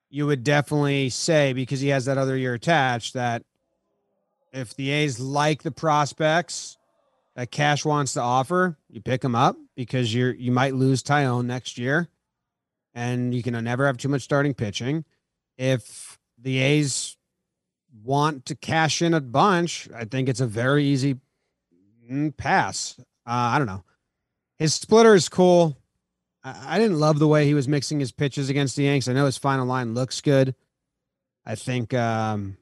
you 0.10 0.26
would 0.26 0.44
definitely 0.44 1.10
say 1.10 1.54
because 1.54 1.80
he 1.80 1.90
has 1.90 2.06
that 2.06 2.18
other 2.18 2.38
year 2.38 2.54
attached 2.54 3.14
that 3.14 3.44
if 4.58 4.76
the 4.76 4.90
A's 4.90 5.20
like 5.20 5.64
the 5.64 5.72
prospects 5.72 6.78
that 7.36 7.52
Cash 7.52 7.86
wants 7.86 8.14
to 8.14 8.22
offer, 8.22 8.78
you 8.90 9.02
pick 9.02 9.22
them 9.22 9.36
up 9.36 9.56
because 9.76 10.14
you're 10.14 10.34
you 10.34 10.52
might 10.52 10.74
lose 10.74 11.04
Taillon 11.04 11.46
next 11.46 11.78
year, 11.78 12.10
and 12.94 13.34
you 13.34 13.44
can 13.44 13.62
never 13.64 13.86
have 13.86 13.98
too 13.98 14.10
much 14.10 14.24
starting 14.24 14.54
pitching. 14.54 15.06
If 15.58 16.18
the 16.38 16.58
A's 16.58 17.18
want 18.04 18.46
to 18.46 18.56
cash 18.56 19.02
in 19.02 19.14
a 19.14 19.22
bunch, 19.22 19.88
I 19.96 20.06
think 20.06 20.30
it's 20.30 20.42
a 20.42 20.48
very 20.48 20.86
easy 20.86 21.18
mm, 22.10 22.36
pass. 22.36 22.96
Uh, 23.00 23.04
I 23.32 23.58
don't 23.58 23.68
know. 23.68 23.84
His 24.58 24.74
splitter 24.74 25.14
is 25.14 25.30
cool. 25.30 25.78
I, 26.44 26.76
I, 26.76 26.80
didn't 26.80 27.00
love 27.00 27.20
the 27.20 27.28
way 27.28 27.46
he 27.46 27.54
was 27.54 27.68
mixing 27.68 28.00
his 28.00 28.12
pitches 28.12 28.50
against 28.50 28.76
the 28.76 28.84
Yanks. 28.84 29.08
I 29.08 29.14
know 29.14 29.26
his 29.26 29.38
final 29.38 29.66
line 29.66 29.94
looks 29.94 30.22
good. 30.22 30.56
I 31.46 31.56
think 31.56 31.94
um, 31.94 32.58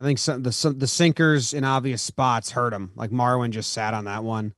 I 0.00 0.04
think 0.04 0.18
some 0.18 0.42
the 0.42 0.52
some, 0.52 0.78
the 0.78 0.86
sinkers 0.86 1.54
in 1.54 1.64
obvious 1.64 2.02
spots 2.02 2.50
hurt 2.50 2.72
him. 2.72 2.92
Like 2.94 3.10
Marwin 3.10 3.50
just 3.50 3.72
sat 3.72 3.94
on 3.94 4.04
that 4.04 4.24
one, 4.24 4.54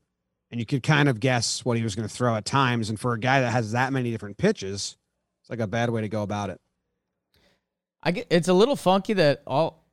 and 0.51 0.59
you 0.59 0.67
could 0.67 0.83
kind 0.83 1.09
of 1.09 1.21
guess 1.21 1.65
what 1.65 1.77
he 1.77 1.83
was 1.83 1.95
going 1.95 2.09
to 2.09 2.15
throw 2.15 2.35
at 2.35 2.45
times. 2.45 2.91
And 2.91 2.99
for 2.99 3.13
a 3.13 3.21
guy 3.21 3.41
that 3.41 3.51
has 3.51 3.73
that 3.73 3.93
many 3.93 4.11
different 4.11 4.37
pitches, 4.37 4.97
it's 5.43 5.51
like 5.51 5.61
a 5.61 5.67
bad 5.67 5.91
way 5.91 6.01
to 6.01 6.09
go 6.09 6.23
about 6.23 6.51
it. 6.51 6.61
I 8.03 8.13
get, 8.13 8.27
it's 8.31 8.49
a 8.49 8.55
little 8.55 8.77
funky 8.77 9.13
that 9.15 9.43
all 9.47 9.85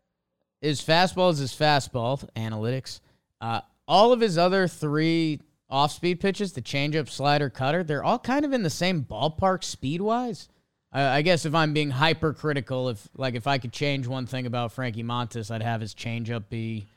his 0.62 0.81
fastball 0.81 1.31
is 1.31 1.39
his 1.39 1.53
fastball 1.53 2.27
analytics. 2.36 2.99
Uh, 3.39 3.62
all 3.88 4.12
of 4.12 4.21
his 4.21 4.38
other 4.38 4.67
three 4.67 5.41
off 5.69 5.91
speed 5.91 6.19
pitches, 6.19 6.53
the 6.53 6.62
changeup, 6.62 7.10
slider, 7.10 7.49
cutter, 7.49 7.84
they're 7.84 8.03
all 8.03 8.19
kind 8.19 8.45
of 8.45 8.53
in 8.53 8.63
the 8.63 8.69
same 8.69 9.03
ballpark 9.03 9.63
speed 9.63 10.01
wise. 10.01 10.47
I, 10.95 11.17
I 11.17 11.21
guess 11.21 11.45
if 11.45 11.53
I'm 11.53 11.73
being 11.73 11.91
hypercritical, 11.91 12.89
if 12.89 13.08
like 13.15 13.36
if 13.36 13.45
I 13.45 13.58
could 13.58 13.73
change 13.73 14.08
one 14.08 14.25
thing 14.25 14.45
about 14.45 14.71
Frankie 14.71 15.03
Montas, 15.03 15.51
I'd 15.51 15.62
have 15.62 15.81
his 15.81 15.93
changeup 15.93 16.45
be 16.49 16.88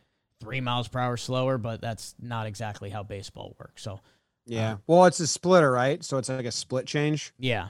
three 0.41 0.61
miles 0.61 0.87
per 0.87 1.01
hour 1.01 1.17
slower, 1.17 1.59
but 1.59 1.81
that's 1.81 2.15
not 2.23 2.47
exactly 2.47 2.91
how 2.91 3.03
baseball 3.03 3.57
works. 3.59 3.83
So 3.83 4.01
yeah, 4.47 4.75
uh, 4.75 4.77
well, 4.87 5.05
it's 5.07 5.21
a 5.21 5.27
splitter, 5.27 5.71
right? 5.71 6.03
So 6.03 6.17
it's 6.17 6.29
like 6.29 6.47
a 6.47 6.53
split 6.53 6.87
change. 6.87 7.33
Yeah, 7.39 7.69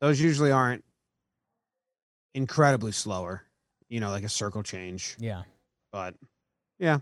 those 0.00 0.20
usually 0.20 0.50
aren't 0.50 0.84
incredibly 2.34 2.92
slower. 2.92 3.44
You 3.88 4.00
know, 4.00 4.10
like 4.10 4.24
a 4.24 4.28
circle 4.28 4.62
change. 4.62 5.16
Yeah, 5.18 5.42
but 5.92 6.14
yeah, 6.78 6.98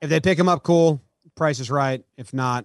if 0.00 0.08
they 0.08 0.20
pick 0.20 0.38
him 0.38 0.48
up, 0.48 0.62
cool. 0.62 1.02
Price 1.36 1.60
is 1.60 1.70
right. 1.70 2.02
If 2.16 2.32
not, 2.32 2.64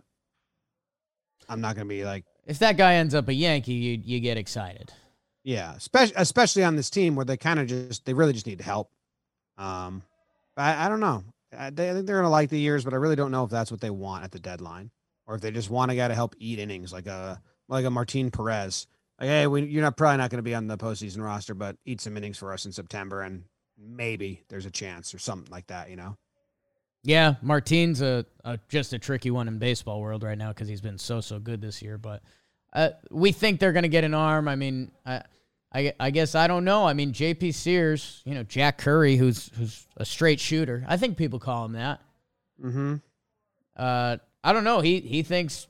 I'm 1.50 1.60
not 1.60 1.76
gonna 1.76 1.86
be 1.86 2.06
like. 2.06 2.24
If 2.50 2.58
that 2.60 2.78
guy 2.78 2.96
ends 2.96 3.14
up 3.14 3.28
a 3.28 3.34
Yankee, 3.34 3.74
you 3.74 4.02
you 4.04 4.20
get 4.20 4.36
excited. 4.36 4.92
Yeah, 5.44 5.76
especially 5.76 6.16
especially 6.18 6.64
on 6.64 6.76
this 6.76 6.90
team 6.90 7.16
where 7.16 7.24
they 7.24 7.38
kind 7.38 7.60
of 7.60 7.68
just 7.68 8.06
they 8.06 8.14
really 8.14 8.34
just 8.34 8.48
need 8.48 8.60
help. 8.60 8.90
Um, 9.60 10.02
I, 10.58 10.88
I 10.88 10.90
don't 10.90 11.00
know. 11.00 11.24
I, 11.56 11.70
they, 11.70 11.92
I 11.92 11.94
think 11.94 12.08
they're 12.08 12.16
gonna 12.16 12.30
like 12.30 12.50
the 12.50 12.60
years, 12.60 12.84
but 12.84 12.94
I 12.94 12.98
really 12.98 13.16
don't 13.16 13.30
know 13.30 13.44
if 13.44 13.52
that's 13.52 13.70
what 13.70 13.82
they 13.82 13.92
want 13.92 14.24
at 14.24 14.32
the 14.32 14.40
deadline, 14.40 14.90
or 15.28 15.36
if 15.36 15.42
they 15.42 15.52
just 15.52 15.70
want 15.70 15.92
a 15.92 15.96
guy 15.96 16.08
to 16.08 16.16
help 16.16 16.34
eat 16.40 16.58
innings, 16.58 16.92
like 16.92 17.06
a 17.06 17.40
like 17.68 17.86
a 17.86 17.92
Martin 17.92 18.32
Perez. 18.32 18.88
Like, 19.20 19.30
hey, 19.30 19.46
we, 19.46 19.66
you're 19.66 19.84
not 19.84 19.96
probably 19.96 20.18
not 20.18 20.32
to 20.32 20.42
be 20.42 20.56
on 20.56 20.66
the 20.66 20.78
postseason 20.78 21.24
roster, 21.24 21.54
but 21.54 21.76
eat 21.86 22.02
some 22.02 22.18
innings 22.18 22.40
for 22.40 22.52
us 22.52 22.66
in 22.66 22.72
September, 22.72 23.22
and 23.22 23.44
maybe 23.78 24.44
there's 24.50 24.66
a 24.66 24.72
chance 24.72 25.14
or 25.14 25.20
something 25.20 25.52
like 25.52 25.68
that. 25.68 25.92
You 25.92 25.98
know. 25.98 26.16
Yeah, 27.04 27.36
Martin's 27.42 28.02
a, 28.02 28.26
a 28.44 28.60
just 28.68 28.94
a 28.94 29.00
tricky 29.00 29.32
one 29.32 29.48
in 29.48 29.58
baseball 29.58 30.02
world 30.02 30.24
right 30.24 30.38
now 30.38 30.50
because 30.50 30.68
he's 30.68 30.82
been 30.82 30.98
so 30.98 31.22
so 31.22 31.40
good 31.40 31.62
this 31.62 31.82
year. 31.82 31.98
But 31.98 32.22
uh, 32.74 32.90
we 33.10 33.32
think 33.32 33.60
they're 33.60 33.72
going 33.72 33.84
to 33.84 33.90
get 33.90 34.04
an 34.04 34.14
arm. 34.14 34.48
I 34.48 34.56
mean, 34.56 34.92
I, 35.06 35.24
I, 35.74 35.94
I 36.00 36.10
guess 36.12 36.36
I 36.36 36.48
don't 36.48 36.66
know. 36.66 36.86
I 36.86 36.94
mean, 36.94 37.14
J.P. 37.14 37.52
Sears, 37.54 38.22
you 38.26 38.36
know, 38.36 38.44
Jack 38.44 38.80
Curry, 38.80 39.16
who's 39.16 39.50
who's 39.58 39.88
a 39.98 40.06
straight 40.06 40.40
shooter. 40.40 40.84
I 40.88 40.98
think 40.98 41.18
people 41.18 41.40
call 41.40 41.66
him 41.66 41.74
that. 41.74 42.02
Hmm. 42.62 42.96
Uh, 43.76 44.18
I 44.44 44.54
don't 44.54 44.64
know. 44.66 44.82
He 44.82 45.00
he 45.00 45.24
thinks 45.24 45.68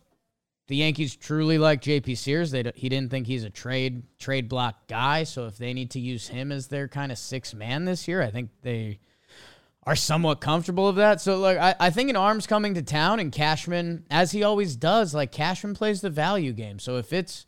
the 0.68 0.78
Yankees 0.78 1.16
truly 1.16 1.58
like 1.58 1.82
J.P. 1.82 2.16
Sears. 2.16 2.52
They 2.52 2.72
he 2.76 2.90
didn't 2.90 3.12
think 3.12 3.28
he's 3.28 3.44
a 3.44 3.50
trade 3.50 4.04
trade 4.18 4.50
block 4.50 4.88
guy. 4.88 5.26
So 5.26 5.46
if 5.46 5.58
they 5.58 5.74
need 5.74 5.92
to 5.92 6.00
use 6.00 6.28
him 6.28 6.52
as 6.52 6.68
their 6.68 6.88
kind 6.88 7.12
of 7.12 7.18
six 7.18 7.54
man 7.54 7.86
this 7.86 8.08
year, 8.08 8.22
I 8.22 8.32
think 8.32 8.50
they 8.62 9.00
are 9.90 9.96
somewhat 9.96 10.40
comfortable 10.40 10.88
of 10.88 10.98
that. 10.98 11.20
So 11.20 11.40
like 11.40 11.58
I, 11.58 11.76
I 11.80 11.90
think 11.90 12.12
an 12.12 12.16
arm's 12.16 12.46
coming 12.46 12.76
to 12.76 12.84
town 12.84 13.20
and 13.20 13.32
Cashman, 13.32 14.06
as 14.12 14.32
he 14.32 14.44
always 14.44 14.76
does, 14.76 15.16
like 15.16 15.32
Cashman 15.32 15.74
plays 15.74 16.02
the 16.02 16.12
value 16.12 16.54
game. 16.54 16.78
So 16.78 16.98
if 16.98 17.12
it's 17.12 17.48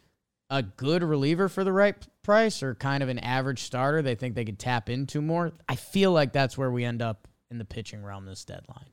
a 0.50 0.64
good 0.64 1.04
reliever 1.04 1.48
for 1.48 1.64
the 1.64 1.72
right 1.72 1.96
price 2.24 2.64
or 2.64 2.74
kind 2.74 3.04
of 3.04 3.10
an 3.10 3.20
average 3.20 3.62
starter 3.62 4.02
they 4.02 4.16
think 4.16 4.34
they 4.34 4.44
could 4.44 4.58
tap 4.58 4.90
into 4.90 5.22
more, 5.22 5.52
I 5.70 5.76
feel 5.76 6.14
like 6.14 6.34
that's 6.34 6.58
where 6.58 6.72
we 6.72 6.84
end 6.84 7.04
up 7.04 7.28
in 7.52 7.60
the 7.60 7.66
pitching 7.66 8.04
realm 8.04 8.26
this 8.26 8.44
deadline. 8.44 8.90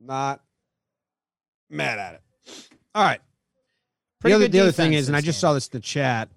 Not 0.00 0.42
mad 1.70 2.00
at 2.00 2.14
it. 2.14 2.22
All 2.92 3.04
right. 3.04 3.20
Pretty 4.18 4.32
the 4.32 4.36
other, 4.36 4.48
the 4.48 4.60
other 4.60 4.72
thing 4.72 4.94
is, 4.94 5.06
and 5.06 5.16
I 5.16 5.20
just 5.20 5.36
game. 5.36 5.48
saw 5.48 5.52
this 5.52 5.68
in 5.68 5.78
the 5.78 5.80
chat, 5.80 6.28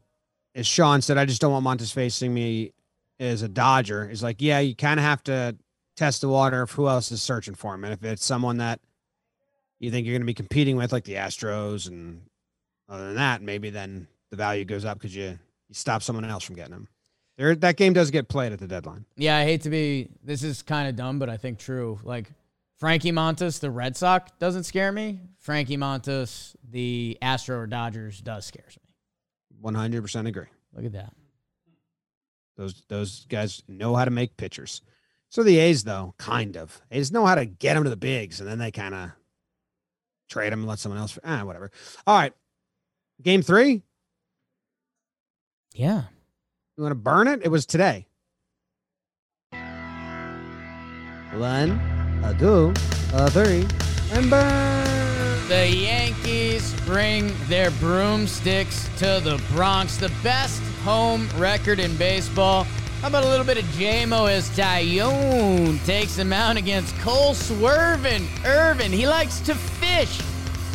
is 0.53 0.67
Sean 0.67 1.01
said, 1.01 1.17
I 1.17 1.25
just 1.25 1.41
don't 1.41 1.51
want 1.51 1.65
Montas 1.65 1.91
facing 1.91 2.31
me 2.31 2.73
is 3.19 3.41
a 3.41 3.47
Dodger 3.47 4.09
is 4.09 4.21
like, 4.21 4.41
yeah, 4.41 4.59
you 4.59 4.75
kind 4.75 4.99
of 4.99 5.05
have 5.05 5.23
to 5.23 5.55
test 5.95 6.21
the 6.21 6.29
water 6.29 6.61
of 6.61 6.71
who 6.71 6.87
else 6.87 7.11
is 7.11 7.21
searching 7.21 7.55
for 7.55 7.73
him. 7.73 7.83
And 7.83 7.93
if 7.93 8.03
it's 8.03 8.23
someone 8.23 8.57
that 8.57 8.79
you 9.79 9.91
think 9.91 10.05
you're 10.05 10.13
going 10.13 10.21
to 10.21 10.27
be 10.27 10.33
competing 10.33 10.75
with, 10.75 10.91
like 10.91 11.03
the 11.03 11.15
Astros, 11.15 11.87
and 11.87 12.21
other 12.87 13.07
than 13.07 13.15
that, 13.15 13.41
maybe 13.41 13.69
then 13.69 14.07
the 14.29 14.37
value 14.37 14.65
goes 14.65 14.85
up 14.85 14.99
because 14.99 15.15
you, 15.15 15.23
you 15.67 15.73
stop 15.73 16.03
someone 16.03 16.25
else 16.25 16.43
from 16.43 16.55
getting 16.55 16.73
him. 16.73 16.87
There, 17.37 17.55
that 17.55 17.77
game 17.77 17.93
does 17.93 18.09
get 18.09 18.27
played 18.27 18.51
at 18.51 18.59
the 18.59 18.67
deadline. 18.67 19.05
Yeah, 19.15 19.37
I 19.37 19.43
hate 19.43 19.61
to 19.61 19.69
be. 19.69 20.09
This 20.23 20.41
is 20.41 20.63
kind 20.63 20.89
of 20.89 20.95
dumb, 20.95 21.19
but 21.19 21.29
I 21.29 21.37
think 21.37 21.59
true. 21.59 21.99
Like 22.03 22.31
Frankie 22.77 23.11
Montas, 23.11 23.59
the 23.59 23.69
Red 23.69 23.95
Sox 23.95 24.31
doesn't 24.39 24.63
scare 24.63 24.91
me. 24.91 25.19
Frankie 25.39 25.77
Montas, 25.77 26.55
the 26.69 27.17
Astro 27.21 27.59
or 27.59 27.67
Dodgers, 27.67 28.21
does 28.21 28.45
scares 28.45 28.77
me. 28.83 28.93
One 29.61 29.75
hundred 29.75 30.01
percent 30.01 30.27
agree. 30.27 30.47
Look 30.73 30.85
at 30.85 30.93
that. 30.93 31.13
Those 32.57 32.83
those 32.89 33.25
guys 33.29 33.63
know 33.67 33.95
how 33.95 34.05
to 34.05 34.11
make 34.11 34.35
pitchers. 34.35 34.81
So 35.29 35.43
the 35.43 35.57
A's 35.59 35.83
though, 35.83 36.15
kind 36.17 36.57
of. 36.57 36.81
They 36.89 36.97
just 36.99 37.13
know 37.13 37.25
how 37.25 37.35
to 37.35 37.45
get 37.45 37.75
them 37.75 37.83
to 37.83 37.89
the 37.89 37.95
bigs, 37.95 38.39
and 38.39 38.49
then 38.49 38.57
they 38.57 38.71
kind 38.71 38.95
of 38.95 39.11
trade 40.29 40.51
them 40.51 40.61
and 40.61 40.67
let 40.67 40.79
someone 40.79 40.99
else. 40.99 41.19
Ah, 41.23 41.43
whatever. 41.43 41.71
All 42.05 42.17
right, 42.17 42.33
game 43.21 43.41
three. 43.41 43.83
Yeah. 45.73 46.03
You 46.75 46.83
want 46.83 46.91
to 46.91 46.95
burn 46.95 47.27
it? 47.27 47.41
It 47.43 47.49
was 47.49 47.65
today. 47.65 48.07
One, 51.33 51.71
a 52.23 52.35
two, 52.39 52.73
a 53.13 53.29
three, 53.29 53.67
and 54.11 54.29
burn. 54.29 55.47
The 55.47 55.69
Yankees 55.69 56.73
bring 56.81 57.33
their 57.47 57.71
broomsticks 57.71 58.89
to 58.97 59.21
the 59.23 59.41
Bronx. 59.51 59.97
The 59.97 60.11
best 60.21 60.61
home 60.87 61.27
record 61.35 61.81
in 61.81 61.93
baseball. 61.97 62.63
How 63.01 63.09
about 63.09 63.25
a 63.25 63.27
little 63.27 63.45
bit 63.45 63.57
of 63.57 63.65
JMO 63.75 64.31
as 64.31 64.49
Taillon 64.51 65.83
takes 65.85 66.15
him 66.15 66.31
out 66.31 66.55
against 66.55 66.97
Cole 66.99 67.33
Swervin 67.33 68.25
Irvin. 68.45 68.93
He 68.93 69.05
likes 69.05 69.41
to 69.41 69.53
fish. 69.53 70.21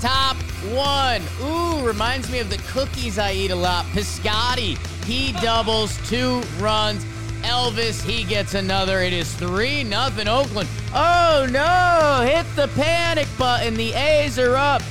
Top 0.02 0.36
one. 0.74 1.22
Ooh, 1.42 1.82
reminds 1.82 2.30
me 2.30 2.40
of 2.40 2.50
the 2.50 2.58
cookies 2.70 3.18
I 3.18 3.32
eat 3.32 3.52
a 3.52 3.56
lot. 3.56 3.86
Piscotti, 3.86 4.76
he 5.06 5.32
doubles 5.40 5.96
two 6.10 6.42
runs. 6.58 7.06
Elvis, 7.40 8.04
he 8.04 8.24
gets 8.24 8.52
another. 8.52 9.00
It 9.00 9.14
is 9.14 9.32
3 9.36 9.82
nothing 9.84 10.28
Oakland. 10.28 10.68
Oh 10.92 11.48
no! 11.50 12.22
Hit 12.22 12.44
the 12.54 12.68
panic 12.78 13.28
button. 13.38 13.72
The 13.76 13.94
A's 13.94 14.38
are 14.38 14.56
up. 14.56 14.82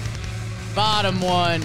Bottom 0.74 1.22
one. 1.22 1.64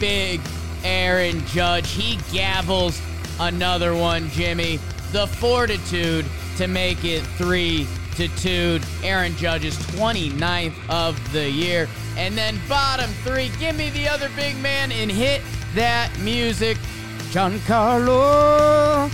Big 0.00 0.40
Aaron 0.84 1.44
Judge. 1.46 1.90
He 1.90 2.16
gavels 2.32 3.00
another 3.40 3.94
one, 3.94 4.28
Jimmy. 4.30 4.78
The 5.12 5.26
fortitude 5.26 6.26
to 6.56 6.66
make 6.66 7.04
it 7.04 7.22
three 7.22 7.86
to 8.16 8.28
two. 8.36 8.80
Aaron 9.02 9.34
Judge's 9.36 9.76
29th 9.76 10.74
of 10.88 11.32
the 11.32 11.48
year. 11.48 11.88
And 12.16 12.36
then 12.36 12.58
bottom 12.68 13.10
three, 13.24 13.50
give 13.60 13.76
me 13.76 13.90
the 13.90 14.08
other 14.08 14.28
big 14.34 14.56
man 14.58 14.90
and 14.90 15.10
hit 15.10 15.40
that 15.74 16.10
music. 16.18 16.76
Giancarlo. 17.30 19.10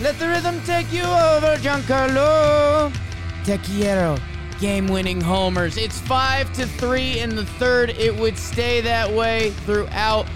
Let 0.00 0.18
the 0.18 0.28
rhythm 0.28 0.60
take 0.64 0.92
you 0.92 1.02
over, 1.02 1.56
Giancarlo. 1.56 2.92
Te 3.44 3.58
quiero. 3.58 4.16
Game 4.60 4.86
winning 4.86 5.20
homers. 5.20 5.76
It's 5.76 5.98
five 6.00 6.52
to 6.52 6.66
three 6.66 7.18
in 7.18 7.34
the 7.34 7.44
third. 7.44 7.90
It 7.90 8.14
would 8.14 8.38
stay 8.38 8.80
that 8.82 9.10
way 9.10 9.50
throughout 9.66 10.26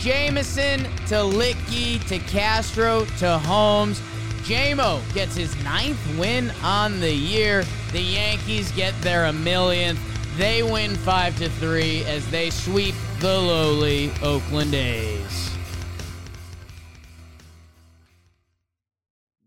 Jameson 0.00 0.84
to 1.08 1.14
Luetge 1.14 2.06
to 2.08 2.18
Castro 2.20 3.04
to 3.18 3.38
Holmes. 3.38 4.00
JMO 4.42 5.02
gets 5.12 5.34
his 5.34 5.60
ninth 5.64 5.98
win 6.16 6.52
on 6.62 7.00
the 7.00 7.12
year. 7.12 7.64
The 7.92 8.00
Yankees 8.00 8.70
get 8.72 8.98
their 9.02 9.24
a 9.24 9.32
millionth. 9.32 9.98
They 10.38 10.62
win 10.62 10.94
five 10.94 11.36
to 11.38 11.48
three 11.48 12.04
as 12.04 12.28
they 12.30 12.50
sweep 12.50 12.94
the 13.18 13.38
lowly 13.38 14.12
Oakland 14.22 14.72
A's. 14.72 15.50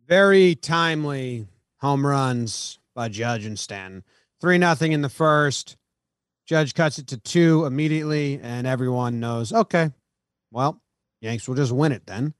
Very 0.05 0.55
timely 0.55 1.47
home 1.77 2.05
runs 2.05 2.77
by 2.93 3.07
Judge 3.07 3.45
and 3.45 3.57
Stanton. 3.57 4.03
Three 4.41 4.57
nothing 4.57 4.91
in 4.91 5.01
the 5.01 5.09
first. 5.09 5.77
Judge 6.45 6.73
cuts 6.73 6.99
it 6.99 7.07
to 7.07 7.17
two 7.17 7.63
immediately, 7.65 8.37
and 8.43 8.67
everyone 8.67 9.21
knows 9.21 9.53
okay, 9.53 9.91
well, 10.51 10.81
Yanks 11.21 11.47
will 11.47 11.55
just 11.55 11.71
win 11.71 11.91
it 11.91 12.05
then. 12.05 12.33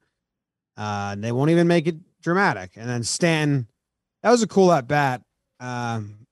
Uh, 0.76 1.14
they 1.16 1.32
won't 1.32 1.50
even 1.50 1.68
make 1.68 1.86
it 1.86 1.96
dramatic. 2.22 2.72
And 2.76 2.88
then 2.88 3.02
Stanton, 3.02 3.68
that 4.22 4.30
was 4.30 4.42
a 4.42 4.46
cool 4.46 4.72
at 4.72 4.88
bat. 4.88 5.22
Um, 5.60 6.26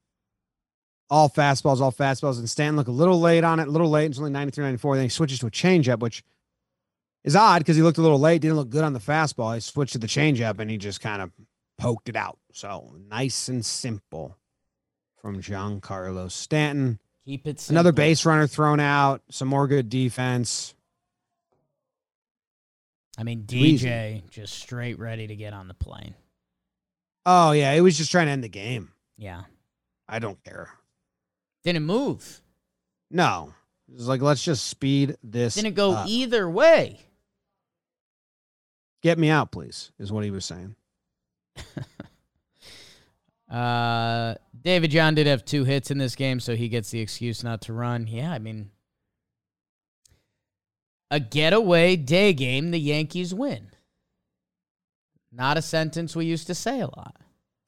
all 1.08 1.28
fastballs, 1.28 1.80
all 1.80 1.92
fastballs. 1.92 2.38
And 2.38 2.48
Stanton 2.48 2.76
looked 2.76 2.88
a 2.88 2.92
little 2.92 3.20
late 3.20 3.44
on 3.44 3.60
it, 3.60 3.68
a 3.68 3.70
little 3.70 3.90
late. 3.90 4.10
It's 4.10 4.18
only 4.18 4.30
93, 4.30 4.64
94. 4.64 4.96
Then 4.96 5.04
he 5.04 5.08
switches 5.08 5.40
to 5.40 5.46
a 5.46 5.50
changeup, 5.50 6.00
which 6.00 6.22
is 7.24 7.36
odd 7.36 7.58
because 7.58 7.76
he 7.76 7.82
looked 7.82 7.98
a 7.98 8.02
little 8.02 8.20
late, 8.20 8.40
didn't 8.40 8.56
look 8.56 8.70
good 8.70 8.84
on 8.84 8.92
the 8.92 9.00
fastball. 9.00 9.54
He 9.54 9.60
switched 9.60 9.92
to 9.92 9.98
the 9.98 10.06
changeup 10.06 10.58
and 10.58 10.70
he 10.70 10.78
just 10.78 11.00
kind 11.00 11.20
of 11.20 11.30
poked 11.78 12.08
it 12.08 12.16
out. 12.16 12.38
So 12.52 12.94
nice 13.08 13.48
and 13.48 13.64
simple 13.64 14.36
from 15.20 15.42
Giancarlo 15.42 16.30
Stanton. 16.30 16.98
Keep 17.26 17.46
it 17.46 17.60
simple. 17.60 17.74
Another 17.80 17.92
base 17.92 18.24
runner 18.24 18.46
thrown 18.46 18.80
out, 18.80 19.22
some 19.30 19.48
more 19.48 19.68
good 19.68 19.88
defense. 19.88 20.74
I 23.18 23.22
mean, 23.22 23.44
DJ 23.44 24.28
just 24.30 24.54
straight 24.54 24.98
ready 24.98 25.26
to 25.26 25.36
get 25.36 25.52
on 25.52 25.68
the 25.68 25.74
plane. 25.74 26.14
Oh 27.26 27.52
yeah, 27.52 27.74
he 27.74 27.80
was 27.80 27.98
just 27.98 28.10
trying 28.10 28.26
to 28.26 28.32
end 28.32 28.44
the 28.44 28.48
game. 28.48 28.92
Yeah. 29.18 29.42
I 30.08 30.18
don't 30.18 30.42
care. 30.42 30.70
Didn't 31.62 31.84
move. 31.84 32.40
No, 33.10 33.52
it's 33.92 34.06
like 34.06 34.22
let's 34.22 34.42
just 34.42 34.66
speed 34.66 35.16
this. 35.22 35.54
Didn't 35.54 35.74
go 35.74 35.92
up. 35.92 36.08
either 36.08 36.48
way. 36.48 37.00
Get 39.02 39.18
me 39.18 39.30
out, 39.30 39.50
please. 39.52 39.92
Is 39.98 40.10
what 40.12 40.24
he 40.24 40.30
was 40.30 40.44
saying. 40.44 40.74
Uh, 43.50 44.36
David 44.62 44.92
John 44.92 45.16
did 45.16 45.26
have 45.26 45.44
two 45.44 45.64
hits 45.64 45.90
in 45.90 45.98
this 45.98 46.14
game, 46.14 46.38
so 46.38 46.54
he 46.54 46.68
gets 46.68 46.90
the 46.90 47.00
excuse 47.00 47.42
not 47.42 47.62
to 47.62 47.72
run. 47.72 48.06
Yeah, 48.06 48.30
I 48.30 48.38
mean, 48.38 48.70
a 51.10 51.20
getaway 51.20 51.96
day 51.96 52.32
game, 52.32 52.70
the 52.70 52.78
Yankees 52.78 53.34
win. 53.34 53.70
Not 55.32 55.56
a 55.56 55.62
sentence 55.62 56.14
we 56.16 56.26
used 56.26 56.46
to 56.48 56.54
say 56.54 56.80
a 56.80 56.86
lot. 56.86 57.16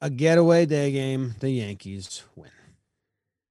A 0.01 0.11
getaway 0.11 0.67
day 0.67 0.91
game. 0.93 1.35
The 1.41 1.51
Yankees 1.51 2.23
win. 2.35 2.51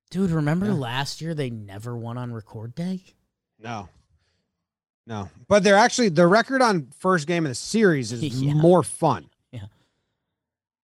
Dude, 0.10 0.32
remember 0.32 0.66
Yeah. 0.68 0.74
last 0.74 1.22
year 1.22 1.34
they 1.34 1.50
never 1.50 1.96
won 1.96 2.18
on 2.18 2.34
record 2.34 2.76
day? 2.76 3.02
No. 3.58 3.88
No. 5.08 5.30
But 5.48 5.64
they're 5.64 5.78
actually 5.78 6.10
the 6.10 6.28
record 6.28 6.62
on 6.62 6.90
first 7.00 7.26
game 7.28 7.46
of 7.46 7.50
the 7.52 7.56
series 7.56 8.12
is 8.12 8.22
Yeah. 8.42 8.54
more 8.54 8.84
fun. 8.84 9.30
Yeah. 9.52 9.68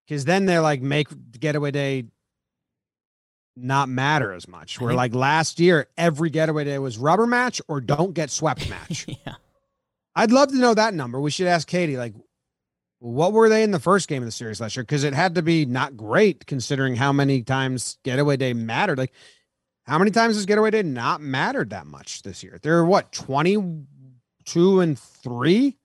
Cause 0.07 0.23
then 0.23 0.45
they're 0.45 0.61
like 0.61 0.81
make 0.81 1.07
getaway 1.37 1.71
day 1.71 2.05
not 3.57 3.89
matter 3.89 4.31
as 4.33 4.47
much. 4.47 4.79
Where 4.79 4.93
like 4.93 5.15
last 5.15 5.59
year, 5.59 5.87
every 5.97 6.29
getaway 6.29 6.65
day 6.65 6.79
was 6.79 6.97
rubber 6.97 7.27
match 7.27 7.61
or 7.67 7.81
don't 7.81 8.13
get 8.13 8.29
swept 8.29 8.69
match. 8.69 9.05
yeah. 9.07 9.35
I'd 10.15 10.31
love 10.31 10.49
to 10.49 10.57
know 10.57 10.73
that 10.73 10.93
number. 10.93 11.19
We 11.19 11.31
should 11.31 11.47
ask 11.47 11.67
Katie, 11.67 11.97
like, 11.97 12.13
what 12.99 13.33
were 13.33 13.49
they 13.49 13.63
in 13.63 13.71
the 13.71 13.79
first 13.79 14.07
game 14.07 14.23
of 14.23 14.27
the 14.27 14.31
series 14.31 14.59
last 14.59 14.75
year? 14.75 14.83
Because 14.83 15.03
it 15.03 15.13
had 15.13 15.35
to 15.35 15.41
be 15.41 15.65
not 15.65 15.95
great 15.95 16.45
considering 16.47 16.95
how 16.95 17.13
many 17.13 17.43
times 17.43 17.97
getaway 18.03 18.37
day 18.37 18.53
mattered. 18.53 18.97
Like, 18.97 19.13
how 19.85 19.97
many 19.99 20.11
times 20.11 20.35
has 20.35 20.45
getaway 20.45 20.71
day 20.71 20.83
not 20.83 21.21
mattered 21.21 21.69
that 21.69 21.87
much 21.87 22.23
this 22.23 22.43
year? 22.43 22.59
They're 22.61 22.83
what, 22.83 23.11
22 23.11 24.79
and 24.81 24.99
three? 24.99 25.77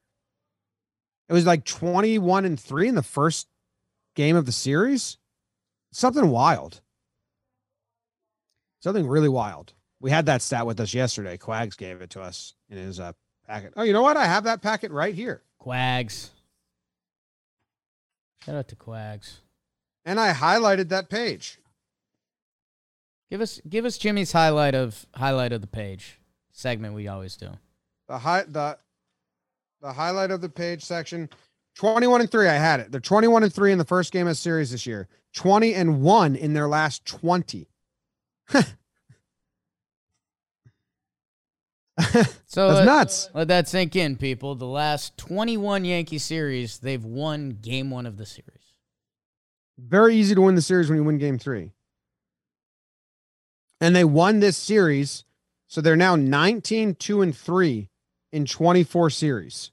It 1.29 1.33
was 1.33 1.47
like 1.47 1.65
21 1.65 2.45
and 2.45 2.59
three 2.59 2.89
in 2.89 2.95
the 2.95 3.03
first 3.03 3.47
game 4.17 4.37
of 4.37 4.45
the 4.45 4.53
series. 4.53 5.17
Something 5.93 6.29
wild. 6.29 6.82
Something 8.83 9.07
really 9.07 9.29
wild. 9.29 9.73
We 10.01 10.11
had 10.11 10.27
that 10.27 10.43
stat 10.43 10.67
with 10.67 10.81
us 10.81 10.93
yesterday. 10.93 11.37
Quags 11.37 11.77
gave 11.77 12.01
it 12.01 12.11
to 12.11 12.21
us 12.21 12.55
in 12.69 12.77
his 12.77 12.99
uh, 12.99 13.13
packet. 13.47 13.73
Oh, 13.77 13.85
you 13.85 13.93
know 13.93 14.03
what? 14.03 14.17
I 14.17 14.25
have 14.25 14.45
that 14.45 14.61
packet 14.61 14.91
right 14.91 15.15
here. 15.15 15.43
Quags. 15.61 16.31
Shout 18.45 18.57
out 18.57 18.69
to 18.69 18.77
Quags. 18.77 19.35
And 20.05 20.19
I 20.19 20.33
highlighted 20.33 20.89
that 20.89 21.09
page. 21.09 21.59
Give 23.31 23.41
us 23.41 23.61
give 23.69 23.85
us 23.85 23.97
Jimmy's 23.97 24.33
highlight 24.33 24.75
of 24.75 25.07
highlight 25.15 25.53
of 25.53 25.61
the 25.61 25.69
page 25.69 26.19
segment 26.51 26.95
we 26.95 27.07
always 27.07 27.37
do. 27.37 27.51
The 28.09 28.19
high 28.19 28.43
the 28.43 28.77
the 29.81 29.93
highlight 29.93 30.33
of 30.33 30.41
the 30.41 30.49
page 30.49 30.85
section. 30.85 31.31
21 31.77 32.21
and 32.21 32.31
3. 32.31 32.49
I 32.49 32.55
had 32.55 32.81
it. 32.81 32.93
They're 32.93 33.01
21 33.01 33.45
and 33.45 33.53
3 33.53 33.73
in 33.73 33.79
the 33.79 33.85
first 33.85 34.13
game 34.13 34.27
of 34.27 34.33
the 34.33 34.35
series 34.35 34.73
this 34.73 34.85
year. 34.87 35.09
20 35.35 35.73
and 35.73 36.03
1 36.03 36.37
in 36.37 36.53
their 36.53 36.69
last 36.69 37.07
20. 37.07 37.67
So 42.53 42.69
That's 42.69 42.81
uh, 42.81 42.85
nuts. 42.85 43.31
Let 43.33 43.49
that 43.49 43.67
sink 43.67 43.97
in, 43.97 44.17
people. 44.17 44.55
The 44.55 44.67
last 44.67 45.17
21 45.17 45.87
Yankee 45.87 46.19
series, 46.19 46.79
they've 46.79 47.03
won 47.03 47.57
game 47.63 47.91
one 47.91 48.05
of 48.05 48.19
the 48.19 48.27
series. 48.27 48.75
Very 49.79 50.17
easy 50.17 50.35
to 50.35 50.43
win 50.43 50.55
the 50.55 50.61
series 50.61 50.91
when 50.91 50.99
you 50.99 51.05
win 51.05 51.17
game 51.17 51.39
three. 51.39 51.71
And 53.81 53.97
they 53.97 54.05
won 54.05 54.41
this 54.41 54.59
series. 54.59 55.25
So 55.67 55.81
they're 55.81 55.97
now 55.97 56.15
19, 56.15 56.97
2, 56.97 57.23
and 57.23 57.35
3 57.35 57.89
in 58.33 58.45
24 58.45 59.09
series. 59.09 59.71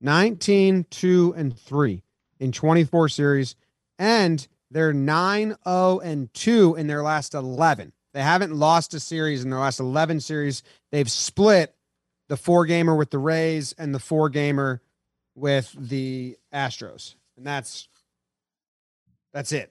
19, 0.00 0.86
2, 0.90 1.34
and 1.36 1.56
3 1.56 2.02
in 2.40 2.50
24 2.50 3.08
series. 3.08 3.54
And 3.96 4.46
they're 4.70 4.92
9, 4.92 5.56
0, 5.64 5.98
and 6.00 6.32
2 6.34 6.74
in 6.76 6.86
their 6.86 7.02
last 7.02 7.34
11. 7.34 7.92
They 8.12 8.22
haven't 8.22 8.54
lost 8.54 8.94
a 8.94 9.00
series 9.00 9.44
in 9.44 9.50
their 9.50 9.58
last 9.58 9.78
11 9.78 10.20
series. 10.20 10.62
They've 10.90 11.10
split 11.10 11.74
the 12.28 12.36
four 12.36 12.66
gamer 12.66 12.94
with 12.96 13.10
the 13.10 13.18
Rays 13.18 13.74
and 13.78 13.94
the 13.94 13.98
four 13.98 14.28
gamer 14.28 14.80
with 15.34 15.74
the 15.78 16.36
Astros. 16.52 17.14
And 17.36 17.46
that's 17.46 17.88
that's 19.32 19.52
it. 19.52 19.70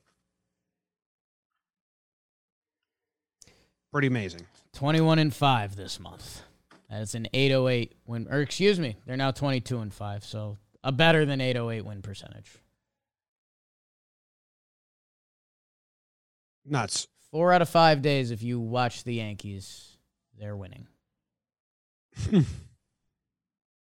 Pretty 3.91 4.07
amazing. 4.07 4.45
21 4.73 5.19
and 5.19 5.33
5 5.33 5.75
this 5.75 5.99
month. 5.99 6.43
That's 6.89 7.15
an 7.15 7.27
808 7.33 7.93
win 8.05 8.27
or 8.29 8.41
excuse 8.41 8.79
me, 8.79 8.97
they're 9.05 9.17
now 9.17 9.31
22 9.31 9.79
and 9.79 9.93
5, 9.93 10.23
so 10.23 10.57
a 10.83 10.91
better 10.91 11.25
than 11.25 11.41
808 11.41 11.83
win 11.83 12.01
percentage. 12.01 12.51
Nuts. 16.65 17.07
4 17.31 17.53
out 17.53 17.61
of 17.61 17.69
5 17.69 18.01
days 18.01 18.31
if 18.31 18.41
you 18.43 18.59
watch 18.59 19.03
the 19.03 19.15
Yankees, 19.15 19.97
they're 20.37 20.55
winning. 20.57 20.87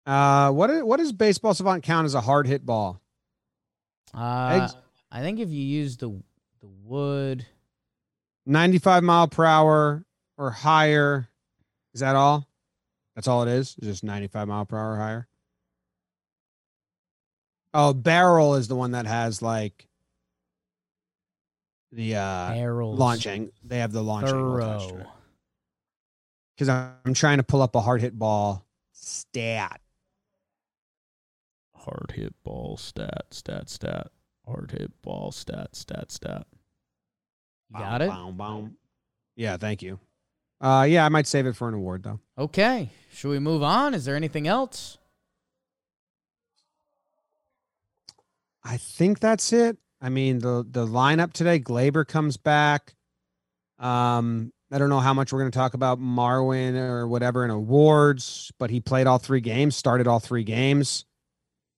Uh, 0.05 0.51
what 0.51 0.69
is, 0.69 0.83
what 0.83 0.97
does 0.97 1.11
baseball 1.11 1.53
savant 1.55 1.83
count 1.83 2.05
as 2.05 2.13
a 2.13 2.21
hard 2.21 2.45
hit 2.45 2.63
ball? 2.63 3.01
Uh, 4.13 4.59
Eggs- 4.61 4.75
I 5.11 5.21
think 5.21 5.39
if 5.39 5.49
you 5.49 5.61
use 5.63 5.97
the 5.97 6.09
the 6.61 6.67
wood 6.83 7.45
95 8.45 9.03
mile 9.03 9.27
per 9.27 9.45
hour 9.45 10.05
or 10.37 10.51
higher. 10.51 11.27
Is 11.95 12.01
that 12.01 12.15
all? 12.15 12.47
That's 13.15 13.27
all 13.27 13.43
it 13.43 13.49
is? 13.49 13.75
It's 13.79 13.87
just 13.87 14.03
95 14.03 14.47
mile 14.47 14.65
per 14.65 14.77
hour 14.77 14.93
or 14.93 14.97
higher. 14.97 15.27
Oh, 17.73 17.93
barrel 17.93 18.55
is 18.55 18.67
the 18.67 18.75
one 18.75 18.91
that 18.91 19.05
has 19.07 19.41
like 19.41 19.87
the 21.91 22.15
uh 22.15 22.49
barrels 22.53 22.99
launching. 22.99 23.51
They 23.63 23.79
have 23.79 23.91
the 23.91 24.03
launch 24.03 24.27
angle 24.27 24.57
attached 24.57 24.89
to 24.89 24.95
it. 24.95 24.97
thorough. 24.99 25.11
because 26.55 26.69
I'm 26.69 27.13
trying 27.13 27.37
to 27.37 27.43
pull 27.43 27.61
up 27.61 27.75
a 27.75 27.81
hard 27.81 28.01
hit 28.01 28.17
ball 28.17 28.65
stat. 28.91 29.81
Hard 31.75 32.13
hit 32.15 32.33
ball 32.43 32.77
stat, 32.77 33.25
stat, 33.31 33.69
stat. 33.69 34.07
Hard 34.47 34.71
hit 34.71 34.91
ball 35.01 35.31
stat, 35.31 35.75
stat, 35.75 36.11
stat. 36.11 36.47
You 37.71 37.79
got 37.79 38.01
it? 38.01 38.09
Boom, 38.09 38.37
boom. 38.37 38.77
Yeah, 39.35 39.57
thank 39.57 39.81
you. 39.81 39.99
Uh, 40.61 40.85
yeah, 40.87 41.05
I 41.05 41.09
might 41.09 41.27
save 41.27 41.45
it 41.45 41.55
for 41.55 41.67
an 41.67 41.73
award 41.73 42.03
though. 42.03 42.19
Okay. 42.37 42.89
Should 43.13 43.29
we 43.29 43.39
move 43.39 43.61
on? 43.63 43.93
Is 43.93 44.05
there 44.05 44.15
anything 44.15 44.47
else? 44.47 44.97
I 48.63 48.77
think 48.77 49.19
that's 49.19 49.53
it. 49.53 49.77
I 50.01 50.09
mean, 50.09 50.39
the 50.39 50.65
the 50.69 50.85
lineup 50.85 51.33
today, 51.33 51.59
Gleyber 51.59 52.07
comes 52.07 52.37
back. 52.37 52.95
Um, 53.79 54.51
I 54.71 54.77
don't 54.77 54.89
know 54.89 54.99
how 54.99 55.13
much 55.13 55.31
we're 55.31 55.39
going 55.39 55.51
to 55.51 55.57
talk 55.57 55.73
about 55.73 55.99
Marwin 55.99 56.75
or 56.75 57.07
whatever 57.07 57.45
in 57.45 57.51
awards, 57.51 58.51
but 58.57 58.69
he 58.69 58.79
played 58.79 59.07
all 59.07 59.19
three 59.19 59.41
games, 59.41 59.75
started 59.75 60.07
all 60.07 60.19
three 60.19 60.43
games. 60.43 61.05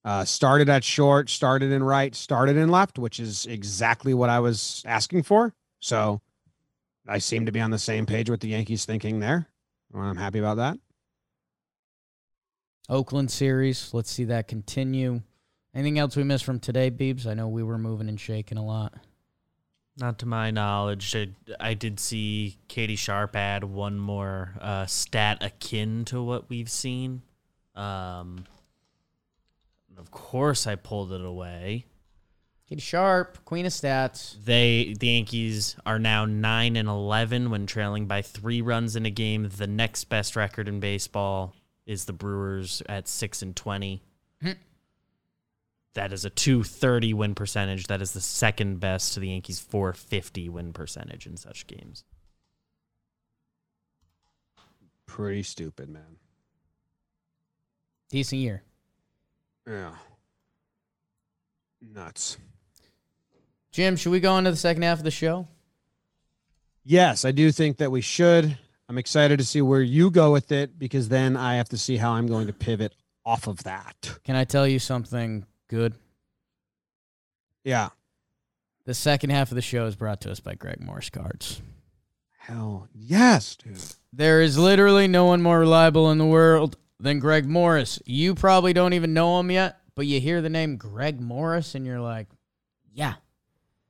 Uh, 0.06 0.24
started 0.24 0.70
at 0.70 0.86
short, 0.86 1.30
started 1.30 1.70
in 1.70 1.84
right, 1.84 2.16
started 2.16 2.56
in 2.56 2.70
left, 2.70 2.98
which 2.98 3.20
is 3.20 3.46
exactly 3.46 4.14
what 4.14 4.30
I 4.30 4.40
was 4.40 4.82
asking 4.86 5.24
for. 5.24 5.54
So 5.82 6.22
I 7.06 7.18
seem 7.18 7.46
to 7.46 7.52
be 7.52 7.60
on 7.60 7.72
the 7.72 7.80
same 7.80 8.06
page 8.06 8.30
with 8.30 8.40
the 8.40 8.48
Yankees 8.48 8.86
thinking 8.86 9.20
there. 9.20 9.50
Well, 9.92 10.04
I'm 10.04 10.16
happy 10.16 10.40
about 10.40 10.58
that. 10.58 10.78
Oakland 12.88 13.32
series. 13.32 13.94
Let's 13.94 14.10
see 14.10 14.24
that 14.26 14.48
continue. 14.48 15.24
Anything 15.78 16.00
else 16.00 16.16
we 16.16 16.24
missed 16.24 16.44
from 16.44 16.60
today, 16.60 16.90
Beebs? 16.90 17.28
I 17.28 17.36
know 17.36 17.48
we 17.48 17.62
were 17.62 17.78
moving 17.78 18.10
and 18.10 18.20
shaking 18.20 18.58
a 18.58 18.66
lot. 18.66 18.96
Not 19.96 20.18
to 20.20 20.26
my 20.26 20.50
knowledge. 20.50 21.16
I, 21.16 21.28
I 21.60 21.76
did 21.76 22.00
see 22.00 22.58
Katie 22.68 22.96
Sharp 22.96 23.36
add 23.36 23.64
one 23.64 24.00
more 24.00 24.56
uh, 24.60 24.88
stat 24.88 25.44
akin 25.44 26.04
to 26.06 26.24
what 26.24 26.50
we've 26.50 26.70
seen. 26.70 27.22
Um, 27.76 28.46
of 30.00 30.10
course, 30.10 30.66
I 30.66 30.78
pulled 30.78 31.12
it 31.14 31.24
away. 31.24 31.86
Katie 32.68 32.82
Sharp, 32.82 33.46
Queen 33.46 33.68
of 33.68 33.72
Stats. 33.72 34.36
They 34.44 34.96
the 35.00 35.10
Yankees 35.10 35.76
are 35.86 36.00
now 36.00 36.26
nine 36.26 36.76
and 36.76 36.90
eleven 36.90 37.52
when 37.52 37.68
trailing 37.68 38.08
by 38.08 38.24
three 38.24 38.62
runs 38.62 38.96
in 38.96 39.06
a 39.06 39.12
game. 39.12 39.48
The 39.56 39.68
next 39.68 40.06
best 40.06 40.36
record 40.36 40.68
in 40.68 40.80
baseball 40.80 41.54
is 41.86 42.06
the 42.06 42.14
Brewers 42.14 42.82
at 42.90 43.08
six 43.08 43.44
and 43.44 43.56
twenty. 43.56 44.02
That 45.98 46.14
is 46.14 46.26
a 46.26 46.30
two 46.30 46.64
thirty 46.64 47.12
win 47.12 47.34
percentage. 47.34 47.88
That 47.88 48.04
is 48.04 48.12
the 48.12 48.22
second 48.22 48.80
best 48.80 49.16
to 49.16 49.20
the 49.20 49.30
Yankees 49.30 49.60
four 49.60 49.94
fifty 49.94 50.48
win 50.48 50.72
percentage 50.72 51.26
in 51.26 51.38
such 51.38 51.66
games. 51.66 52.04
Pretty 55.08 55.42
stupid, 55.42 55.90
man. 55.90 56.18
Decent 58.12 58.42
year. 58.42 58.62
Yeah. 59.68 59.96
Nuts. 61.82 62.38
Jim, 63.72 63.96
should 63.96 64.12
we 64.12 64.20
go 64.20 64.34
on 64.34 64.44
to 64.44 64.52
the 64.52 64.56
second 64.56 64.84
half 64.84 65.00
of 65.00 65.04
the 65.04 65.10
show? 65.10 65.48
Yes, 66.84 67.26
I 67.26 67.32
do 67.32 67.52
think 67.52 67.78
that 67.78 67.90
we 67.92 68.02
should. 68.02 68.56
I'm 68.88 69.00
excited 69.00 69.40
to 69.40 69.46
see 69.46 69.64
where 69.64 69.82
you 69.82 70.12
go 70.12 70.32
with 70.32 70.52
it 70.52 70.78
because 70.78 71.10
then 71.10 71.36
I 71.36 71.56
have 71.56 71.70
to 71.70 71.78
see 71.80 71.98
how 71.98 72.12
I'm 72.12 72.28
going 72.28 72.46
to 72.46 72.54
pivot 72.54 72.94
off 73.26 73.48
of 73.48 73.64
that. 73.64 74.20
Can 74.24 74.36
I 74.36 74.44
tell 74.44 74.68
you 74.68 74.78
something 74.78 75.48
good? 75.68 75.96
Yeah. 77.64 77.90
The 78.86 78.94
second 78.94 79.32
half 79.32 79.52
of 79.52 79.56
the 79.56 79.62
show 79.62 79.86
is 79.86 79.96
brought 79.96 80.22
to 80.22 80.32
us 80.32 80.40
by 80.40 80.56
Greg 80.56 80.80
Morris 80.82 81.10
Cards. 81.10 81.62
Hell 82.38 82.88
yes, 82.94 83.56
dude. 83.58 83.82
There 84.14 84.42
is 84.42 84.58
literally 84.58 85.08
no 85.08 85.26
one 85.26 85.42
more 85.42 85.60
reliable 85.60 86.10
in 86.12 86.18
the 86.18 86.26
world 86.26 86.78
than 87.00 87.20
Greg 87.20 87.46
Morris. 87.46 88.00
You 88.06 88.34
probably 88.36 88.72
don't 88.72 88.94
even 88.94 89.14
know 89.14 89.40
him 89.40 89.52
yet, 89.52 89.80
but 89.96 90.08
you 90.08 90.22
hear 90.22 90.42
the 90.42 90.50
name 90.50 90.78
Greg 90.78 91.20
Morris 91.20 91.76
and 91.76 91.86
you're 91.86 92.00
like, 92.00 92.28
yeah, 92.94 93.16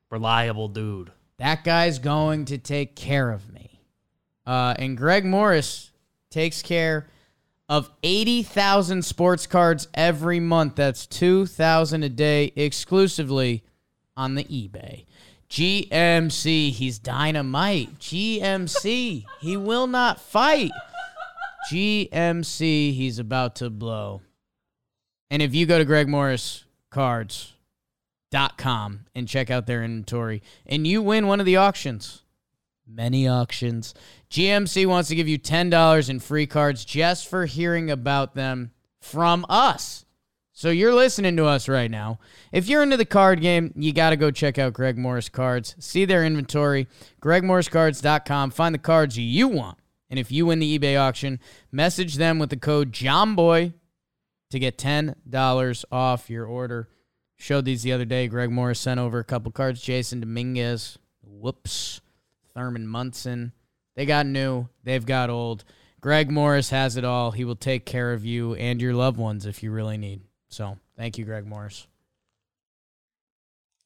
Reliable 0.09 0.67
dude. 0.69 1.11
that 1.37 1.63
guy's 1.63 1.99
going 1.99 2.45
to 2.45 2.57
take 2.57 2.95
care 2.95 3.29
of 3.31 3.51
me. 3.53 3.81
Uh, 4.45 4.73
and 4.79 4.97
Greg 4.97 5.25
Morris 5.25 5.91
takes 6.31 6.61
care 6.63 7.07
of 7.69 7.89
80,000 8.03 9.03
sports 9.03 9.47
cards 9.47 9.87
every 9.93 10.39
month. 10.39 10.75
That's 10.75 11.05
2,000 11.05 12.03
a 12.03 12.09
day 12.09 12.53
exclusively 12.55 13.63
on 14.15 14.35
the 14.35 14.43
eBay. 14.45 15.05
GMC, 15.49 16.71
he's 16.71 16.99
dynamite. 16.99 17.99
GMC, 17.99 19.25
he 19.39 19.57
will 19.57 19.87
not 19.87 20.19
fight. 20.19 20.71
GMC, 21.71 22.93
he's 22.93 23.19
about 23.19 23.55
to 23.57 23.69
blow. 23.69 24.21
And 25.29 25.41
if 25.41 25.53
you 25.53 25.65
go 25.65 25.77
to 25.77 25.85
Greg 25.85 26.07
Morris 26.07 26.63
Cards, 26.89 27.53
dot 28.29 28.57
com 28.57 29.05
and 29.15 29.27
check 29.27 29.49
out 29.49 29.67
their 29.67 29.83
inventory 29.83 30.41
and 30.65 30.85
you 30.85 31.01
win 31.01 31.27
one 31.27 31.39
of 31.39 31.45
the 31.45 31.55
auctions 31.55 32.23
many 32.87 33.27
auctions 33.27 33.93
gmc 34.29 34.85
wants 34.85 35.09
to 35.09 35.15
give 35.15 35.27
you 35.27 35.37
$10 35.37 36.09
in 36.09 36.19
free 36.19 36.47
cards 36.47 36.85
just 36.85 37.27
for 37.27 37.45
hearing 37.45 37.91
about 37.91 38.35
them 38.35 38.71
from 38.99 39.45
us 39.49 40.05
so 40.53 40.69
you're 40.69 40.93
listening 40.93 41.35
to 41.37 41.45
us 41.45 41.67
right 41.67 41.91
now 41.91 42.19
if 42.51 42.67
you're 42.67 42.83
into 42.83 42.97
the 42.97 43.05
card 43.05 43.41
game 43.41 43.73
you 43.75 43.93
got 43.93 44.11
to 44.11 44.17
go 44.17 44.31
check 44.31 44.57
out 44.57 44.73
greg 44.73 44.97
morris 44.97 45.29
cards 45.29 45.75
see 45.79 46.05
their 46.05 46.25
inventory 46.25 46.87
gregmorriscards.com 47.21 48.51
find 48.51 48.73
the 48.73 48.79
cards 48.79 49.17
you 49.17 49.47
want 49.47 49.77
and 50.09 50.19
if 50.19 50.31
you 50.31 50.45
win 50.45 50.59
the 50.59 50.79
ebay 50.79 50.99
auction 50.99 51.39
message 51.71 52.15
them 52.15 52.39
with 52.39 52.49
the 52.49 52.57
code 52.57 52.91
johnboy 52.91 53.71
to 54.49 54.59
get 54.59 54.77
$10 54.77 55.85
off 55.91 56.29
your 56.29 56.45
order 56.45 56.87
Showed 57.39 57.65
these 57.65 57.83
the 57.83 57.93
other 57.93 58.05
day. 58.05 58.27
Greg 58.27 58.49
Morris 58.49 58.79
sent 58.79 58.99
over 58.99 59.19
a 59.19 59.23
couple 59.23 59.51
cards. 59.51 59.81
Jasson 59.83 60.19
Dominguez. 60.19 60.97
Whoops. 61.21 62.01
Thurman 62.57 62.87
Munson. 62.87 63.51
They 63.95 64.07
got 64.07 64.25
new. 64.25 64.67
They've 64.83 65.05
got 65.05 65.29
old. 65.29 65.63
Greg 66.01 66.31
Morris 66.31 66.71
has 66.71 66.97
it 66.97 67.05
all. 67.05 67.29
He 67.29 67.45
will 67.45 67.55
take 67.55 67.85
care 67.85 68.13
of 68.13 68.25
you 68.25 68.55
and 68.55 68.81
your 68.81 68.95
loved 68.95 69.17
ones 69.17 69.45
if 69.45 69.61
you 69.61 69.71
really 69.71 69.97
need. 69.97 70.21
So 70.49 70.79
thank 70.97 71.19
you, 71.19 71.25
Greg 71.25 71.45
Morris. 71.45 71.85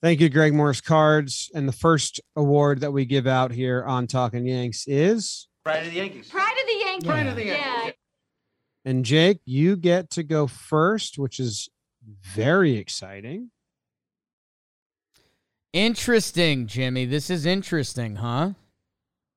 Thank 0.01 0.21
you, 0.21 0.29
Greg 0.29 0.53
Morris 0.53 0.79
Cards. 0.79 1.51
And 1.53 1.67
the 1.67 1.73
first 1.73 2.21
award 2.35 2.79
that 2.79 2.91
we 2.91 3.05
give 3.05 3.27
out 3.27 3.51
here 3.51 3.83
on 3.83 4.07
Talking 4.07 4.47
Yanks 4.47 4.85
is, 4.87 5.47
Pride 5.63 5.85
of 5.85 5.91
the 5.91 5.97
Yankees. 5.97 6.29
Pride 6.29 6.57
of 6.59 6.67
the 6.67 6.85
Yankees. 6.85 7.07
Pride 7.07 7.27
of 7.27 7.35
the 7.35 7.45
Yankees. 7.45 7.65
Yeah. 7.85 7.91
and 8.85 9.05
Jake, 9.05 9.41
you 9.45 9.75
get 9.75 10.09
to 10.11 10.23
go 10.23 10.47
first, 10.47 11.19
which 11.19 11.39
is 11.39 11.69
very 12.23 12.77
exciting. 12.77 13.51
Interesting, 15.73 16.67
Jimmy. 16.67 17.05
This 17.05 17.29
is 17.29 17.45
interesting, 17.45 18.17
huh? 18.17 18.51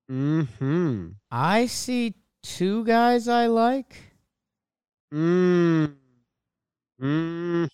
Hmm. 0.08 1.08
I 1.30 1.66
see 1.66 2.14
two 2.42 2.84
guys 2.84 3.28
I 3.28 3.46
like. 3.46 3.94
Hmm. 5.12 5.86
Hmm. 7.00 7.64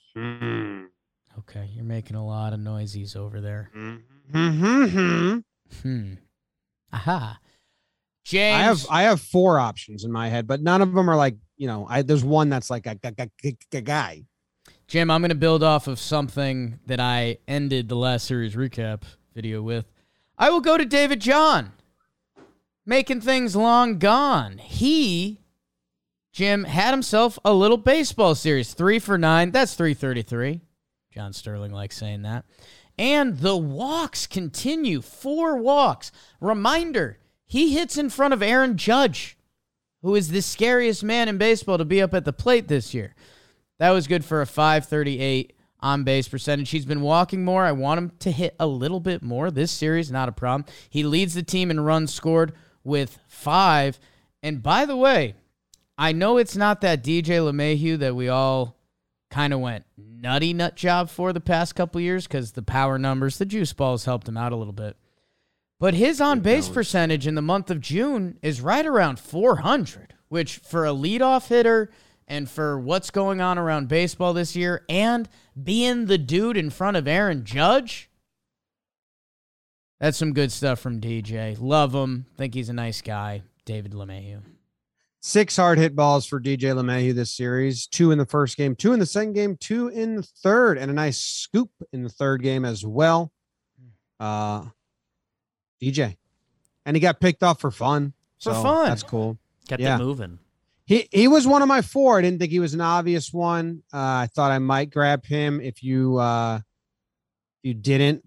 Okay, 1.39 1.71
you're 1.73 1.85
making 1.85 2.17
a 2.17 2.27
lot 2.27 2.53
of 2.53 2.61
noisies 2.61 3.17
over 3.17 3.41
there. 3.41 3.71
Hmm. 3.73 3.97
Hmm. 4.33 5.39
Hmm. 5.83 6.15
Aha. 6.93 7.39
James. 8.25 8.61
I 8.61 8.63
have 8.63 8.87
I 8.91 9.03
have 9.03 9.21
four 9.21 9.59
options 9.59 10.05
in 10.05 10.13
my 10.13 10.29
head, 10.29 10.47
but 10.47 10.61
none 10.61 10.83
of 10.83 10.93
them 10.93 11.09
are 11.09 11.17
like 11.17 11.37
you 11.57 11.67
know. 11.67 11.87
I 11.89 12.03
there's 12.03 12.25
one 12.25 12.49
that's 12.51 12.71
like 12.71 12.87
a, 12.87 12.97
a, 13.03 13.29
a, 13.45 13.57
a 13.73 13.81
guy. 13.81 14.25
Jim, 14.91 15.09
I'm 15.09 15.21
going 15.21 15.29
to 15.29 15.37
build 15.37 15.63
off 15.63 15.87
of 15.87 16.01
something 16.01 16.81
that 16.87 16.99
I 16.99 17.39
ended 17.47 17.89
the 17.89 17.95
last 17.95 18.27
series 18.27 18.57
recap 18.57 19.03
video 19.37 19.63
with. 19.63 19.87
I 20.37 20.51
will 20.51 20.61
go 20.61 20.77
to 20.77 20.85
David 20.85 21.21
John, 21.21 21.71
making 22.85 23.21
things 23.21 23.55
long 23.55 24.01
gone. 24.01 24.59
He, 24.59 25.43
Jim, 26.33 26.65
had 26.65 26.91
himself 26.91 27.39
a 27.45 27.55
little 27.55 27.77
baseball 27.77 28.35
series, 28.35 28.75
three 28.75 28.99
for 28.99 29.17
nine. 29.17 29.53
That's 29.53 29.75
333. 29.75 30.61
John 31.15 31.33
Sterling 31.35 31.71
likes 31.71 31.97
saying 31.97 32.23
that. 32.23 32.45
And 32.99 33.39
the 33.39 33.57
walks 33.57 34.27
continue. 34.27 35.03
Four 35.03 35.57
walks. 35.57 36.11
Reminder 36.41 37.19
he 37.47 37.75
hits 37.75 37.97
in 37.97 38.11
front 38.11 38.35
of 38.35 38.43
Aaron 38.43 38.77
Judge, 38.77 39.39
who 40.03 40.17
is 40.17 40.31
the 40.31 40.43
scariest 40.43 41.05
man 41.05 41.29
in 41.29 41.39
baseball 41.39 41.79
to 41.79 41.85
be 41.85 42.03
up 42.03 42.13
at 42.13 42.25
the 42.25 42.33
plate 42.33 42.67
this 42.67 42.93
year. 42.93 43.15
That 43.81 43.91
was 43.91 44.07
good 44.07 44.27
for 44.27 44.43
a 44.43 44.47
538 44.47 45.55
on 45.81 46.05
base 46.05 46.29
percentage. 46.29 46.69
He's 46.69 46.85
been 46.85 47.01
walking 47.01 47.43
more. 47.43 47.65
I 47.65 47.73
want 47.73 47.97
him 47.97 48.13
to 48.21 48.31
hit 48.31 48.55
a 48.61 48.67
little 48.67 49.01
bit 49.01 49.23
more. 49.23 49.51
This 49.51 49.73
series, 49.73 50.13
not 50.13 50.29
a 50.29 50.33
problem. 50.33 50.67
He 50.91 51.03
leads 51.03 51.33
the 51.33 51.43
team 51.43 51.71
in 51.71 51.81
runs 51.81 52.13
scored 52.13 52.53
with 52.85 53.19
five. 53.27 53.99
And 54.43 54.63
by 54.63 54.85
the 54.85 54.99
way, 54.99 55.35
I 55.97 56.13
know 56.13 56.37
it's 56.37 56.57
not 56.57 56.83
that 56.83 57.03
DJ 57.03 57.39
LeMahieu 57.41 57.99
that 58.01 58.15
we 58.15 58.29
all 58.29 58.77
kind 59.31 59.55
of 59.55 59.61
went 59.61 59.87
nutty 59.97 60.53
nut 60.53 60.77
job 60.77 61.09
for 61.09 61.33
the 61.33 61.41
past 61.41 61.75
couple 61.75 62.03
years 62.03 62.27
because 62.27 62.53
the 62.53 62.63
power 62.63 62.99
numbers, 62.99 63.39
the 63.39 63.47
juice 63.47 63.73
balls 63.73 64.05
helped 64.05 64.29
him 64.29 64.37
out 64.37 64.53
a 64.53 64.57
little 64.57 64.75
bit. 64.75 64.99
But 65.79 65.95
his 65.95 66.21
on 66.21 66.41
base 66.41 66.69
percentage 66.69 67.27
in 67.27 67.35
the 67.35 67.41
month 67.41 67.71
of 67.71 67.81
June 67.81 68.39
is 68.43 68.61
right 68.61 68.85
around 68.85 69.19
400, 69.19 70.13
which 70.29 70.59
for 70.59 70.85
a 70.85 70.91
leadoff 70.91 71.49
hitter 71.49 71.91
and 72.31 72.49
for 72.49 72.79
what's 72.79 73.11
going 73.11 73.41
on 73.43 73.59
around 73.59 73.89
baseball 73.89 74.33
this 74.33 74.55
year 74.57 74.85
and 74.89 75.29
being 75.63 76.07
the 76.07 76.17
dude 76.17 76.57
in 76.57 76.71
front 76.71 76.97
of 76.97 77.07
Aaron 77.09 77.45
Judge, 77.45 78.09
that's 79.99 80.17
some 80.17 80.33
good 80.33 80.51
stuff 80.53 80.79
from 80.81 81.01
DJ. 81.01 81.57
Love 81.61 81.95
him. 81.95 82.25
Think 82.39 82.55
he's 82.55 82.69
a 82.71 82.73
nice 82.73 83.03
guy. 83.03 83.43
David 83.67 83.93
LeMahieu. 83.93 84.41
Six 85.23 85.57
hard 85.57 85.77
hit 85.79 85.95
balls 85.95 86.25
for 86.25 86.41
DJ 86.41 86.73
LeMahieu 86.75 87.15
this 87.15 87.31
series. 87.37 87.87
Two 87.87 88.11
in 88.11 88.17
the 88.17 88.25
first 88.25 88.57
game, 88.57 88.75
two 88.75 88.95
in 88.95 89.01
the 89.01 89.05
second 89.07 89.35
game, 89.35 89.57
two 89.61 89.89
in 89.89 90.17
the 90.17 90.23
third, 90.23 90.79
and 90.79 90.91
a 90.91 90.95
nice 90.95 91.19
scoop 91.19 91.71
in 91.93 92.03
the 92.03 92.09
third 92.09 92.43
game 92.43 92.65
as 92.65 92.87
well. 92.87 93.31
Uh, 94.19 94.65
DJ, 95.83 96.17
and 96.87 96.97
he 96.97 97.01
got 97.01 97.21
picked 97.21 97.43
off 97.43 97.61
for 97.61 97.71
fun. 97.71 98.15
For 98.41 98.55
so 98.55 98.63
fun. 98.63 98.89
That's 98.89 99.03
cool. 99.03 99.37
Kept 99.69 99.83
Yeah. 99.83 99.97
it 99.97 99.99
moving. 99.99 100.39
He 100.91 101.09
he 101.13 101.29
was 101.29 101.47
one 101.47 101.63
of 101.63 101.69
my 101.69 101.83
four. 101.83 102.19
I 102.19 102.23
didn't 102.23 102.41
think 102.41 102.51
he 102.51 102.59
was 102.59 102.75
an 102.75 102.81
obvious 102.81 103.33
one. 103.33 103.85
Uh, 103.95 104.27
I 104.27 104.29
thought 104.35 104.51
I 104.51 104.59
might 104.59 104.91
grab 104.91 105.25
him 105.25 105.61
if 105.61 105.85
you 105.85 106.17
uh, 106.19 106.57
if 106.57 107.69
you 107.69 107.75
didn't, 107.75 108.25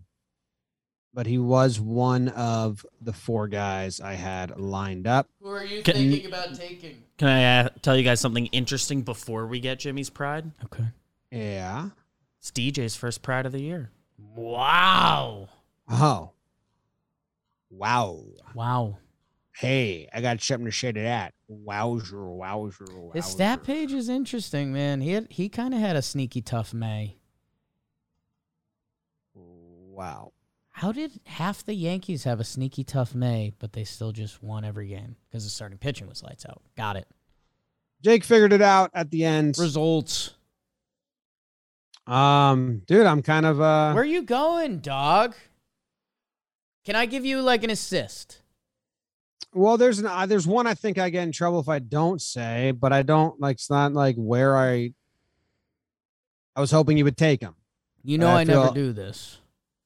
but 1.14 1.28
he 1.28 1.38
was 1.38 1.78
one 1.82 2.30
of 2.30 2.86
the 3.02 3.12
four 3.12 3.50
guys 3.50 4.00
I 4.00 4.14
had 4.14 4.58
lined 4.58 5.08
up. 5.08 5.28
Who 5.42 5.50
are 5.50 5.66
you 5.66 5.84
Can- 5.84 5.96
thinking 5.96 6.26
about 6.26 6.56
taking? 6.56 7.04
Can 7.18 7.28
I 7.28 7.60
uh, 7.66 7.70
tell 7.82 7.98
you 7.98 8.04
guys 8.04 8.22
something 8.22 8.46
interesting 8.48 9.02
before 9.02 9.46
we 9.46 9.60
get 9.60 9.80
Jimmy's 9.80 10.10
pride? 10.10 10.50
Okay. 10.64 10.86
Yeah. 11.32 11.90
It's 12.40 12.50
DJ's 12.50 12.96
first 12.96 13.22
pride 13.22 13.46
of 13.46 13.52
the 13.52 13.62
year. 13.62 13.92
Wow. 14.18 15.50
Oh. 15.90 16.32
Wow. 17.70 18.24
Wow. 18.56 19.00
Hey, 19.54 20.08
I 20.14 20.22
got 20.22 20.42
something 20.42 20.66
to 20.66 20.72
say 20.72 20.94
to 20.94 21.02
that. 21.02 21.34
Wowzer, 21.54 22.26
wowzer, 22.30 22.86
wowzer. 22.90 23.14
His 23.14 23.26
stat 23.26 23.64
page 23.64 23.92
is 23.94 24.10
interesting, 24.10 24.74
man. 24.74 25.02
He 25.02 25.12
had, 25.12 25.28
he 25.30 25.50
kind 25.50 25.74
of 25.74 25.80
had 25.80 25.96
a 25.96 26.02
sneaky 26.02 26.42
tough 26.42 26.74
May. 26.74 27.18
Wow. 29.36 30.34
How 30.72 30.92
did 30.92 31.20
half 31.26 31.64
the 31.64 31.76
Yankees 31.76 32.24
have 32.24 32.40
a 32.40 32.44
sneaky 32.44 32.84
tough 32.84 33.14
May, 33.14 33.54
but 33.60 33.74
they 33.74 33.84
still 33.84 34.12
just 34.12 34.42
won 34.42 34.66
every 34.66 34.88
game 34.88 35.16
because 35.30 35.44
the 35.44 35.50
starting 35.50 35.78
pitching 35.78 36.08
was 36.08 36.24
lights 36.24 36.46
out? 36.48 36.62
Got 36.76 36.98
it. 36.98 37.08
Jake 38.04 38.24
figured 38.24 38.52
it 38.52 38.62
out 38.62 38.90
at 38.94 39.12
the 39.12 39.24
end. 39.24 39.58
Results. 39.58 40.32
Um, 42.08 42.82
dude, 42.86 43.06
I'm 43.06 43.22
kind 43.22 43.46
of 43.46 43.62
uh 43.62 43.94
Where 43.94 44.04
are 44.04 44.06
you 44.06 44.24
going, 44.24 44.80
dog? 44.80 45.36
Can 46.86 46.96
I 46.96 47.06
give 47.06 47.24
you 47.24 47.42
like 47.42 47.64
an 47.64 47.70
assist? 47.70 48.42
Well, 49.54 49.78
there's 49.78 50.00
an 50.00 50.06
uh, 50.06 50.26
there's 50.26 50.48
one 50.48 50.68
I 50.68 50.74
think 50.74 50.98
I 50.98 51.10
get 51.10 51.24
in 51.24 51.32
trouble 51.32 51.60
if 51.60 51.70
I 51.70 51.80
don't 51.80 52.22
say, 52.22 52.72
but 52.72 52.92
I 52.92 53.04
don't 53.04 53.40
like 53.40 53.56
it's 53.56 53.70
not 53.70 53.94
like 53.94 54.16
where 54.16 54.58
I 54.58 54.94
I 56.56 56.62
was 56.62 56.72
hoping 56.72 56.98
you 56.98 57.04
would 57.04 57.18
take 57.18 57.42
him. 57.42 57.56
You 58.04 58.18
know 58.18 58.30
I 58.30 58.42
I, 58.42 58.44
never 58.44 58.72
do 58.72 58.94
this. 58.94 59.40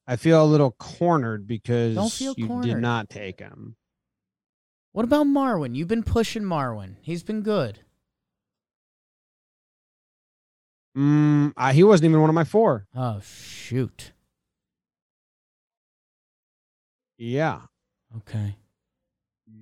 I 0.08 0.16
feel 0.16 0.44
a 0.44 0.46
little 0.46 0.72
cornered 0.72 1.48
because 1.48 2.18
feel 2.18 2.34
you 2.38 2.48
cornered. 2.48 2.64
did 2.64 2.78
not 2.78 3.10
take 3.10 3.40
him. 3.40 3.76
What 4.94 5.04
about 5.04 5.28
Marwin? 5.28 5.76
You've 5.76 5.88
been 5.88 6.04
pushing 6.04 6.44
Marwin. 6.44 6.96
He's 7.02 7.24
been 7.24 7.42
good. 7.42 7.80
Mm, 10.98 11.54
uh, 11.56 11.74
he 11.74 11.84
wasn't 11.84 12.10
even 12.10 12.22
one 12.22 12.30
of 12.30 12.34
my 12.34 12.44
four. 12.44 12.88
Oh 12.96 13.20
shoot. 13.22 14.14
Yeah, 17.20 17.62
Okay. 18.16 18.56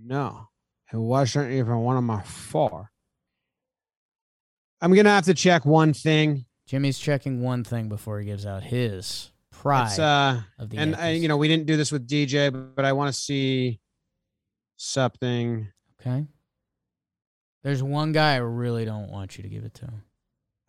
No, 0.05 0.49
it 0.93 0.97
wasn't 0.97 1.51
even 1.51 1.77
one 1.77 1.97
of 1.97 2.03
my 2.03 2.21
four. 2.21 2.91
I'm 4.81 4.93
gonna 4.93 5.09
have 5.09 5.25
to 5.25 5.33
check 5.33 5.65
one 5.65 5.93
thing. 5.93 6.45
Jimmy's 6.67 6.99
checking 6.99 7.41
one 7.41 7.63
thing 7.63 7.89
before 7.89 8.19
he 8.19 8.25
gives 8.25 8.45
out 8.45 8.63
his 8.63 9.31
pride 9.51 9.99
uh, 9.99 10.41
of 10.59 10.69
the 10.69 10.77
and 10.77 10.95
uh, 10.95 10.99
Yankees. 10.99 11.21
you 11.21 11.27
know 11.27 11.37
we 11.37 11.47
didn't 11.47 11.65
do 11.65 11.77
this 11.77 11.91
with 11.91 12.07
DJ, 12.07 12.51
but, 12.51 12.75
but 12.75 12.85
I 12.85 12.93
want 12.93 13.13
to 13.13 13.19
see 13.19 13.79
something. 14.77 15.67
Okay. 15.99 16.25
There's 17.63 17.81
one 17.81 18.11
guy 18.11 18.33
I 18.33 18.37
really 18.37 18.85
don't 18.85 19.09
want 19.09 19.37
you 19.37 19.43
to 19.43 19.49
give 19.49 19.63
it 19.63 19.73
to. 19.75 19.91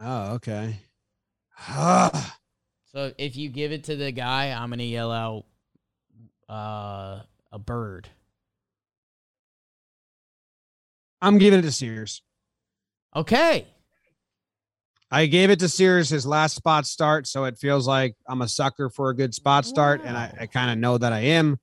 Oh, 0.01 0.35
okay. 0.35 0.81
So 2.93 3.13
if 3.19 3.37
you 3.37 3.51
give 3.51 3.73
it 3.73 3.85
to 3.85 3.97
the 3.97 4.13
guy, 4.13 4.51
I'm 4.53 4.71
gonna 4.71 4.83
yell 4.83 5.13
out 5.13 5.45
uh 6.49 7.21
a 7.53 7.59
bird. 7.59 8.09
I'm 11.23 11.39
giving 11.39 11.61
it 11.61 11.63
to 11.63 11.73
Sears. 11.73 12.23
Okay. 13.15 13.67
I 15.11 15.27
gave 15.27 15.51
it 15.51 15.61
to 15.61 15.69
Sears 15.69 16.09
his 16.09 16.27
last 16.27 16.57
spot 16.57 16.87
start, 16.87 17.27
so 17.27 17.45
it 17.45 17.59
feels 17.59 17.87
like 17.87 18.17
I'm 18.29 18.43
a 18.43 18.49
sucker 18.49 18.91
for 18.91 19.11
a 19.11 19.17
good 19.17 19.35
spot 19.35 19.65
start, 19.65 20.03
and 20.05 20.17
I, 20.17 20.37
I 20.41 20.47
kind 20.47 20.71
of 20.71 20.79
know 20.79 20.99
that 20.99 21.13
I 21.13 21.21
am. 21.21 21.59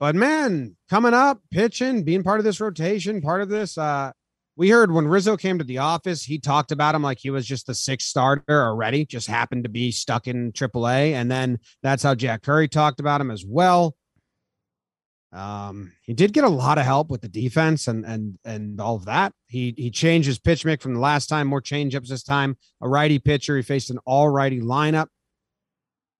But 0.00 0.14
man, 0.14 0.76
coming 0.88 1.12
up, 1.12 1.40
pitching, 1.50 2.04
being 2.04 2.22
part 2.22 2.40
of 2.40 2.44
this 2.44 2.60
rotation, 2.60 3.20
part 3.20 3.42
of 3.42 3.48
this. 3.48 3.76
Uh, 3.76 4.12
we 4.56 4.70
heard 4.70 4.90
when 4.90 5.06
Rizzo 5.06 5.36
came 5.36 5.58
to 5.58 5.64
the 5.64 5.78
office, 5.78 6.24
he 6.24 6.38
talked 6.38 6.72
about 6.72 6.94
him 6.94 7.02
like 7.02 7.18
he 7.18 7.30
was 7.30 7.46
just 7.46 7.66
the 7.66 7.74
sixth 7.74 8.08
starter 8.08 8.64
already, 8.64 9.04
just 9.06 9.28
happened 9.28 9.64
to 9.64 9.70
be 9.70 9.92
stuck 9.92 10.26
in 10.26 10.52
AAA, 10.52 11.12
and 11.12 11.30
then 11.30 11.58
that's 11.82 12.02
how 12.02 12.14
Jack 12.14 12.42
Curry 12.42 12.66
talked 12.66 12.98
about 12.98 13.20
him 13.20 13.30
as 13.30 13.44
well. 13.46 13.94
Um, 15.32 15.92
he 16.02 16.14
did 16.14 16.32
get 16.32 16.44
a 16.44 16.48
lot 16.48 16.78
of 16.78 16.84
help 16.84 17.10
with 17.10 17.20
the 17.20 17.28
defense 17.28 17.86
and 17.86 18.04
and 18.06 18.38
and 18.44 18.80
all 18.80 18.96
of 18.96 19.04
that. 19.04 19.32
He 19.46 19.74
he 19.76 19.90
changed 19.90 20.26
his 20.26 20.38
pitch 20.38 20.64
mix 20.64 20.82
from 20.82 20.94
the 20.94 21.00
last 21.00 21.26
time, 21.26 21.46
more 21.46 21.60
changeups 21.60 22.08
this 22.08 22.22
time. 22.22 22.56
A 22.80 22.88
righty 22.88 23.18
pitcher, 23.18 23.56
he 23.56 23.62
faced 23.62 23.90
an 23.90 23.98
all 24.06 24.28
righty 24.28 24.60
lineup. 24.60 25.08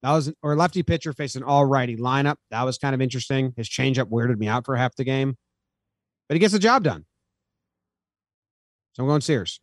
That 0.03 0.13
was 0.13 0.33
or 0.43 0.55
lefty 0.57 0.83
pitcher 0.83 1.13
faced 1.13 1.37
an 1.37 1.43
all 1.43 1.65
righty 1.65 1.97
lineup. 1.97 2.37
That 2.51 2.65
was 2.65 2.77
kind 2.77 2.95
of 2.95 3.01
interesting. 3.01 3.55
His 3.57 3.69
changeup 3.69 4.11
weirded 4.11 4.39
me 4.39 4.47
out 4.47 4.67
for 4.67 4.77
half 4.77 4.95
the 4.95 5.05
game, 5.05 5.37
but 6.29 6.35
he 6.35 6.39
gets 6.39 6.53
the 6.53 6.59
job 6.59 6.85
done. 6.85 7.07
So 8.93 9.05
I'm 9.05 9.09
going 9.09 9.23
Sears. 9.23 9.61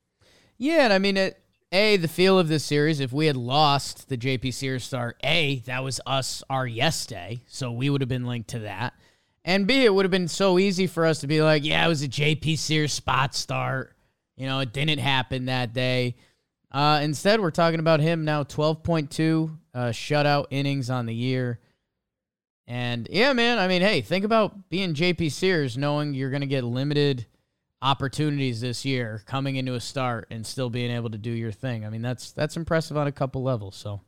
Yeah, 0.58 0.86
and 0.86 0.94
I 0.94 0.98
mean 0.98 1.18
it 1.18 1.40
A, 1.72 1.98
the 1.98 2.08
feel 2.08 2.40
of 2.40 2.48
this 2.48 2.64
series, 2.64 3.00
if 3.00 3.14
we 3.14 3.28
had 3.28 3.36
lost 3.36 4.10
the 4.10 4.18
JP 4.18 4.54
Sears 4.56 4.84
start, 4.86 5.18
A, 5.24 5.60
that 5.66 5.84
was 5.84 6.02
us 6.08 6.42
our 6.50 6.66
yes 6.66 7.06
day. 7.06 7.42
So 7.46 7.72
we 7.72 7.92
would 7.92 8.02
have 8.02 8.10
been 8.10 8.26
linked 8.26 8.50
to 8.50 8.60
that. 8.60 8.94
And 9.48 9.68
B, 9.68 9.86
it 9.86 9.94
would 9.94 10.06
have 10.06 10.12
been 10.12 10.28
so 10.28 10.58
easy 10.58 10.88
for 10.88 11.06
us 11.06 11.20
to 11.20 11.28
be 11.28 11.44
like, 11.44 11.64
yeah, 11.64 11.86
it 11.86 11.88
was 11.88 12.02
a 12.02 12.08
JP 12.08 12.58
Sears 12.58 12.92
spot 12.92 13.36
start. 13.36 13.96
You 14.36 14.48
know, 14.48 14.60
it 14.60 14.74
didn't 14.74 14.98
happen 14.98 15.46
that 15.46 15.72
day. 15.72 16.16
Uh, 16.72 17.00
instead, 17.04 17.40
we're 17.40 17.52
talking 17.52 17.80
about 17.80 18.00
him 18.00 18.26
now 18.26 18.44
12.2 18.44 19.58
uh, 19.74 19.80
shutout 19.90 20.48
innings 20.50 20.90
on 20.90 21.06
the 21.06 21.14
year. 21.14 21.60
And 22.68 23.08
yeah, 23.12 23.34
man, 23.34 23.60
I 23.60 23.68
mean, 23.68 23.84
hey, 23.84 24.02
think 24.02 24.26
about 24.26 24.68
being 24.70 24.96
JP 24.96 25.32
Sears, 25.32 25.78
knowing 25.78 26.16
you're 26.16 26.32
going 26.32 26.42
to 26.42 26.48
get 26.48 26.64
limited 26.64 27.28
opportunities 27.84 28.62
this 28.62 28.84
year 28.84 29.22
coming 29.28 29.58
into 29.58 29.76
a 29.76 29.80
start 29.80 30.28
and 30.32 30.44
still 30.44 30.72
being 30.72 30.90
able 30.90 31.12
to 31.12 31.20
do 31.20 31.30
your 31.30 31.52
thing. 31.52 31.86
I 31.86 31.90
mean, 31.90 32.02
that's 32.02 32.32
that's 32.32 32.58
impressive 32.58 32.98
on 32.98 33.06
a 33.06 33.12
couple 33.12 33.44
levels. 33.44 33.76
So 33.76 34.02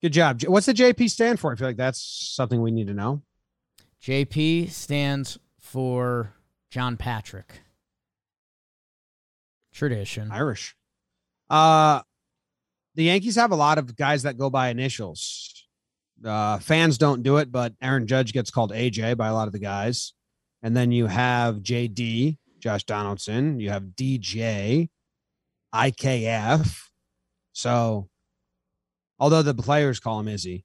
Good 0.00 0.12
job. 0.12 0.42
What's 0.44 0.66
the 0.66 0.74
JP 0.74 1.10
stand 1.10 1.40
for? 1.40 1.52
I 1.52 1.56
feel 1.56 1.68
like 1.68 1.76
that's 1.76 2.00
something 2.34 2.62
we 2.62 2.70
need 2.70 2.86
to 2.86 2.94
know. 2.94 3.22
JP 4.02 4.70
stands 4.70 5.38
for 5.58 6.34
John 6.70 6.96
Patrick. 6.96 7.62
Tradition. 9.72 10.30
Irish. 10.30 10.76
Uh 11.50 12.02
the 12.94 13.04
Yankees 13.04 13.36
have 13.36 13.52
a 13.52 13.56
lot 13.56 13.78
of 13.78 13.96
guys 13.96 14.22
that 14.24 14.38
go 14.38 14.50
by 14.50 14.68
initials. 14.68 15.66
Uh 16.24 16.58
fans 16.58 16.98
don't 16.98 17.22
do 17.22 17.38
it, 17.38 17.50
but 17.50 17.74
Aaron 17.82 18.06
Judge 18.06 18.32
gets 18.32 18.50
called 18.50 18.72
AJ 18.72 19.16
by 19.16 19.28
a 19.28 19.34
lot 19.34 19.48
of 19.48 19.52
the 19.52 19.58
guys. 19.58 20.12
And 20.62 20.76
then 20.76 20.92
you 20.92 21.06
have 21.06 21.56
JD, 21.56 22.38
Josh 22.60 22.84
Donaldson, 22.84 23.60
you 23.60 23.70
have 23.70 23.82
DJ, 23.84 24.88
IKF. 25.74 26.84
So 27.52 28.08
although 29.18 29.42
the 29.42 29.54
players 29.54 30.00
call 30.00 30.20
him 30.20 30.28
Izzy. 30.28 30.64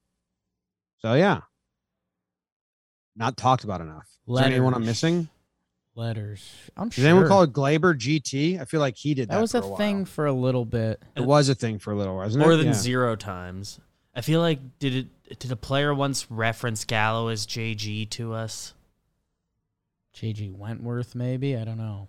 So 1.00 1.14
yeah. 1.14 1.42
Not 3.16 3.38
talked 3.38 3.64
about 3.64 3.82
enough. 3.82 4.08
Is 4.28 4.36
there 4.36 4.46
anyone 4.46 4.74
I'm 4.74 4.86
missing? 4.86 5.30
Letters. 5.96 6.50
I'm 6.76 6.90
Does 6.90 6.96
sure. 6.96 7.04
Did 7.04 7.10
anyone 7.10 7.28
call 7.28 7.44
it 7.44 7.54
Gleyber 7.54 7.94
GT? 7.96 8.60
I 8.60 8.66
feel 8.66 8.80
like 8.80 8.96
he 8.98 9.14
did 9.14 9.30
that. 9.30 9.36
that 9.36 9.42
was 9.42 9.52
for 9.52 9.60
a 9.60 9.68
while. 9.68 9.76
thing 9.78 10.06
for 10.06 10.26
a 10.26 10.34
little 10.34 10.66
bit. 10.66 11.00
It 11.16 11.22
was 11.22 11.50
a 11.50 11.56
thing 11.56 11.78
for 11.78 11.92
a 11.94 11.96
little, 11.96 12.16
wasn't 12.16 12.44
it? 12.44 12.48
More 12.48 12.56
than 12.58 12.68
Yeah. 12.68 12.74
zero 12.74 13.16
times. 13.16 13.80
I 14.16 14.22
feel 14.22 14.42
like 14.42 14.80
did 14.80 14.96
it 14.96 15.40
did 15.40 15.52
a 15.52 15.56
player 15.56 15.94
once 15.94 16.30
reference 16.32 16.86
Gallo 16.86 17.28
as 17.28 17.46
JG 17.46 18.06
to 18.12 18.34
us? 18.34 18.74
JG 20.16 20.52
Wentworth, 20.52 21.14
maybe. 21.16 21.56
I 21.58 21.64
don't 21.64 21.78
know. 21.78 22.08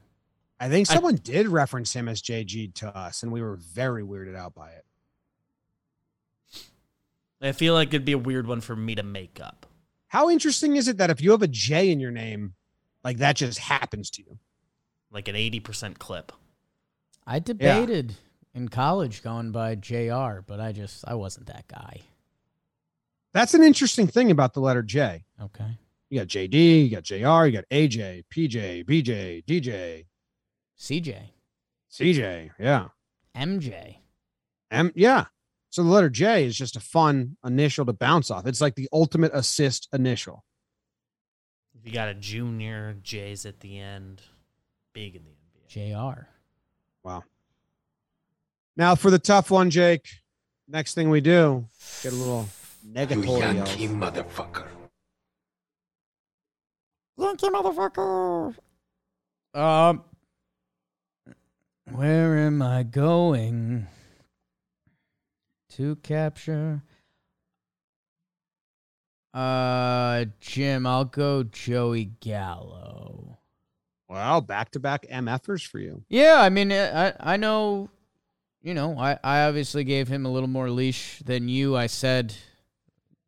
I 0.60 0.68
think 0.68 0.88
I- 0.90 0.94
someone 0.94 1.16
did 1.16 1.48
reference 1.48 1.94
him 1.94 2.08
as 2.08 2.22
JG 2.22 2.68
to 2.76 2.96
us, 2.96 3.22
and 3.22 3.32
we 3.32 3.42
were 3.42 3.56
very 3.56 4.02
weirded 4.02 4.36
out 4.36 4.54
by 4.54 4.70
it. 4.70 4.84
I 7.46 7.52
feel 7.52 7.74
like 7.74 7.88
it'd 7.88 8.04
be 8.04 8.12
a 8.12 8.18
weird 8.18 8.46
one 8.46 8.60
for 8.60 8.74
me 8.76 8.94
to 8.94 9.02
make 9.02 9.40
up. 9.40 9.66
How 10.08 10.30
interesting 10.30 10.76
is 10.76 10.88
it 10.88 10.98
that 10.98 11.10
if 11.10 11.20
you 11.20 11.32
have 11.32 11.42
a 11.42 11.48
J 11.48 11.90
in 11.90 12.00
your 12.00 12.10
name, 12.10 12.54
like 13.02 13.18
that 13.18 13.36
just 13.36 13.58
happens 13.58 14.10
to 14.10 14.22
you? 14.22 14.38
Like 15.10 15.28
an 15.28 15.34
80% 15.34 15.98
clip. 15.98 16.32
I 17.26 17.38
debated 17.38 18.14
in 18.54 18.68
college 18.68 19.22
going 19.22 19.50
by 19.50 19.74
JR, 19.74 20.40
but 20.46 20.60
I 20.60 20.72
just 20.72 21.04
I 21.06 21.14
wasn't 21.14 21.46
that 21.46 21.66
guy. 21.68 22.00
That's 23.32 23.54
an 23.54 23.62
interesting 23.62 24.06
thing 24.06 24.30
about 24.30 24.54
the 24.54 24.60
letter 24.60 24.82
J. 24.82 25.24
Okay. 25.42 25.78
You 26.10 26.20
got 26.20 26.28
JD, 26.28 26.84
you 26.84 26.90
got 26.90 27.02
JR, 27.02 27.46
you 27.46 27.52
got 27.52 27.68
AJ, 27.70 28.24
PJ, 28.32 28.84
BJ, 28.84 29.44
DJ, 29.44 30.04
CJ, 30.78 31.18
CJ. 31.90 32.50
Yeah. 32.58 32.88
MJ. 33.36 33.96
M 34.70 34.92
yeah. 34.94 35.24
So 35.74 35.82
the 35.82 35.88
letter 35.88 36.08
J 36.08 36.44
is 36.44 36.56
just 36.56 36.76
a 36.76 36.80
fun 36.80 37.36
initial 37.44 37.84
to 37.86 37.92
bounce 37.92 38.30
off. 38.30 38.46
It's 38.46 38.60
like 38.60 38.76
the 38.76 38.88
ultimate 38.92 39.32
assist 39.34 39.88
initial. 39.92 40.44
If 41.76 41.84
you 41.84 41.92
got 41.92 42.06
a 42.06 42.14
junior, 42.14 42.94
J's 43.02 43.44
at 43.44 43.58
the 43.58 43.80
end. 43.80 44.22
Big 44.92 45.16
in 45.16 45.22
the 45.24 45.80
NBA. 45.80 46.14
JR. 46.14 46.28
Wow. 47.02 47.24
Now 48.76 48.94
for 48.94 49.10
the 49.10 49.18
tough 49.18 49.50
one, 49.50 49.68
Jake. 49.68 50.06
Next 50.68 50.94
thing 50.94 51.10
we 51.10 51.20
do, 51.20 51.66
get 52.04 52.12
a 52.12 52.14
little 52.14 52.48
You 52.84 52.94
negatory. 52.94 53.40
Yankee 53.40 53.88
motherfucker. 53.88 54.68
Yankee 57.18 57.48
motherfucker. 57.48 58.54
Um, 59.52 60.04
where 61.90 62.38
am 62.38 62.62
I 62.62 62.84
going 62.84 63.88
to 65.76 65.96
capture? 65.96 66.82
Uh, 69.32 70.26
Jim, 70.40 70.86
I'll 70.86 71.04
go 71.04 71.42
Joey 71.42 72.12
Gallo. 72.20 73.38
Wow, 74.08 74.40
back 74.40 74.70
to 74.72 74.80
back 74.80 75.06
MFers 75.10 75.66
for 75.66 75.80
you. 75.80 76.04
Yeah, 76.08 76.36
I 76.38 76.48
mean, 76.50 76.70
I 76.70 77.12
I 77.18 77.36
know, 77.36 77.90
you 78.62 78.74
know, 78.74 78.96
I 78.96 79.18
I 79.24 79.42
obviously 79.46 79.82
gave 79.82 80.06
him 80.06 80.24
a 80.24 80.30
little 80.30 80.48
more 80.48 80.70
leash 80.70 81.18
than 81.24 81.48
you. 81.48 81.76
I 81.76 81.88
said 81.88 82.34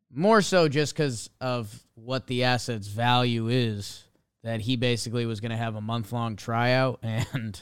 more 0.09 0.41
so 0.41 0.69
just 0.69 0.93
because 0.93 1.29
of 1.41 1.83
what 1.95 2.27
the 2.27 2.45
asset's 2.45 2.87
value 2.87 3.49
is. 3.49 4.03
That 4.43 4.61
he 4.61 4.77
basically 4.77 5.25
was 5.25 5.41
going 5.41 5.51
to 5.51 5.57
have 5.57 5.75
a 5.75 5.81
month 5.81 6.13
long 6.13 6.37
tryout 6.37 6.99
and 7.03 7.61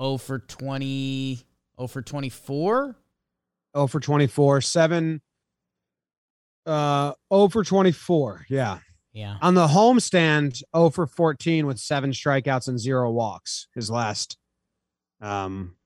0 0.00 0.16
for 0.18 0.38
20, 0.38 1.40
0 1.76 1.86
for 1.88 2.02
24. 2.02 2.94
Oh 3.74 3.86
for 3.86 4.00
24, 4.00 4.60
seven. 4.60 5.20
Uh, 6.66 7.12
oh 7.30 7.48
for 7.48 7.64
24. 7.64 8.46
Yeah. 8.48 8.78
Yeah. 9.12 9.36
On 9.42 9.54
the 9.54 9.66
homestand, 9.66 10.62
0 10.76 10.90
for 10.90 11.06
14 11.06 11.66
with 11.66 11.78
seven 11.78 12.10
strikeouts 12.10 12.68
and 12.68 12.78
zero 12.80 13.10
walks. 13.10 13.68
His 13.74 13.90
last 13.90 14.38
um 15.20 15.76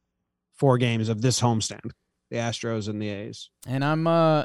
four 0.56 0.78
games 0.78 1.08
of 1.08 1.20
this 1.22 1.40
homestand. 1.40 1.90
the 2.30 2.36
Astros 2.38 2.88
and 2.88 3.00
the 3.00 3.08
A's. 3.08 3.50
And 3.66 3.84
I'm 3.84 4.06
uh 4.06 4.44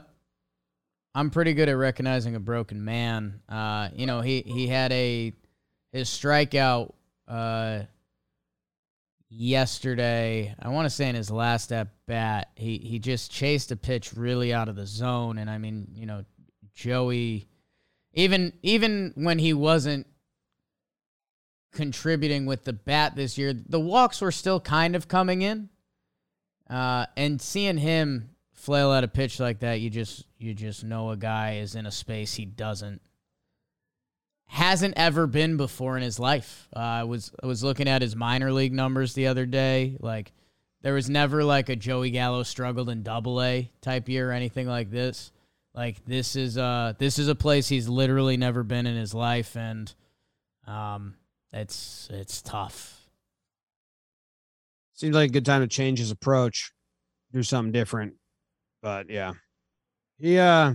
I'm 1.15 1.29
pretty 1.29 1.53
good 1.53 1.69
at 1.69 1.77
recognizing 1.77 2.35
a 2.35 2.39
broken 2.39 2.83
man. 2.83 3.41
Uh, 3.47 3.89
you 3.95 4.05
know, 4.05 4.21
he 4.21 4.41
he 4.41 4.67
had 4.67 4.91
a 4.91 5.33
his 5.91 6.09
strikeout 6.09 6.91
uh 7.27 7.83
yesterday. 9.35 10.55
I 10.59 10.69
want 10.69 10.85
to 10.85 10.89
say 10.89 11.09
in 11.09 11.15
his 11.15 11.31
last 11.31 11.71
at 11.71 11.87
bat, 12.05 12.51
he 12.55 12.77
he 12.77 12.99
just 12.99 13.31
chased 13.31 13.71
a 13.71 13.75
pitch 13.75 14.13
really 14.13 14.53
out 14.53 14.69
of 14.69 14.75
the 14.75 14.85
zone 14.85 15.37
and 15.37 15.49
I 15.49 15.57
mean, 15.57 15.87
you 15.95 16.05
know, 16.05 16.23
Joey 16.73 17.47
even 18.13 18.53
even 18.61 19.13
when 19.15 19.39
he 19.39 19.53
wasn't 19.53 20.07
contributing 21.71 22.45
with 22.45 22.63
the 22.63 22.73
bat 22.73 23.15
this 23.15 23.37
year, 23.37 23.53
the 23.53 23.79
walks 23.79 24.21
were 24.21 24.31
still 24.31 24.59
kind 24.59 24.95
of 24.95 25.07
coming 25.07 25.41
in. 25.41 25.69
Uh, 26.69 27.05
and 27.17 27.41
seeing 27.41 27.77
him 27.77 28.29
flail 28.53 28.93
at 28.93 29.03
a 29.03 29.07
pitch 29.07 29.39
like 29.39 29.59
that, 29.59 29.81
you 29.81 29.89
just 29.89 30.25
you 30.37 30.53
just 30.53 30.83
know 30.83 31.09
a 31.09 31.17
guy 31.17 31.55
is 31.55 31.75
in 31.75 31.85
a 31.85 31.91
space 31.91 32.33
he 32.35 32.45
doesn't 32.45 33.01
hasn't 34.45 34.93
ever 34.97 35.27
been 35.27 35.57
before 35.57 35.97
in 35.97 36.03
his 36.03 36.19
life. 36.19 36.67
Uh, 36.75 36.79
I 36.79 37.03
was 37.03 37.31
I 37.41 37.47
was 37.47 37.63
looking 37.63 37.87
at 37.87 38.01
his 38.01 38.15
minor 38.15 38.51
league 38.51 38.73
numbers 38.73 39.13
the 39.13 39.27
other 39.27 39.45
day. 39.45 39.97
Like 39.99 40.31
there 40.81 40.93
was 40.93 41.09
never 41.09 41.43
like 41.43 41.69
a 41.69 41.75
Joey 41.75 42.11
Gallo 42.11 42.43
struggled 42.43 42.89
in 42.89 43.03
Double 43.03 43.41
A 43.41 43.71
type 43.81 44.09
year 44.09 44.29
or 44.29 44.33
anything 44.33 44.67
like 44.67 44.91
this. 44.91 45.31
Like 45.73 46.05
this 46.05 46.35
is 46.35 46.57
uh 46.57 46.93
this 46.99 47.17
is 47.17 47.27
a 47.27 47.35
place 47.35 47.67
he's 47.67 47.89
literally 47.89 48.37
never 48.37 48.63
been 48.63 48.85
in 48.85 48.95
his 48.95 49.13
life, 49.13 49.55
and 49.55 49.93
um 50.67 51.15
it's 51.51 52.09
it's 52.11 52.41
tough. 52.41 52.99
Seems 54.93 55.15
like 55.15 55.29
a 55.29 55.33
good 55.33 55.45
time 55.45 55.61
to 55.61 55.67
change 55.67 55.99
his 55.99 56.11
approach, 56.11 56.71
do 57.31 57.41
something 57.43 57.71
different. 57.71 58.13
But 58.81 59.09
yeah, 59.09 59.33
he 60.19 60.37
uh, 60.37 60.73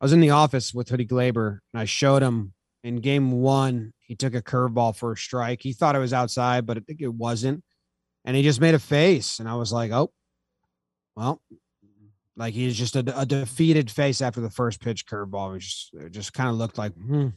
I 0.00 0.04
was 0.04 0.12
in 0.12 0.20
the 0.20 0.30
office 0.30 0.74
with 0.74 0.88
Hoodie 0.88 1.06
Gleyber 1.06 1.58
and 1.72 1.80
I 1.80 1.84
showed 1.84 2.22
him 2.22 2.52
in 2.82 2.96
game 2.96 3.30
one. 3.32 3.92
He 4.00 4.14
took 4.14 4.34
a 4.34 4.42
curveball 4.42 4.96
for 4.96 5.12
a 5.12 5.16
strike. 5.16 5.62
He 5.62 5.72
thought 5.72 5.96
it 5.96 6.00
was 6.00 6.12
outside, 6.12 6.66
but 6.66 6.76
I 6.76 6.80
think 6.80 7.00
it 7.00 7.12
wasn't. 7.12 7.62
And 8.24 8.36
he 8.36 8.42
just 8.42 8.60
made 8.60 8.74
a 8.74 8.78
face, 8.78 9.38
and 9.38 9.46
I 9.46 9.54
was 9.54 9.70
like, 9.70 9.92
"Oh, 9.92 10.10
well, 11.14 11.42
like 12.36 12.54
he's 12.54 12.76
just 12.76 12.96
a, 12.96 13.20
a 13.20 13.26
defeated 13.26 13.90
face 13.90 14.20
after 14.20 14.40
the 14.40 14.50
first 14.50 14.80
pitch 14.80 15.06
curveball. 15.06 15.56
It 15.56 15.60
just 15.60 15.94
just 16.10 16.32
kind 16.32 16.48
of 16.50 16.56
looked 16.56 16.78
like, 16.78 16.94
hmm. 16.94 17.28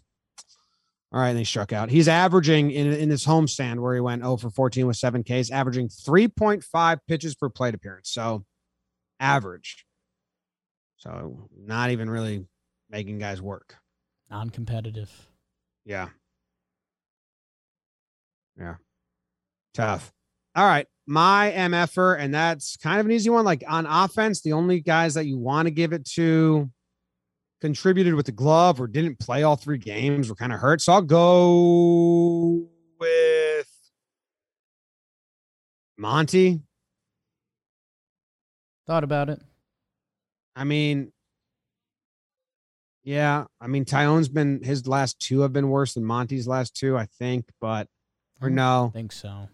All 1.14 1.22
right, 1.22 1.30
and 1.30 1.38
he 1.38 1.45
struck 1.45 1.72
out. 1.72 1.89
He's 1.89 2.10
averaging 2.10 2.72
in 2.72 2.91
in 2.91 3.10
this 3.10 3.26
homestand 3.26 3.80
where 3.80 3.93
he 3.93 4.01
went 4.01 4.24
0 4.24 4.38
for 4.38 4.49
14 4.49 4.88
with 4.88 4.97
seven 4.97 5.24
Ks, 5.24 5.51
averaging 5.51 5.88
3.5 5.88 6.99
pitches 7.08 7.36
per 7.36 7.49
plate 7.49 7.76
appearance. 7.76 8.10
So 8.10 8.43
average. 9.20 9.86
So 10.97 11.49
not 11.55 11.91
even 11.91 12.09
really 12.09 12.45
making 12.89 13.19
guys 13.19 13.41
work. 13.41 13.75
Non-competitive. 14.29 15.09
Yeah. 15.85 16.09
Yeah. 18.59 18.75
Tough. 19.73 20.11
All 20.55 20.65
right. 20.65 20.87
My 21.05 21.53
MFer, 21.55 22.19
and 22.19 22.33
that's 22.33 22.75
kind 22.77 22.99
of 22.99 23.05
an 23.05 23.11
easy 23.11 23.29
one. 23.29 23.45
Like 23.45 23.63
on 23.67 23.85
offense, 23.85 24.41
the 24.41 24.53
only 24.53 24.81
guys 24.81 25.13
that 25.13 25.25
you 25.25 25.37
want 25.37 25.67
to 25.67 25.71
give 25.71 25.93
it 25.93 26.03
to 26.15 26.69
contributed 27.61 28.13
with 28.13 28.25
the 28.25 28.31
glove 28.31 28.81
or 28.81 28.87
didn't 28.87 29.19
play 29.19 29.43
all 29.43 29.55
three 29.55 29.77
games 29.77 30.29
were 30.29 30.35
kind 30.35 30.51
of 30.51 30.59
hurt. 30.59 30.81
So 30.81 30.93
I'll 30.93 31.01
go 31.01 32.67
with 32.99 33.67
Monty. 35.97 36.61
Thought 38.85 39.03
about 39.03 39.29
it. 39.29 39.41
I 40.58 40.64
mean, 40.64 41.12
yeah, 43.03 43.45
I 43.62 43.68
mean 43.68 43.86
Taillon's 43.86 44.28
been 44.28 44.64
his 44.64 44.88
last 44.88 45.20
two 45.20 45.41
have 45.41 45.53
been 45.53 45.70
worse 45.70 45.93
than 45.93 46.03
Monty's 46.03 46.47
last 46.47 46.76
two, 46.76 46.97
I 46.97 47.05
think, 47.05 47.45
but 47.62 47.88
or 48.41 48.49
no. 48.49 48.88
I 48.89 48.97
think 48.97 49.12
so. 49.12 49.49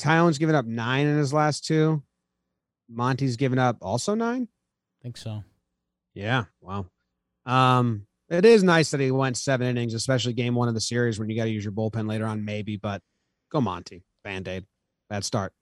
Taillon's 0.00 0.38
given 0.38 0.54
up 0.54 0.64
nine 0.64 1.06
in 1.06 1.18
his 1.18 1.34
last 1.34 1.66
two. 1.66 2.02
Monty's 2.88 3.36
given 3.36 3.58
up 3.58 3.76
also 3.82 4.14
nine. 4.14 4.48
I 5.00 5.02
think 5.02 5.18
so. 5.18 5.44
Yeah. 6.14 6.44
Wow. 6.62 6.86
Um, 7.44 8.06
it 8.30 8.44
is 8.46 8.62
nice 8.62 8.90
that 8.90 9.00
he 9.00 9.10
went 9.10 9.36
seven 9.36 9.66
innings, 9.66 9.92
especially 9.92 10.32
game 10.32 10.54
one 10.54 10.68
of 10.68 10.74
the 10.74 10.80
series 10.80 11.18
when 11.18 11.28
you 11.28 11.36
got 11.36 11.44
to 11.44 11.50
use 11.50 11.62
your 11.62 11.72
bullpen 11.72 12.08
later 12.08 12.26
on, 12.26 12.44
maybe. 12.44 12.76
But 12.78 13.02
go 13.52 13.60
Monty, 13.60 14.02
band 14.24 14.48
aid, 14.48 14.64
bad 15.10 15.24
start. 15.24 15.52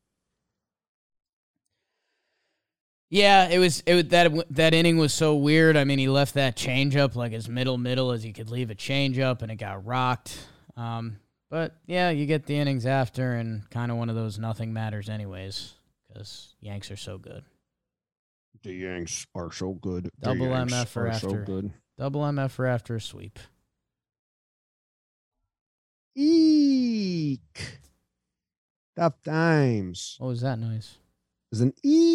Yeah, 3.11 3.49
it 3.49 3.59
was 3.59 3.81
it 3.87 3.95
was, 3.95 4.05
that 4.09 4.33
that 4.51 4.75
inning 4.75 4.97
was 4.97 5.13
so 5.13 5.37
weird. 5.37 5.77
I 5.77 5.85
mean, 5.85 5.99
he 5.99 6.09
left 6.09 6.35
that 6.35 6.57
changeup 6.57 7.15
like 7.15 7.33
as 7.33 7.49
middle 7.49 7.79
middle 7.79 8.11
as 8.11 8.23
he 8.23 8.33
could 8.33 8.51
leave 8.51 8.71
a 8.71 8.75
changeup, 8.75 9.43
and 9.43 9.53
it 9.53 9.57
got 9.57 9.85
rocked. 9.87 10.37
Um, 10.77 11.19
but 11.51 11.77
yeah, 11.87 12.11
you 12.11 12.27
get 12.27 12.47
the 12.47 12.57
innings 12.57 12.87
after, 12.87 13.35
and 13.35 13.69
kind 13.71 13.93
of 13.93 13.99
one 13.99 14.09
of 14.09 14.17
those 14.17 14.39
nothing 14.39 14.73
matters 14.73 15.09
anyways 15.09 15.75
because 16.09 16.55
Yanks 16.61 16.91
are 16.91 16.97
so 16.97 17.19
good. 17.19 17.45
The 18.63 18.73
Yanks 18.73 19.27
are 19.35 19.53
so 19.53 19.73
good. 19.73 20.09
Double 20.21 20.47
MF 20.47 20.87
for 20.87 21.07
after. 21.07 21.29
So 21.29 21.37
good. 21.37 21.73
Double 21.99 22.23
MF 22.23 22.51
for 22.51 22.67
after 22.67 22.97
a 22.97 23.01
sweep. 23.01 23.39
Eek. 26.17 27.79
Tough 28.97 29.23
times. 29.23 30.17
What 30.19 30.29
was 30.29 30.41
that 30.41 30.59
noise? 30.59 30.97
It 30.97 31.51
was 31.51 31.61
an 31.61 31.75
eek. 31.83 32.14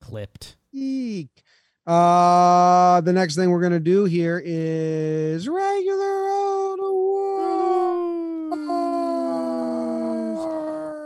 Clipped. 0.00 0.56
Eek. 0.72 1.42
Uh, 1.86 3.00
the 3.00 3.12
next 3.12 3.36
thing 3.36 3.50
we're 3.50 3.60
gonna 3.60 3.80
do 3.80 4.04
here 4.04 4.40
is 4.44 5.48
regular 5.48 6.28
old 6.28 6.78
awards. 6.80 7.12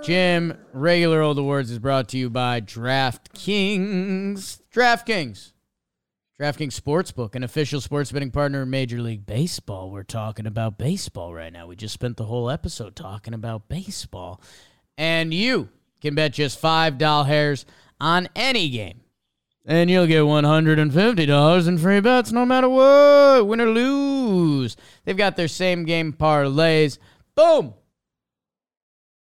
Jim, 0.07 0.57
regular 0.73 1.23
old 1.23 1.39
awards 1.39 1.71
is 1.71 1.79
brought 1.79 2.09
to 2.11 2.19
you 2.19 2.29
by 2.31 2.61
DraftKings. 2.61 4.61
DraftKings. 4.73 5.53
DraftKings 6.39 6.79
Sportsbook, 6.79 7.35
an 7.35 7.43
official 7.43 7.81
sports 7.81 8.13
betting 8.13 8.31
partner 8.31 8.61
of 8.61 8.69
Major 8.69 9.01
League 9.01 9.25
Baseball. 9.25 9.91
We're 9.91 10.03
talking 10.03 10.47
about 10.47 10.77
baseball 10.77 11.33
right 11.33 11.51
now. 11.51 11.67
We 11.67 11.77
just 11.77 11.95
spent 11.95 12.19
the 12.19 12.27
whole 12.27 12.51
episode 12.51 12.95
talking 12.95 13.33
about 13.33 13.69
baseball. 13.69 14.43
And 14.99 15.33
you 15.33 15.71
can 16.03 16.15
bet 16.15 16.35
just 16.35 16.61
$5 16.61 17.65
on 18.01 18.29
any 18.35 18.69
game 18.69 19.01
and 19.67 19.91
you'll 19.91 20.07
get 20.07 20.23
$150 20.23 21.69
in 21.69 21.79
free 21.79 22.01
bets 22.01 22.33
no 22.33 22.47
matter 22.47 22.69
what, 22.69 23.47
win 23.47 23.61
or 23.61 23.71
lose. 23.71 24.77
They've 25.05 25.17
got 25.17 25.37
their 25.37 25.49
same 25.49 25.85
game 25.85 26.13
parlays. 26.13 26.99
Boom! 27.35 27.75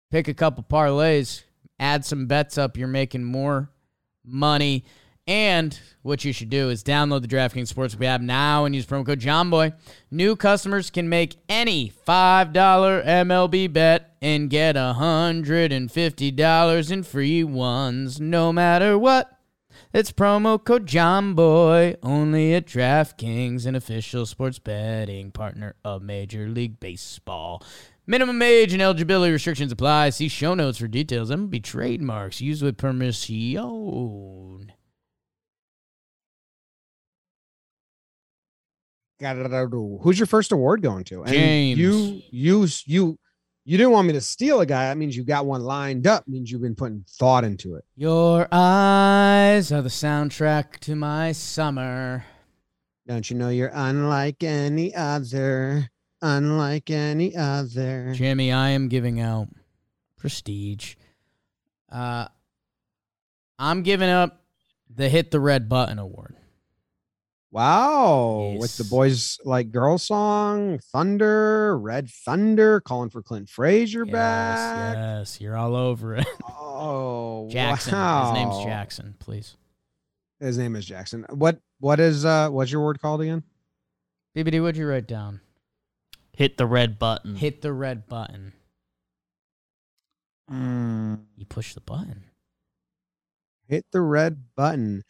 Pick 0.09 0.27
a 0.27 0.33
couple 0.33 0.63
parlays, 0.63 1.43
add 1.79 2.03
some 2.03 2.25
bets 2.25 2.57
up, 2.57 2.75
you're 2.75 2.87
making 2.87 3.23
more 3.23 3.69
money. 4.25 4.83
And 5.31 5.79
what 6.01 6.25
you 6.25 6.33
should 6.33 6.49
do 6.49 6.69
is 6.69 6.83
download 6.83 7.21
the 7.21 7.27
DraftKings 7.29 7.73
Sportsbook 7.73 8.03
app 8.03 8.19
now 8.19 8.65
and 8.65 8.75
use 8.75 8.85
promo 8.85 9.05
code 9.05 9.21
JOHNBOY. 9.21 9.71
New 10.11 10.35
customers 10.35 10.89
can 10.89 11.07
make 11.07 11.37
any 11.47 11.89
$5 12.05 12.53
MLB 12.53 13.71
bet 13.71 14.17
and 14.21 14.49
get 14.49 14.75
$150 14.75 16.91
in 16.91 17.03
free 17.03 17.45
ones 17.45 18.19
no 18.19 18.51
matter 18.51 18.99
what. 18.99 19.39
It's 19.93 20.11
promo 20.11 20.61
code 20.61 20.85
JOHNBOY 20.85 21.95
only 22.03 22.53
at 22.53 22.65
DraftKings, 22.65 23.65
an 23.65 23.75
official 23.75 24.25
sports 24.25 24.59
betting 24.59 25.31
partner 25.31 25.75
of 25.85 26.01
Major 26.01 26.49
League 26.49 26.81
Baseball. 26.81 27.63
Minimum 28.05 28.41
age 28.41 28.73
and 28.73 28.81
eligibility 28.81 29.31
restrictions 29.31 29.71
apply. 29.71 30.09
See 30.09 30.27
show 30.27 30.55
notes 30.55 30.79
for 30.79 30.89
details. 30.89 31.31
MLB 31.31 31.63
trademarks 31.63 32.41
used 32.41 32.61
with 32.61 32.75
permission. 32.75 34.73
Who's 40.03 40.19
your 40.19 40.25
first 40.25 40.51
award 40.51 40.81
going 40.81 41.03
to? 41.05 41.23
And 41.23 41.33
James. 41.33 41.79
You 41.79 42.21
you 42.31 42.67
you 42.85 43.19
you 43.63 43.77
didn't 43.77 43.91
want 43.91 44.07
me 44.07 44.13
to 44.13 44.21
steal 44.21 44.59
a 44.59 44.65
guy. 44.65 44.87
That 44.87 44.97
means 44.97 45.15
you 45.15 45.23
got 45.23 45.45
one 45.45 45.61
lined 45.61 46.07
up. 46.07 46.23
It 46.27 46.31
means 46.31 46.51
you've 46.51 46.61
been 46.61 46.75
putting 46.75 47.05
thought 47.07 47.43
into 47.43 47.75
it. 47.75 47.85
Your 47.95 48.47
eyes 48.51 49.71
are 49.71 49.81
the 49.81 49.89
soundtrack 49.89 50.79
to 50.79 50.95
my 50.95 51.31
summer. 51.31 52.25
Don't 53.07 53.29
you 53.29 53.37
know 53.37 53.49
you're 53.49 53.71
unlike 53.73 54.43
any 54.43 54.93
other? 54.95 55.89
Unlike 56.21 56.89
any 56.89 57.35
other. 57.35 58.13
Jimmy, 58.15 58.51
I 58.51 58.69
am 58.69 58.87
giving 58.87 59.19
out 59.19 59.47
prestige. 60.17 60.95
Uh, 61.91 62.27
I'm 63.59 63.83
giving 63.83 64.09
up 64.09 64.43
the 64.89 65.09
hit 65.09 65.31
the 65.31 65.39
red 65.39 65.67
button 65.69 65.99
award. 65.99 66.35
Wow. 67.51 68.55
With 68.59 68.77
the 68.77 68.85
boys 68.85 69.37
like 69.43 69.71
girl 69.71 69.97
song, 69.97 70.79
Thunder, 70.79 71.77
Red 71.77 72.09
Thunder, 72.09 72.79
calling 72.79 73.09
for 73.09 73.21
Clint 73.21 73.49
Frazier 73.49 74.05
Yes, 74.05 74.13
back. 74.13 74.95
yes, 74.95 75.41
you're 75.41 75.57
all 75.57 75.75
over 75.75 76.15
it. 76.15 76.27
Oh, 76.83 77.47
Jackson. 77.51 77.93
wow. 77.93 78.33
His 78.33 78.43
name's 78.43 78.63
Jackson, 78.65 79.13
please. 79.19 79.55
His 80.39 80.57
name 80.57 80.75
is 80.75 80.83
Jackson. 80.83 81.27
What 81.29 81.59
what 81.79 81.99
is 81.99 82.25
uh 82.25 82.49
what's 82.49 82.71
your 82.71 82.81
word 82.83 82.99
called 82.99 83.21
again? 83.21 83.43
BBD, 84.35 84.59
what'd 84.61 84.77
you 84.77 84.87
write 84.87 85.05
down? 85.07 85.41
Hit 86.33 86.57
the 86.57 86.65
red 86.65 86.97
button. 86.97 87.35
Hit 87.35 87.61
the 87.61 87.71
red 87.71 88.07
button. 88.07 88.53
Mm. 90.51 91.19
You 91.37 91.45
push 91.45 91.75
the 91.75 91.81
button. 91.81 92.23
Hit 93.67 93.85
the 93.91 94.01
red 94.01 94.43
button. 94.55 95.03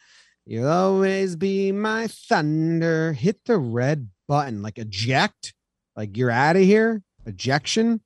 You'll 0.44 0.68
always 0.68 1.36
be 1.36 1.70
my 1.70 2.08
thunder. 2.08 3.12
Hit 3.12 3.44
the 3.46 3.58
red 3.58 4.08
button. 4.26 4.62
Like 4.62 4.78
eject. 4.78 5.54
Like 5.96 6.16
you're 6.16 6.30
out 6.30 6.56
of 6.56 6.62
here. 6.62 7.02
Ejection. 7.26 8.00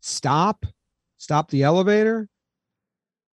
Stop. 0.00 0.66
Stop 1.16 1.50
the 1.50 1.62
elevator. 1.62 2.28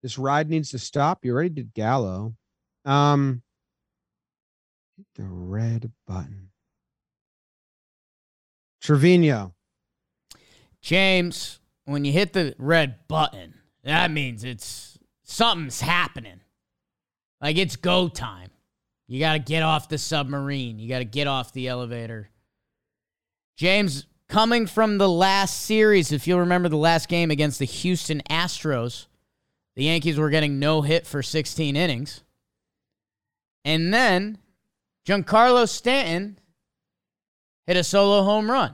This 0.01 0.17
ride 0.17 0.49
needs 0.49 0.71
to 0.71 0.79
stop. 0.79 1.23
You 1.23 1.33
already 1.33 1.49
did 1.49 1.73
Gallo. 1.73 2.35
Um 2.83 3.41
hit 4.97 5.07
the 5.15 5.23
red 5.23 5.91
button. 6.05 6.49
Trevino. 8.81 9.53
James, 10.81 11.59
when 11.85 12.05
you 12.05 12.11
hit 12.11 12.33
the 12.33 12.53
red 12.59 13.07
button, 13.07 13.55
that 13.83 14.11
means 14.11 14.43
it's 14.43 14.99
something's 15.23 15.81
happening. 15.81 16.41
Like 17.41 17.57
it's 17.57 17.75
go 17.75 18.07
time. 18.07 18.49
You 19.07 19.19
got 19.19 19.33
to 19.33 19.39
get 19.39 19.61
off 19.61 19.87
the 19.89 19.97
submarine. 19.97 20.79
You 20.79 20.89
got 20.89 20.99
to 20.99 21.05
get 21.05 21.27
off 21.27 21.53
the 21.53 21.67
elevator. 21.67 22.29
James, 23.55 24.07
coming 24.27 24.65
from 24.65 24.97
the 24.97 25.07
last 25.09 25.61
series, 25.61 26.11
if 26.11 26.27
you'll 26.27 26.39
remember 26.39 26.69
the 26.69 26.75
last 26.77 27.07
game 27.07 27.29
against 27.29 27.59
the 27.59 27.65
Houston 27.65 28.21
Astros, 28.29 29.05
the 29.75 29.83
Yankees 29.83 30.17
were 30.17 30.29
getting 30.31 30.57
no 30.59 30.81
hit 30.81 31.05
for 31.05 31.21
16 31.21 31.75
innings. 31.75 32.23
And 33.63 33.93
then 33.93 34.39
Giancarlo 35.07 35.69
Stanton 35.69 36.39
hit 37.67 37.77
a 37.77 37.83
solo 37.83 38.23
home 38.23 38.49
run 38.49 38.73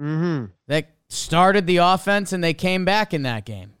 Mm-hmm. 0.00 0.46
that 0.66 0.88
started 1.08 1.66
the 1.68 1.76
offense 1.76 2.32
and 2.32 2.42
they 2.42 2.54
came 2.54 2.84
back 2.84 3.14
in 3.14 3.22
that 3.22 3.44
game. 3.44 3.73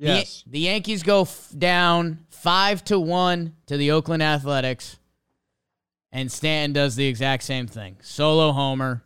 The- 0.00 0.06
Yes. 0.06 0.42
The, 0.46 0.58
Yankees 0.60 1.02
go 1.02 1.22
f- 1.22 1.52
down 1.56 2.24
5 2.30 2.82
to 2.84 2.98
1 2.98 3.54
to 3.66 3.76
the 3.76 3.92
Oakland 3.92 4.22
Athletics 4.22 4.98
and 6.10 6.32
Stanton 6.32 6.72
does 6.72 6.96
the 6.96 7.06
exact 7.06 7.42
same 7.44 7.66
thing. 7.66 7.96
Solo 8.02 8.52
homer. 8.52 9.04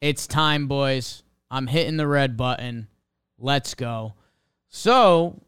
It's 0.00 0.26
time, 0.26 0.68
boys. 0.68 1.22
I'm 1.50 1.66
hitting 1.66 1.96
the 1.96 2.06
red 2.06 2.36
button. 2.36 2.86
Let's 3.38 3.74
go. 3.74 4.14
So, 4.68 5.40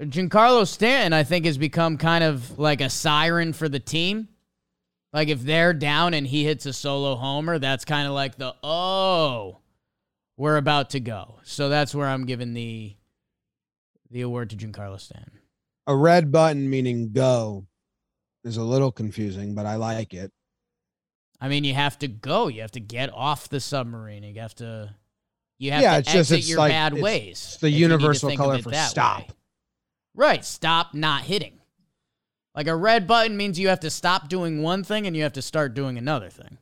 Giancarlo 0.00 0.66
Stanton, 0.66 1.12
I 1.12 1.24
think, 1.24 1.46
has 1.46 1.58
become 1.58 1.96
kind 1.96 2.22
of 2.22 2.58
like 2.58 2.80
a 2.80 2.90
siren 2.90 3.52
for 3.52 3.68
the 3.68 3.80
team. 3.80 4.28
Like 5.12 5.28
if 5.28 5.42
they're 5.42 5.72
down 5.72 6.12
and 6.12 6.26
he 6.26 6.44
hits 6.44 6.66
a 6.66 6.72
solo 6.72 7.14
homer, 7.14 7.58
that's 7.58 7.84
kind 7.84 8.06
of 8.06 8.14
like 8.14 8.36
the 8.36 8.54
oh, 8.62 9.58
we're 10.36 10.56
about 10.56 10.90
to 10.90 11.00
go. 11.00 11.38
So 11.44 11.68
that's 11.68 11.94
where 11.94 12.08
I'm 12.08 12.26
giving 12.26 12.52
the 12.52 12.94
the 14.14 14.20
award 14.22 14.48
to 14.50 14.56
Giancarlo 14.56 14.98
Stanton. 15.00 15.40
a 15.88 15.94
red 15.94 16.30
button 16.32 16.70
meaning 16.70 17.12
go 17.12 17.66
is 18.44 18.56
a 18.56 18.62
little 18.62 18.92
confusing, 18.92 19.54
but 19.56 19.66
I 19.66 19.74
like 19.76 20.14
it. 20.14 20.30
I 21.40 21.48
mean, 21.48 21.64
you 21.64 21.74
have 21.74 21.98
to 21.98 22.08
go. 22.08 22.46
You 22.48 22.60
have 22.62 22.70
to 22.70 22.80
get 22.80 23.12
off 23.12 23.48
the 23.48 23.58
submarine. 23.60 24.22
You 24.22 24.40
have 24.40 24.54
to. 24.56 24.94
You 25.58 25.72
have 25.72 25.82
Yeah, 25.82 25.92
to 25.94 25.98
it's 25.98 26.06
just- 26.08 26.16
exit 26.32 26.38
it's 26.38 26.48
your 26.48 26.58
like- 26.58 26.70
bad 26.72 26.92
it's- 26.92 27.02
ways. 27.02 27.30
it's 27.32 27.56
the 27.58 27.66
if 27.68 27.72
you 27.74 27.80
need 27.80 27.88
to 27.88 27.92
universal 27.94 28.36
color 28.36 28.62
for 28.62 28.72
stop. 28.72 29.20
way. 29.20 29.28
Right, 30.14 30.44
stop 30.44 30.94
not 30.94 31.24
hitting. 31.24 31.60
Like 32.54 32.68
a 32.68 32.76
red 32.76 33.06
button 33.08 33.36
means 33.36 33.58
you 33.58 33.68
have 33.68 33.80
to 33.80 33.90
stop 33.90 34.28
doing 34.28 34.62
one 34.62 34.84
thing 34.84 35.06
and 35.08 35.16
you 35.16 35.24
have 35.24 35.32
to 35.34 35.42
start 35.42 35.74
doing 35.74 35.98
another 35.98 36.30
thing. 36.30 36.58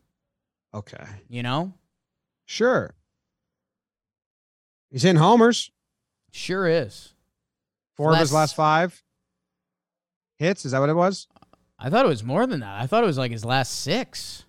Okay. 0.73 1.05
You 1.29 1.43
know? 1.43 1.75
Sure. 2.47 2.95
He's 4.91 5.05
in 5.05 5.17
homers. 5.17 5.71
Sure 6.33 6.67
is. 6.67 7.13
Four 7.97 8.13
of 8.13 8.19
his 8.19 8.33
last 8.33 8.57
five 8.57 9.03
hits. 10.39 10.65
Is 10.65 10.73
that 10.73 10.81
what 10.81 10.89
it 10.89 10.95
was? 10.95 11.29
I 11.79 11.91
thought 11.91 12.05
it 12.05 12.09
was 12.09 12.23
more 12.23 12.47
than 12.47 12.61
that. 12.61 12.81
I 12.81 12.87
thought 12.87 13.03
it 13.05 13.09
was 13.09 13.19
like 13.19 13.33
his 13.33 13.45
last 13.45 13.81
six. 13.81 14.45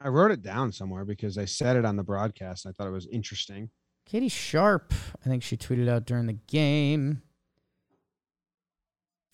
I 0.00 0.08
wrote 0.08 0.30
it 0.30 0.42
down 0.42 0.72
somewhere 0.72 1.04
because 1.04 1.38
I 1.38 1.44
said 1.44 1.76
it 1.76 1.84
on 1.84 1.96
the 1.96 2.02
broadcast. 2.02 2.66
I 2.66 2.72
thought 2.72 2.88
it 2.88 2.92
was 2.92 3.06
interesting. 3.06 3.70
Katie 4.04 4.28
Sharp, 4.28 4.92
I 5.24 5.28
think 5.28 5.42
she 5.42 5.56
tweeted 5.56 5.88
out 5.88 6.06
during 6.06 6.26
the 6.26 6.38
game. 6.48 7.22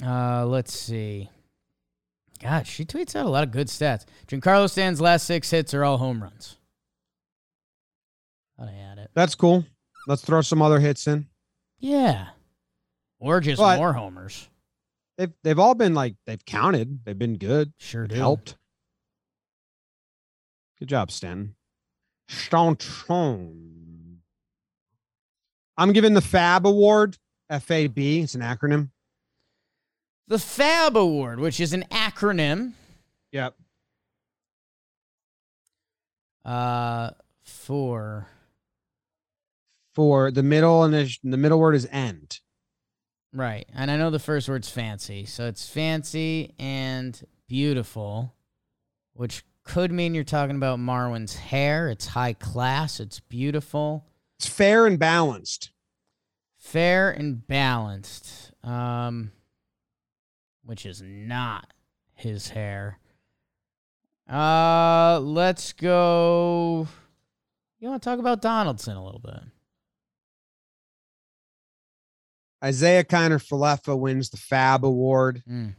Uh, 0.05 0.47
let's 0.47 0.73
see. 0.79 1.31
God, 2.41 2.67
she 2.67 2.85
tweets 2.85 3.17
out 3.17 3.27
a 3.27 3.31
lot 3.31 3.43
of 3.45 3.51
good 3.51 3.67
stats. 3.67 4.05
Giancarlo 4.29 4.71
Stan's 4.71 5.01
last 5.01 5.27
six 5.27 5.51
hits 5.51 5.75
are 5.75 5.85
all 5.85 5.99
home 5.99 6.23
runs. 6.23 6.57
Thought 8.59 8.69
I 8.69 8.73
had 8.73 8.99
it. 8.99 9.11
That's 9.15 9.35
cool. 9.35 9.65
Let's 10.07 10.23
throw 10.23 10.41
some 10.43 10.63
other 10.63 10.81
hits 10.81 11.07
in. 11.07 11.27
Yeah. 11.79 12.29
Or 13.19 13.41
just 13.41 13.59
But- 13.61 13.79
more 13.79 13.93
homers. 13.93 14.49
They've 15.17 15.33
they've 15.43 15.59
all 15.59 15.75
been 15.75 15.95
like 15.95 16.15
they've 16.27 16.45
counted. 16.45 17.05
They've 17.05 17.19
been 17.19 17.39
good. 17.39 17.73
Sure 17.77 18.07
do. 18.07 18.15
Helped. 18.15 18.57
Good 20.79 20.89
job, 20.89 21.11
Stanton. 21.11 21.57
Stanton. 22.29 24.23
I'm 25.77 25.93
giving 25.93 26.15
the 26.15 26.21
Fab 26.21 26.67
Award. 26.67 27.19
FAB. 27.51 27.99
It's 27.99 28.35
an 28.37 28.43
acronym. 28.43 28.91
The 30.29 30.39
FAB 30.39 30.97
Award, 30.97 31.41
which 31.41 31.59
is 31.59 31.73
an 31.73 31.83
acronym 31.91 32.75
Yep. 33.33 33.57
uh, 36.45 37.11
for 37.43 38.29
For 39.99 40.31
the 40.31 40.45
middle 40.45 40.85
and 40.85 40.95
the, 40.95 41.13
the 41.25 41.37
middle 41.37 41.59
word 41.59 41.75
is 41.75 41.89
end. 41.91 42.39
Right. 43.33 43.67
And 43.75 43.91
I 43.91 43.97
know 43.97 44.11
the 44.11 44.21
first 44.21 44.49
word's 44.49 44.71
fancy. 44.71 45.25
So 45.25 45.49
it's 45.49 45.69
fancy 45.69 46.55
and 46.57 47.21
beautiful, 47.49 48.33
which 49.15 49.43
could 49.65 49.91
mean 49.91 50.15
you're 50.15 50.23
talking 50.23 50.55
about 50.55 50.79
Marwin's 50.79 51.35
hair. 51.35 51.89
It's 51.89 52.07
high 52.07 52.35
class, 52.35 53.01
it's 53.01 53.19
beautiful, 53.19 54.07
It's 54.39 54.47
fair 54.47 54.87
and 54.87 55.01
balanced. 55.01 55.73
fair 56.59 57.11
and 57.11 57.45
balanced. 57.45 58.53
Um 58.63 59.33
which 60.65 60.87
is 60.87 61.03
not 61.03 61.73
his 62.15 62.51
hair. 62.51 63.01
Uh 64.31 65.19
let's 65.21 65.73
go 65.73 66.87
You 67.81 67.89
want 67.89 68.01
to 68.01 68.09
talk 68.09 68.21
about 68.21 68.41
Donaldson 68.41 68.97
a 68.97 69.05
little 69.05 69.19
bit? 69.21 69.41
Isiah 72.65 73.05
Kiner 73.05 73.45
Falefa 73.45 73.99
wins 73.99 74.31
the 74.31 74.37
Fab 74.37 74.85
Award. 74.85 75.43
Mm. 75.49 75.75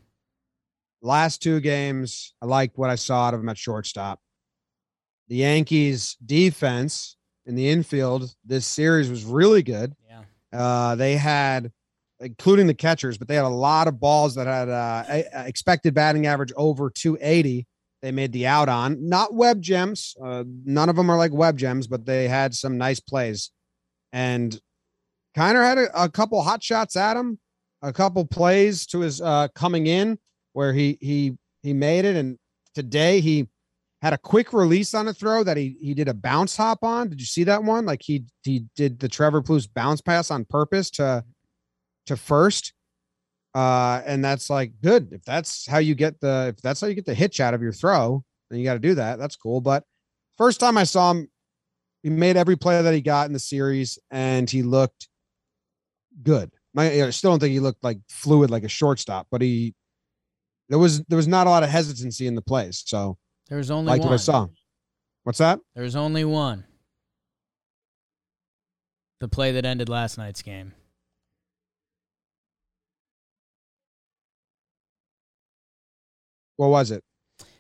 Last 1.02 1.42
two 1.42 1.60
games, 1.60 2.34
I 2.42 2.46
like 2.46 2.78
what 2.78 2.90
I 2.90 2.96
saw 2.96 3.28
out 3.28 3.34
of 3.34 3.40
him 3.40 3.50
at 3.50 3.58
shortstop. 3.58 4.20
The 5.28 5.38
Yankees 5.38 6.18
defense 6.26 7.18
in 7.46 7.56
the 7.56 7.70
infield 7.70 8.34
this 8.46 8.66
series 8.66 9.10
was 9.10 9.26
really 9.26 9.64
good. 9.64 9.94
Yeah. 10.08 10.24
Uh, 10.52 10.96
they 10.96 11.16
had, 11.16 11.72
including 12.20 12.68
the 12.68 12.74
catchers, 12.74 13.18
but 13.18 13.28
they 13.28 13.36
had 13.36 13.46
a 13.46 13.50
lot 13.50 13.88
of 13.88 14.00
balls 14.00 14.36
that 14.36 14.48
had 14.48 14.70
uh, 14.70 15.04
expected 15.46 15.94
batting 15.94 16.28
average 16.28 16.52
over 16.56 16.90
280. 16.90 17.68
They 18.02 18.12
made 18.12 18.32
the 18.32 18.48
out 18.48 18.70
on, 18.70 19.08
not 19.08 19.34
web 19.34 19.62
gems. 19.62 20.16
Uh, 20.22 20.44
none 20.66 20.90
of 20.90 20.96
them 20.96 21.10
are 21.10 21.18
like 21.18 21.34
web 21.34 21.58
gems, 21.58 21.88
but 21.88 22.06
they 22.06 22.28
had 22.28 22.54
some 22.54 22.78
nice 22.78 23.00
plays. 23.00 23.52
And 24.14 24.60
Kiner 25.36 25.64
had 25.64 25.78
a, 25.78 26.04
a 26.04 26.10
couple 26.10 26.42
hot 26.42 26.64
shots 26.64 26.96
at 26.96 27.18
him, 27.18 27.40
a 27.82 27.94
couple 27.94 28.26
plays 28.26 28.86
to 28.88 29.00
his 29.00 29.22
uh, 29.22 29.48
coming 29.56 29.88
in 29.88 30.18
where 30.54 30.74
he 30.74 30.98
he 31.02 31.38
he 31.62 31.74
made 31.74 32.06
it. 32.06 32.16
And 32.16 32.38
today 32.74 33.20
he 33.20 33.48
had 34.02 34.14
a 34.14 34.18
quick 34.18 34.54
release 34.54 34.94
on 34.94 35.08
a 35.08 35.14
throw 35.14 35.44
that 35.44 35.58
he 35.58 35.78
he 35.82 35.94
did 35.94 36.08
a 36.08 36.14
bounce 36.14 36.56
hop 36.56 36.84
on. 36.84 37.10
Did 37.10 37.20
you 37.20 37.26
see 37.26 37.44
that 37.46 37.64
one? 37.64 37.86
Like 37.86 38.02
he 38.04 38.26
he 38.44 38.66
did 38.76 39.00
the 39.00 39.10
Trevor 39.10 39.42
Plouffe 39.42 39.68
bounce 39.74 40.02
pass 40.02 40.32
on 40.32 40.46
purpose 40.46 40.90
to 40.92 41.24
to 42.08 42.18
first. 42.18 42.74
Uh, 43.56 44.02
and 44.06 44.24
that's 44.24 44.50
like 44.50 44.72
good. 44.82 45.10
If 45.12 45.24
that's 45.24 45.66
how 45.66 45.80
you 45.80 45.96
get 45.96 46.20
the 46.22 46.54
if 46.56 46.62
that's 46.62 46.82
how 46.82 46.88
you 46.88 46.94
get 46.94 47.06
the 47.06 47.14
hitch 47.14 47.40
out 47.40 47.54
of 47.54 47.62
your 47.62 47.74
throw, 47.74 48.24
then 48.50 48.60
you 48.60 48.66
got 48.66 48.74
to 48.76 48.80
do 48.80 48.96
that. 48.96 49.20
That's 49.20 49.36
cool. 49.36 49.60
But 49.60 49.84
first 50.38 50.60
time 50.60 50.78
I 50.78 50.84
saw 50.84 51.12
him, 51.12 51.28
he 52.04 52.10
made 52.10 52.38
every 52.38 52.56
play 52.56 52.82
that 52.82 52.94
he 52.94 53.02
got 53.02 53.28
in 53.28 53.34
the 53.34 53.40
series, 53.40 54.00
and 54.12 54.50
he 54.50 54.62
looked 54.62 55.09
good. 56.24 56.52
My, 56.74 57.04
I 57.04 57.10
still 57.10 57.32
don't 57.32 57.40
think 57.40 57.54
he 57.54 57.60
looked 57.60 57.84
like 57.84 58.00
fluid 58.10 58.52
like 58.52 58.64
a 58.64 58.70
shortstop, 58.70 59.28
but 59.32 59.42
he 59.42 59.74
there 60.70 60.80
was 60.80 61.04
there 61.06 61.18
was 61.18 61.28
not 61.28 61.48
a 61.48 61.50
lot 61.50 61.64
of 61.64 61.70
hesitancy 61.70 62.28
in 62.28 62.36
the 62.36 62.42
plays. 62.42 62.84
So 62.86 63.18
there 63.48 63.58
was 63.58 63.72
only 63.72 63.90
liked 63.90 64.02
one. 64.02 64.10
what 64.10 64.14
I 64.14 64.18
saw. 64.18 64.48
What's 65.24 65.40
that? 65.40 65.60
There's 65.76 65.96
only 65.96 66.24
one. 66.24 66.66
The 69.20 69.28
play 69.28 69.52
that 69.52 69.66
ended 69.66 69.90
last 69.90 70.18
night's 70.18 70.42
game. 70.42 70.74
What 76.56 76.70
was 76.70 76.92
it? 76.92 77.04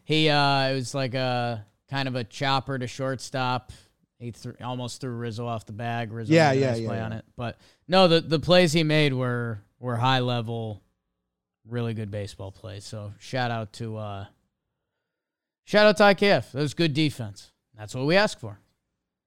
He 0.04 0.30
uh 0.30 0.70
it 0.70 0.76
was 0.76 0.94
like 0.94 1.16
a 1.16 1.66
kind 1.90 2.08
of 2.08 2.16
a 2.16 2.24
chopper 2.24 2.78
to 2.78 2.88
shortstop. 2.88 3.72
He 4.20 4.32
threw, 4.32 4.54
almost 4.62 5.00
threw 5.00 5.12
Rizzo 5.12 5.48
off 5.48 5.66
the 5.66 5.72
bag. 5.72 6.12
Rizzo 6.12 6.34
Yeah, 6.34 6.52
yeah, 6.52 6.72
nice 6.72 6.80
yeah, 6.80 6.88
play 6.88 6.98
yeah. 6.98 7.06
on 7.06 7.14
it. 7.14 7.26
But 7.38 7.58
no, 7.88 8.08
the 8.10 8.20
the 8.20 8.40
plays 8.40 8.74
he 8.74 8.84
made 8.84 9.14
were 9.14 9.62
were 9.80 9.96
high 9.96 10.20
level, 10.20 10.82
really 11.66 11.94
good 11.94 12.12
baseball 12.12 12.52
plays. 12.52 12.84
So 12.84 13.14
shout 13.20 13.50
out 13.50 13.72
to 13.74 13.98
uh 13.98 14.26
shout 15.66 15.88
out 15.88 15.98
to 15.98 16.04
IKF. 16.04 16.52
That 16.52 16.62
was 16.62 16.74
good 16.74 16.94
defense. 16.94 17.52
That's 17.78 17.96
what 17.96 18.06
we 18.06 18.18
ask 18.18 18.38
for. 18.40 18.60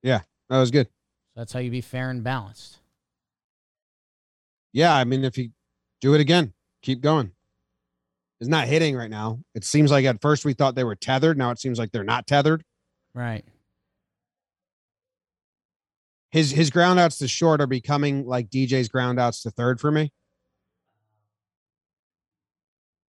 Yeah, 0.03 0.21
that 0.51 0.59
was 0.59 0.71
good. 0.71 0.89
That's 1.35 1.55
how 1.55 1.61
you 1.61 1.71
be 1.71 1.81
fair 1.81 2.11
and 2.11 2.23
balanced. 2.23 2.79
Yeah, 4.75 4.95
I 4.95 5.05
mean, 5.05 5.25
if 5.25 5.39
you 5.39 5.51
do 6.03 6.15
it 6.15 6.21
again, 6.21 6.53
keep 6.83 7.01
going. 7.01 7.33
It's 8.41 8.49
not 8.49 8.67
hitting 8.67 8.97
right 8.97 9.11
now. 9.11 9.39
It 9.55 9.65
seems 9.65 9.91
like 9.91 10.05
at 10.05 10.21
first 10.21 10.45
we 10.45 10.53
thought 10.53 10.75
they 10.75 10.85
were 10.85 10.97
tethered. 10.97 11.39
Now 11.39 11.51
it 11.51 11.61
seems 11.61 11.79
like 11.79 11.93
they're 11.93 12.05
not 12.05 12.27
tethered. 12.27 12.65
Right. 13.15 13.45
His 16.33 16.51
his 16.51 16.71
groundouts 16.71 17.19
to 17.19 17.29
short 17.29 17.61
are 17.61 17.67
becoming 17.67 18.27
like 18.27 18.49
DJ's 18.49 18.89
groundouts 18.89 19.43
to 19.43 19.51
third 19.51 19.81
for 19.81 19.91
me. 19.91 20.11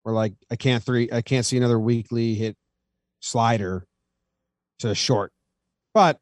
Or 0.05 0.13
like 0.13 0.34
I 0.51 0.55
can't 0.55 0.84
three 0.84 1.09
I 1.11 1.22
can't 1.22 1.45
see 1.45 1.57
another 1.57 1.80
weekly 1.80 2.36
hit 2.36 2.55
slider 3.20 3.86
to 4.80 4.93
short. 4.93 5.32
But 5.95 6.20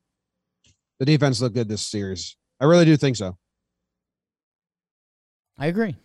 the 1.00 1.06
defense 1.06 1.42
looked 1.42 1.56
good 1.56 1.68
this 1.68 1.86
series. 1.86 2.38
I 2.62 2.66
really 2.66 2.86
do 2.86 2.96
think 2.96 3.18
so. 3.18 3.38
I 5.60 5.68
agree. 5.68 5.98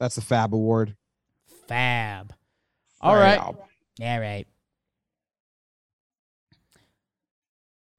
That's 0.00 0.16
the 0.16 0.20
Fab 0.20 0.52
Award. 0.52 0.96
Fab. 1.68 2.34
All 3.00 3.14
right. 3.14 3.38
Fab. 3.38 3.56
All 4.02 4.20
right. 4.20 4.46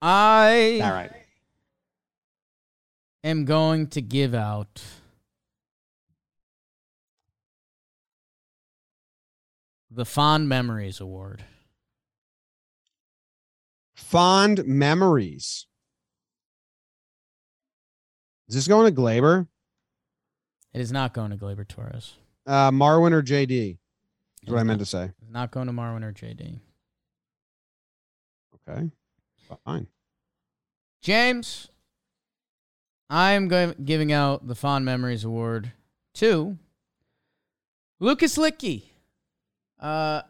I 0.07 0.81
All 0.83 0.91
right. 0.91 1.11
am 3.23 3.43
going 3.45 3.87
to 3.87 4.01
give 4.03 4.35
out 4.35 4.83
the 9.89 10.05
Fond 10.05 10.47
Memories 10.47 10.99
Award. 10.99 11.43
Fond 13.95 14.65
memories. 14.67 15.65
Is 18.47 18.53
this 18.53 18.67
going 18.67 18.93
to 18.93 19.01
Gleyber? 19.01 19.47
It 20.71 20.81
is 20.81 20.91
not 20.91 21.15
going 21.15 21.31
to 21.31 21.37
Gleyber 21.37 21.67
Torres. 21.67 22.13
Uh, 22.45 22.69
Marwin 22.69 23.11
or 23.11 23.23
JD? 23.23 23.79
Is 24.43 24.49
what 24.51 24.59
I 24.59 24.63
meant 24.63 24.77
not- 24.79 24.85
to 24.85 24.85
say. 24.85 25.11
Not 25.31 25.49
going 25.49 25.65
to 25.65 25.73
Marwin 25.73 26.03
or 26.03 26.11
JD. 26.13 26.59
Okay. 28.69 28.91
Fine. 29.65 29.87
James, 31.05 31.67
I 33.11 33.33
am 33.33 33.47
going 33.47 33.75
giving 33.85 34.11
out 34.11 34.47
the 34.47 34.55
Fond 34.55 34.85
Memories 34.85 35.23
Award 35.23 35.71
to 36.15 36.57
Lucas 37.99 38.39
Luetge. 38.39 38.85
Uh, 39.79 40.23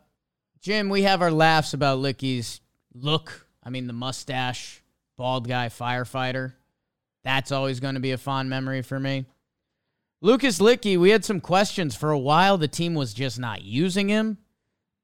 Jim, 0.60 0.90
we 0.90 1.04
have 1.04 1.22
our 1.22 1.32
laughs 1.32 1.74
about 1.74 2.00
Luetge's 2.00 2.60
look. 2.94 3.48
I 3.64 3.70
mean, 3.70 3.88
the 3.88 3.94
mustache, 3.94 4.84
bald 5.18 5.48
guy, 5.48 5.70
firefighter. 5.70 6.56
That's 7.24 7.54
always 7.54 7.80
going 7.80 7.96
to 7.96 8.02
be 8.02 8.12
a 8.12 8.18
fond 8.18 8.50
memory 8.50 8.82
for 8.82 9.00
me. 9.00 9.28
Lucas 10.22 10.60
Luetge, 10.60 11.00
we 11.00 11.12
had 11.12 11.24
some 11.24 11.40
questions. 11.40 11.96
For 11.96 12.12
a 12.12 12.20
while, 12.20 12.58
the 12.58 12.68
team 12.68 12.96
was 12.96 13.14
just 13.14 13.40
not 13.40 13.62
using 13.62 14.10
him. 14.10 14.40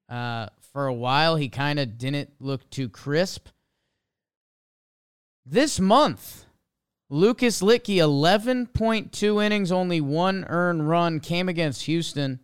Uh, 0.09 0.47
for 0.73 0.87
a 0.87 0.93
while, 0.93 1.37
he 1.37 1.47
kind 1.47 1.79
of 1.79 1.97
didn't 1.97 2.29
look 2.41 2.69
too 2.69 2.89
crisp. 2.89 3.47
This 5.45 5.79
month, 5.79 6.45
Lucas 7.09 7.61
Luetge, 7.61 7.97
11.2 7.97 9.43
innings, 9.43 9.71
only 9.71 9.99
one 9.99 10.45
earned 10.47 10.87
run, 10.87 11.19
came 11.19 11.49
against 11.49 11.85
Houston. 11.85 12.39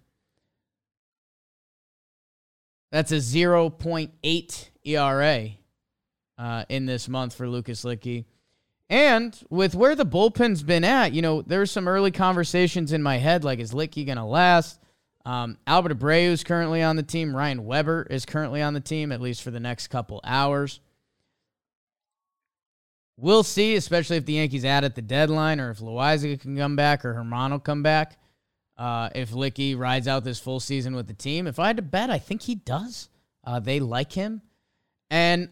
That's 2.91 3.11
a 3.11 3.17
0.8 3.17 4.69
ERA 4.83 5.49
uh, 6.37 6.65
in 6.69 6.85
this 6.85 7.07
month 7.07 7.35
for 7.35 7.47
Lucas 7.47 7.83
Luetge. 7.83 8.25
And 8.89 9.37
with 9.49 9.75
where 9.75 9.95
the 9.95 10.05
bullpen's 10.05 10.63
been 10.63 10.83
at, 10.83 11.11
you 11.11 11.21
know, 11.21 11.41
there's 11.41 11.71
some 11.71 11.87
early 11.87 12.11
conversations 12.11 12.93
in 12.93 13.03
my 13.03 13.17
head 13.17 13.43
like, 13.43 13.59
is 13.59 13.73
Luetge 13.73 14.05
going 14.05 14.17
to 14.17 14.23
last? 14.23 14.79
Um, 15.25 15.57
Albert 15.67 15.99
Abreu 15.99 16.29
is 16.29 16.43
currently 16.43 16.81
on 16.81 16.95
the 16.95 17.03
team. 17.03 17.35
Ryan 17.35 17.65
Weber 17.65 18.07
is 18.09 18.25
currently 18.25 18.61
on 18.61 18.73
the 18.73 18.79
team, 18.79 19.11
at 19.11 19.19
least 19.19 19.43
for 19.43 19.51
the 19.51 19.59
next 19.59 19.87
couple 19.87 20.21
hours. 20.23 20.79
We'll 23.20 23.43
see, 23.43 23.76
especially 23.76 24.18
if 24.18 24.26
the 24.26 24.34
Yankees 24.34 24.63
add 24.63 24.84
at 24.84 24.93
the 24.93 25.01
deadline 25.01 25.59
or 25.59 25.72
if 25.72 25.80
Loaisiga 25.80 26.39
can 26.39 26.55
come 26.55 26.76
back 26.76 27.03
or 27.03 27.15
Germán 27.15 27.49
will 27.49 27.59
come 27.59 27.82
back. 27.82 28.18
Uh, 28.78 29.09
if 29.15 29.32
Luetge 29.32 29.76
rides 29.76 30.07
out 30.07 30.24
this 30.24 30.39
full 30.39 30.59
season 30.59 30.95
with 30.95 31.07
the 31.07 31.15
team, 31.15 31.47
if 31.47 31.57
I 31.57 31.68
had 31.68 31.78
to 31.78 31.82
bet, 31.82 32.11
I 32.11 32.20
think 32.20 32.43
he 32.43 32.53
does. 32.53 33.09
Uh, 33.43 33.59
they 33.59 33.80
like 33.80 34.11
him. 34.11 34.43
And, 35.09 35.49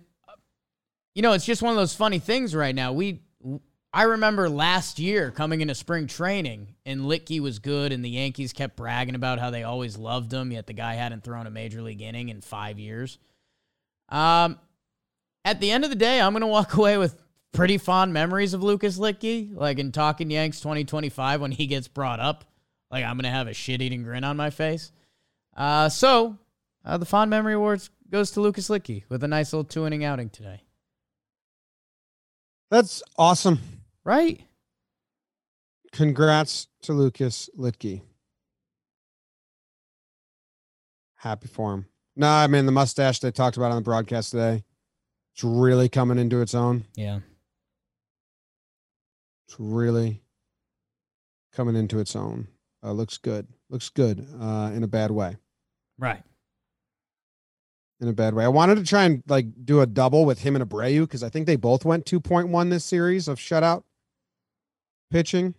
you 1.15 1.23
know, 1.23 1.33
it's 1.33 1.45
just 1.45 1.63
one 1.63 1.71
of 1.71 1.77
those 1.77 1.95
funny 1.95 2.19
things 2.19 2.53
right 2.53 2.75
now. 2.75 2.93
We, 2.93 3.21
I 3.91 4.03
remember 4.03 4.47
last 4.47 4.99
year 4.99 5.31
coming 5.31 5.61
into 5.61 5.73
spring 5.73 6.05
training 6.05 6.75
and 6.85 7.01
Luetge 7.01 7.39
was 7.39 7.57
good 7.57 7.91
and 7.91 8.05
the 8.05 8.09
Yankees 8.09 8.53
kept 8.53 8.75
bragging 8.75 9.15
about 9.15 9.39
how 9.39 9.49
they 9.49 9.63
always 9.63 9.97
loved 9.97 10.31
him, 10.31 10.51
yet 10.51 10.67
the 10.67 10.73
guy 10.73 10.93
hadn't 10.93 11.23
thrown 11.23 11.47
a 11.47 11.51
major 11.51 11.81
league 11.81 12.01
inning 12.01 12.29
in 12.29 12.41
five 12.41 12.77
years. 12.77 13.17
Um, 14.09 14.59
at 15.43 15.59
the 15.59 15.71
end 15.71 15.83
of 15.83 15.89
the 15.89 15.95
day, 15.95 16.21
I'm 16.21 16.33
going 16.33 16.41
to 16.41 16.47
walk 16.47 16.73
away 16.77 16.99
with 16.99 17.15
pretty 17.55 17.77
fond 17.77 18.13
memories 18.13 18.53
of 18.53 18.61
Lucas 18.61 18.99
Luetge. 18.99 19.55
Like 19.55 19.79
in 19.79 19.91
Talking 19.91 20.29
Yanks 20.29 20.59
2025, 20.59 21.41
when 21.41 21.51
he 21.51 21.67
gets 21.67 21.87
brought 21.87 22.19
up, 22.19 22.45
like 22.91 23.03
I'm 23.03 23.15
going 23.15 23.23
to 23.23 23.29
have 23.29 23.47
a 23.47 23.53
shit 23.53 23.81
eating 23.81 24.03
grin 24.03 24.23
on 24.23 24.37
my 24.37 24.49
face. 24.49 24.91
Uh, 25.55 25.89
so 25.89 26.37
uh, 26.83 26.97
the 26.97 27.05
fond 27.05 27.29
memory 27.29 27.53
awards 27.53 27.89
goes 28.09 28.31
to 28.31 28.41
Lucas 28.41 28.69
Luetge 28.69 29.03
with 29.09 29.23
a 29.23 29.27
nice 29.27 29.53
little 29.53 29.63
two 29.63 29.87
inning 29.87 30.03
outing 30.03 30.29
today. 30.29 30.61
That's 32.69 33.01
awesome. 33.17 33.59
Right? 34.03 34.41
Congrats 35.91 36.67
to 36.83 36.93
Lucas 36.93 37.49
Luetge. 37.57 38.01
Happy 41.15 41.47
for 41.47 41.73
him. 41.73 41.85
No, 42.15 42.27
I 42.27 42.47
mean 42.47 42.65
the 42.65 42.71
mustache 42.71 43.19
they 43.19 43.31
talked 43.31 43.57
about 43.57 43.71
on 43.71 43.77
the 43.77 43.81
broadcast 43.81 44.31
today. 44.31 44.63
It's 45.33 45.43
really 45.43 45.89
coming 45.89 46.17
into 46.17 46.41
its 46.41 46.53
own. 46.53 46.85
Yeah. 46.95 47.19
It's 49.47 49.55
really 49.59 50.21
coming 51.53 51.75
into 51.75 51.99
its 51.99 52.15
own. 52.15 52.47
Uh, 52.83 52.91
looks 52.91 53.17
good. 53.17 53.47
Looks 53.69 53.89
good 53.89 54.27
uh, 54.39 54.71
in 54.73 54.83
a 54.83 54.87
bad 54.87 55.11
way. 55.11 55.37
Right. 55.97 56.21
In 57.99 58.07
a 58.07 58.13
bad 58.13 58.33
way. 58.33 58.43
I 58.43 58.49
wanted 58.49 58.75
to 58.75 58.83
try 58.83 59.05
and 59.05 59.23
like 59.27 59.47
do 59.65 59.81
a 59.81 59.85
double 59.85 60.25
with 60.25 60.39
him 60.39 60.55
and 60.55 60.67
Abreu 60.67 61.01
because 61.01 61.23
I 61.23 61.29
think 61.29 61.47
they 61.47 61.55
both 61.55 61.85
went 61.85 62.05
2.1 62.05 62.69
this 62.69 62.83
series 62.83 63.27
of 63.27 63.39
shutout 63.39 63.83
pitching, 65.11 65.55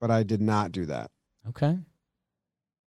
but 0.00 0.10
I 0.10 0.22
did 0.22 0.40
not 0.40 0.72
do 0.72 0.86
that. 0.86 1.10
Okay. 1.48 1.78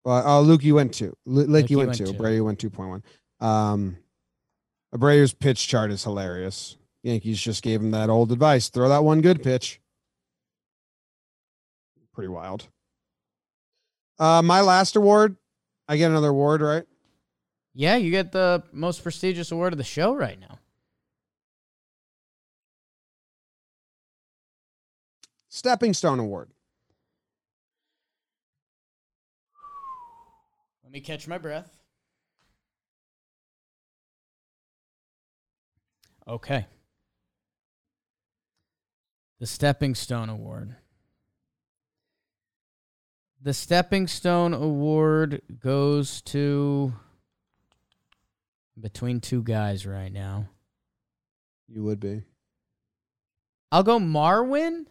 But 0.03 0.23
oh, 0.25 0.41
Luke, 0.41 0.63
you 0.63 0.75
went 0.75 0.93
two. 0.93 1.15
L- 1.27 1.33
Lick, 1.33 1.65
Luetge 1.65 1.69
you 1.69 1.77
went, 1.77 1.87
went 1.89 1.97
two. 1.97 2.05
two. 2.05 2.13
Abreu 2.13 2.45
went 2.45 2.59
two 2.59 2.69
point 2.69 2.89
one. 2.89 3.03
Um, 3.39 3.97
Abreu's 4.93 5.33
pitch 5.33 5.67
chart 5.67 5.91
is 5.91 6.03
hilarious. 6.03 6.77
Yankees 7.03 7.41
just 7.41 7.63
gave 7.63 7.81
him 7.81 7.91
that 7.91 8.09
old 8.09 8.31
advice: 8.31 8.69
throw 8.69 8.89
that 8.89 9.03
one 9.03 9.21
good 9.21 9.43
pitch. 9.43 9.79
Pretty 12.17 12.29
wild. 12.29 12.67
Uh, 14.17 14.41
my 14.41 14.61
last 14.61 14.95
award, 14.95 15.35
I 15.87 15.97
get 15.97 16.09
another 16.09 16.29
award, 16.29 16.61
right? 16.61 16.83
Yeah, 17.75 17.97
you 17.97 18.09
get 18.09 18.31
the 18.31 18.63
most 18.71 19.03
prestigious 19.03 19.51
award 19.51 19.71
of 19.71 19.77
the 19.77 19.83
show 19.83 20.15
right 20.15 20.39
now. 20.39 20.57
Stepping 25.49 25.93
Stone 25.93 26.17
Award. 26.17 26.49
Let 30.83 30.91
me 30.91 31.01
catch 31.01 31.27
my 31.27 31.37
breath. 31.37 31.77
Okay. 36.27 36.65
The 39.39 39.45
Stepping 39.45 39.93
Stone 39.93 40.29
Award 40.29 40.77
The 43.41 43.53
Stepping 43.53 44.07
Stone 44.07 44.53
Award 44.53 45.41
goes 45.59 46.21
to 46.23 46.93
between 48.79 49.21
two 49.21 49.43
guys 49.43 49.85
right 49.85 50.11
now. 50.11 50.49
You 51.67 51.83
would 51.83 51.99
be. 51.99 52.23
I'll 53.71 53.83
go 53.83 53.99
Marwin. 53.99 54.85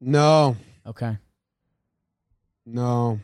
No, 0.00 0.56
Okay. 0.86 1.18
no. 2.64 3.20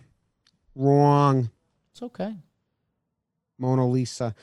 Wrong. 0.75 1.51
It's 1.91 2.03
okay. 2.03 2.35
Mona 3.59 3.87
Lisa. 3.89 4.35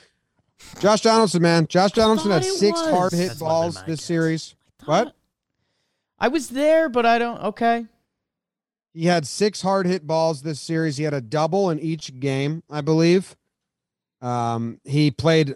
Josh 0.80 1.02
Donaldson, 1.02 1.42
man. 1.44 1.68
Josh 1.68 1.92
Donaldson 1.92 2.32
had 2.32 2.44
six 2.44 2.82
was. 2.82 2.90
hard 2.92 3.12
hit 3.14 3.28
That's 3.28 3.40
balls 3.40 3.76
this 3.84 4.00
guess. 4.00 4.04
series. 4.04 4.56
I 4.82 4.86
What? 4.86 5.16
I 6.18 6.28
was 6.30 6.50
there, 6.50 6.90
but 6.90 7.06
I 7.06 7.20
don't. 7.20 7.40
Okay. 7.44 7.86
He 8.94 9.06
had 9.06 9.26
six 9.26 9.62
hard 9.62 9.88
hit 9.88 10.06
balls 10.06 10.42
this 10.42 10.60
series. 10.60 10.98
He 10.98 11.04
had 11.04 11.14
a 11.14 11.22
double 11.22 11.70
in 11.70 11.80
each 11.80 12.20
game, 12.20 12.64
I 12.70 12.82
believe. 12.82 13.36
Um, 14.22 14.80
he 14.84 15.12
played 15.12 15.56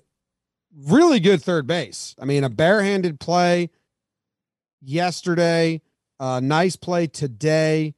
really 0.76 1.20
good 1.20 1.42
third 1.42 1.68
base. 1.68 2.16
I 2.20 2.26
mean, 2.26 2.44
a 2.44 2.50
barehanded 2.50 3.20
play 3.20 3.70
yesterday, 4.82 5.82
a 6.20 6.42
nice 6.42 6.76
play 6.76 7.08
today. 7.08 7.94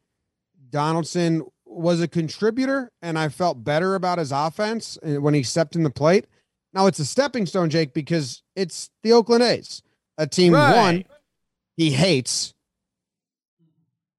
Donaldson 0.70 1.46
was 1.66 2.02
a 2.02 2.08
contributor, 2.08 2.92
and 3.02 3.18
I 3.18 3.30
felt 3.30 3.64
better 3.64 3.96
about 3.96 4.20
his 4.20 4.32
offense 4.32 4.98
uh, 5.04 5.22
when 5.22 5.34
he 5.34 5.44
stepped 5.44 5.76
in 5.76 5.84
the 5.84 5.90
plate. 5.90 6.26
Now 6.74 6.88
it's 6.88 7.00
a 7.00 7.06
stepping 7.06 7.46
stone, 7.46 7.70
Jake, 7.70 7.94
because 7.94 8.44
it's 8.56 8.90
the 9.04 9.14
Oakland 9.14 9.44
A's, 9.44 9.82
a 10.18 10.28
team 10.28 10.54
one 10.54 11.06
he 11.78 11.92
hates. 11.92 12.54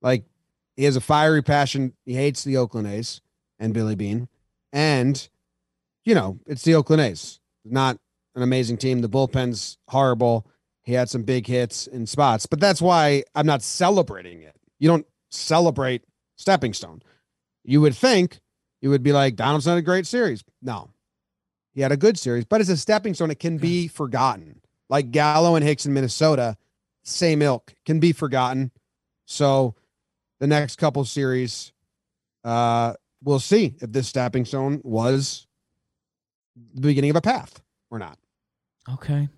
Like 0.02 0.24
he 0.80 0.86
has 0.86 0.96
a 0.96 1.00
fiery 1.02 1.42
passion. 1.42 1.92
He 2.06 2.14
hates 2.14 2.42
the 2.42 2.56
Oakland 2.56 2.86
A's 2.86 3.20
and 3.58 3.74
Billy 3.74 3.94
Beane. 3.94 4.28
And, 4.72 5.28
you 6.06 6.14
know, 6.14 6.38
it's 6.46 6.62
the 6.62 6.74
Oakland 6.74 7.02
A's. 7.02 7.38
Not 7.66 7.98
an 8.34 8.40
amazing 8.42 8.78
team. 8.78 9.02
The 9.02 9.08
bullpen's 9.10 9.76
horrible. 9.88 10.46
He 10.82 10.94
had 10.94 11.10
some 11.10 11.22
big 11.22 11.46
hits 11.46 11.86
in 11.86 12.06
spots, 12.06 12.46
but 12.46 12.60
that's 12.60 12.80
why 12.80 13.24
I'm 13.34 13.44
not 13.44 13.60
celebrating 13.60 14.40
it. 14.40 14.56
You 14.78 14.88
don't 14.88 15.04
celebrate 15.28 16.02
stepping 16.38 16.72
stone. 16.72 17.02
You 17.62 17.82
would 17.82 17.94
think 17.94 18.40
you 18.80 18.88
would 18.88 19.02
be 19.02 19.12
like, 19.12 19.36
Donaldson 19.36 19.72
had 19.72 19.80
a 19.80 19.82
great 19.82 20.06
series. 20.06 20.42
No, 20.62 20.88
he 21.74 21.82
had 21.82 21.92
a 21.92 21.98
good 21.98 22.18
series, 22.18 22.46
but 22.46 22.62
it's 22.62 22.70
a 22.70 22.76
stepping 22.78 23.12
stone. 23.12 23.30
It 23.30 23.38
can 23.38 23.58
be 23.58 23.86
forgotten. 23.86 24.62
Like 24.88 25.10
Gallo 25.10 25.56
and 25.56 25.64
Hicks 25.64 25.84
in 25.84 25.92
Minnesota, 25.92 26.56
same 27.02 27.42
ilk, 27.42 27.74
can 27.84 28.00
be 28.00 28.12
forgotten. 28.12 28.70
So 29.26 29.74
the 30.40 30.46
next 30.46 30.76
couple 30.76 31.04
series, 31.04 31.72
uh, 32.44 32.94
we'll 33.22 33.38
see 33.38 33.76
if 33.80 33.92
this 33.92 34.08
stepping 34.08 34.44
stone 34.44 34.80
was 34.82 35.46
the 36.74 36.80
beginning 36.80 37.10
of 37.10 37.16
a 37.16 37.20
path 37.20 37.62
or 37.90 37.98
not. 37.98 38.18
Okay. 38.88 39.28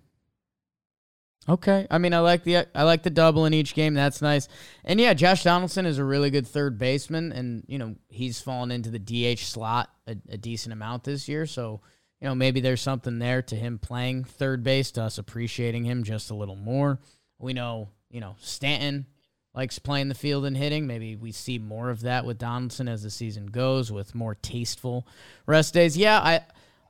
Okay. 1.47 1.85
I 1.91 1.97
mean, 1.97 2.13
I 2.13 2.19
like 2.19 2.43
the 2.43 2.65
I 2.73 2.83
like 2.83 3.03
the 3.03 3.09
double 3.09 3.45
in 3.45 3.53
each 3.53 3.73
game. 3.73 3.93
That's 3.93 4.21
nice. 4.21 4.47
And 4.85 4.99
yeah, 4.99 5.13
Josh 5.13 5.43
Donaldson 5.43 5.85
is 5.85 5.97
a 5.97 6.05
really 6.05 6.29
good 6.29 6.47
third 6.47 6.77
baseman, 6.77 7.33
and 7.33 7.63
you 7.67 7.77
know 7.77 7.95
he's 8.07 8.39
fallen 8.39 8.71
into 8.71 8.89
the 8.89 8.99
DH 8.99 9.39
slot 9.39 9.89
a, 10.07 10.15
a 10.29 10.37
decent 10.37 10.71
amount 10.71 11.03
this 11.03 11.27
year. 11.27 11.45
So 11.45 11.81
you 12.21 12.29
know 12.29 12.35
maybe 12.35 12.61
there's 12.61 12.81
something 12.81 13.19
there 13.19 13.41
to 13.41 13.55
him 13.55 13.77
playing 13.77 14.23
third 14.23 14.63
base, 14.63 14.91
to 14.91 15.03
us 15.03 15.17
appreciating 15.17 15.83
him 15.83 16.03
just 16.03 16.31
a 16.31 16.35
little 16.35 16.55
more. 16.55 16.99
We 17.39 17.51
know 17.51 17.89
you 18.09 18.21
know 18.21 18.37
Stanton 18.39 19.05
likes 19.53 19.79
playing 19.79 20.09
the 20.09 20.15
field 20.15 20.45
and 20.45 20.57
hitting. 20.57 20.87
Maybe 20.87 21.15
we 21.15 21.31
see 21.31 21.59
more 21.59 21.89
of 21.89 22.01
that 22.01 22.25
with 22.25 22.37
Donaldson 22.37 22.87
as 22.87 23.03
the 23.03 23.09
season 23.09 23.47
goes, 23.47 23.91
with 23.91 24.15
more 24.15 24.35
tasteful 24.35 25.07
rest 25.45 25.73
days. 25.73 25.97
Yeah, 25.97 26.19
I. 26.19 26.41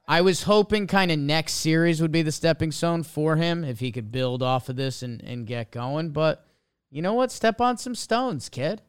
I 0.06 0.20
was 0.20 0.44
hoping 0.44 0.86
kind 0.86 1.12
of 1.12 1.20
next 1.20 1.54
series 1.54 2.02
would 2.02 2.12
be 2.12 2.24
the 2.24 2.32
stepping 2.34 2.74
stone 2.74 3.04
for 3.04 3.38
him 3.38 3.64
if 3.64 3.80
he 3.80 3.90
could 3.90 4.12
build 4.12 4.44
off 4.44 4.68
of 4.68 4.76
this 4.76 5.02
and, 5.02 5.22
and 5.22 5.48
get 5.48 5.72
going. 5.72 6.10
But 6.10 6.46
you 6.92 7.02
know 7.02 7.14
what? 7.14 7.32
Step 7.32 7.62
on 7.62 7.78
some 7.78 7.96
stones, 7.96 8.50
kid. 8.50 8.82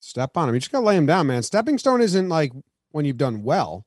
Step 0.00 0.36
on 0.36 0.48
him. 0.48 0.54
You 0.56 0.60
just 0.60 0.72
gotta 0.72 0.84
lay 0.84 0.96
him 0.96 1.06
down, 1.06 1.28
man. 1.28 1.44
Stepping 1.44 1.78
stone 1.78 2.00
isn't 2.00 2.28
like 2.28 2.52
when 2.90 3.04
you've 3.04 3.16
done 3.16 3.44
well. 3.44 3.86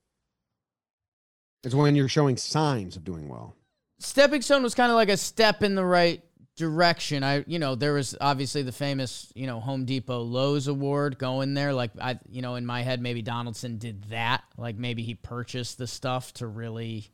It's 1.63 1.75
when 1.75 1.95
you're 1.95 2.07
showing 2.07 2.37
signs 2.37 2.95
of 2.95 3.03
doing 3.03 3.27
well. 3.27 3.55
Stepping 3.99 4.41
stone 4.41 4.63
was 4.63 4.75
kind 4.75 4.91
of 4.91 4.95
like 4.95 5.09
a 5.09 5.17
step 5.17 5.61
in 5.63 5.75
the 5.75 5.85
right 5.85 6.23
direction. 6.55 7.23
I, 7.23 7.43
you 7.47 7.59
know, 7.59 7.75
there 7.75 7.93
was 7.93 8.15
obviously 8.21 8.61
the 8.61 8.71
famous, 8.71 9.31
you 9.35 9.47
know, 9.47 9.59
Home 9.59 9.85
Depot 9.85 10.21
Lowe's 10.21 10.67
award 10.67 11.17
going 11.17 11.53
there. 11.53 11.73
Like 11.73 11.91
I, 11.99 12.19
you 12.29 12.41
know, 12.41 12.55
in 12.55 12.65
my 12.65 12.81
head, 12.81 13.01
maybe 13.01 13.21
Donaldson 13.21 13.77
did 13.77 14.03
that. 14.05 14.43
Like 14.57 14.77
maybe 14.77 15.03
he 15.03 15.15
purchased 15.15 15.77
the 15.77 15.87
stuff 15.87 16.33
to 16.35 16.47
really. 16.47 17.09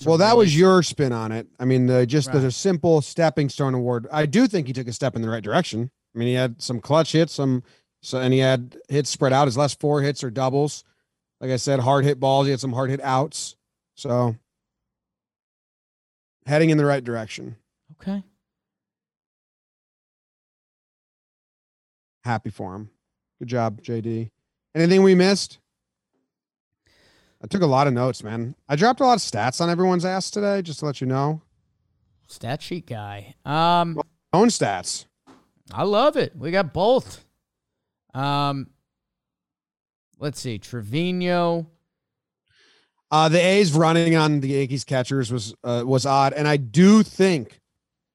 to 0.00 0.08
well, 0.08 0.18
that 0.18 0.28
really 0.32 0.38
was 0.38 0.58
your 0.58 0.82
spin 0.82 1.12
on 1.12 1.32
it. 1.32 1.46
I 1.58 1.64
mean, 1.64 1.86
the, 1.86 2.06
just 2.06 2.32
the 2.32 2.40
Right. 2.40 2.52
simple 2.52 3.00
stepping 3.00 3.48
stone 3.48 3.74
award. 3.74 4.06
I 4.12 4.26
do 4.26 4.46
think 4.46 4.66
he 4.66 4.72
took 4.72 4.88
a 4.88 4.92
step 4.92 5.16
in 5.16 5.22
the 5.22 5.30
right 5.30 5.42
direction. 5.42 5.90
I 6.14 6.18
mean, 6.18 6.28
he 6.28 6.34
had 6.34 6.60
some 6.60 6.80
clutch 6.80 7.12
hits, 7.12 7.32
some 7.34 7.62
so, 8.02 8.20
and 8.20 8.32
he 8.32 8.40
had 8.40 8.76
hits 8.88 9.10
spread 9.10 9.32
out. 9.32 9.46
His 9.48 9.56
last 9.56 9.80
four 9.80 10.02
hits 10.02 10.22
are 10.22 10.30
doubles. 10.30 10.84
Like 11.40 11.50
I 11.50 11.56
said, 11.56 11.80
hard 11.80 12.04
hit 12.04 12.20
balls. 12.20 12.46
He 12.46 12.50
had 12.50 12.60
some 12.60 12.72
hard 12.72 12.88
hit 12.90 13.00
outs. 13.02 13.56
So 13.94 14.36
heading 16.46 16.70
in 16.70 16.78
the 16.78 16.84
right 16.84 17.02
direction. 17.02 17.56
Okay. 18.00 18.22
Happy 22.26 22.50
for 22.50 22.74
him. 22.74 22.90
Good 23.38 23.46
job, 23.46 23.80
JD. 23.82 24.30
Anything 24.74 25.04
we 25.04 25.14
missed? 25.14 25.60
I 27.40 27.46
took 27.46 27.62
a 27.62 27.66
lot 27.66 27.86
of 27.86 27.92
notes, 27.92 28.24
man. 28.24 28.56
I 28.68 28.74
dropped 28.74 28.98
a 28.98 29.04
lot 29.04 29.14
of 29.14 29.20
stats 29.20 29.60
on 29.60 29.70
everyone's 29.70 30.04
ass 30.04 30.28
today, 30.32 30.60
just 30.60 30.80
to 30.80 30.86
let 30.86 31.00
you 31.00 31.06
know. 31.06 31.40
Stat 32.26 32.62
sheet 32.62 32.88
guy. 32.88 33.36
Um, 33.44 34.02
Own 34.32 34.48
stats. 34.48 35.06
I 35.72 35.84
love 35.84 36.16
it. 36.16 36.34
We 36.36 36.50
got 36.50 36.74
both. 36.74 37.24
Um, 38.12 38.70
let's 40.18 40.40
see. 40.40 40.58
Trevino. 40.58 41.70
Uh, 43.08 43.28
the 43.28 43.38
A's 43.38 43.72
running 43.72 44.16
on 44.16 44.40
the 44.40 44.48
Yankees 44.48 44.82
catchers 44.82 45.30
was 45.32 45.54
uh, 45.62 45.84
was 45.86 46.04
odd, 46.04 46.32
and 46.32 46.48
I 46.48 46.56
do 46.56 47.04
think 47.04 47.60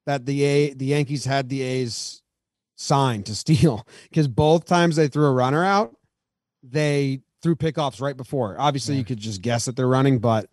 that 0.05 0.25
the 0.25 0.43
A 0.43 0.73
the 0.73 0.87
Yankees 0.87 1.23
had 1.23 1.47
the 1.47 1.61
A's 1.61 2.21
signed 2.81 3.25
to 3.27 3.35
steal 3.35 3.85
because 4.09 4.27
both 4.27 4.65
times 4.65 4.95
they 4.95 5.07
threw 5.07 5.25
a 5.25 5.31
runner 5.31 5.63
out, 5.63 5.95
they 6.63 7.21
threw 7.41 7.55
pickoffs 7.55 8.01
right 8.01 8.17
before. 8.17 8.55
Obviously, 8.59 8.95
Yeah. 8.95 8.99
you 8.99 9.05
could 9.05 9.19
just 9.19 9.41
guess 9.41 9.65
that 9.65 9.75
they're 9.75 9.87
running, 9.87 10.19
but 10.19 10.49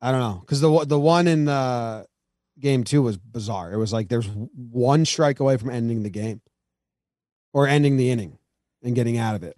I 0.00 0.10
don't 0.10 0.20
know 0.20 0.40
because 0.40 0.60
the 0.60 0.70
one- 0.70 0.88
the 0.88 0.98
one 0.98 1.26
in 1.26 1.44
the 1.46 2.06
game 2.58 2.84
two 2.84 3.02
was 3.02 3.16
bizarre. 3.16 3.72
It 3.72 3.76
was 3.78 3.92
like 3.92 4.08
there's 4.08 4.28
one 4.28 5.04
strike 5.04 5.40
away 5.40 5.56
from 5.56 5.70
ending 5.70 6.02
the 6.02 6.10
game 6.10 6.40
or 7.52 7.66
ending 7.66 7.96
the 7.96 8.10
inning 8.10 8.38
and 8.82 8.94
getting 8.94 9.16
out 9.18 9.34
of 9.34 9.42
it. 9.42 9.56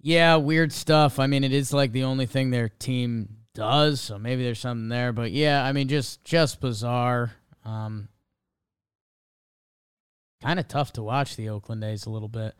Yeah, 0.00 0.36
weird 0.36 0.72
stuff. 0.72 1.18
I 1.18 1.26
mean, 1.26 1.44
it 1.44 1.52
is 1.52 1.72
like 1.72 1.92
the 1.92 2.04
only 2.04 2.26
thing 2.26 2.50
their 2.50 2.68
team 2.68 3.36
does, 3.54 4.00
so 4.00 4.18
maybe 4.18 4.42
there's 4.42 4.58
something 4.58 4.88
there. 4.88 5.12
But 5.12 5.32
yeah, 5.32 5.64
I 5.64 5.72
mean, 5.72 5.88
just 5.88 6.22
just 6.24 6.60
bizarre. 6.60 7.32
Um, 7.64 8.08
kind 10.44 10.60
of 10.60 10.68
tough 10.68 10.92
to 10.92 11.02
watch 11.02 11.36
the 11.36 11.48
Oakland 11.48 11.82
A's 11.82 12.04
a 12.04 12.10
little 12.10 12.28
bit. 12.28 12.54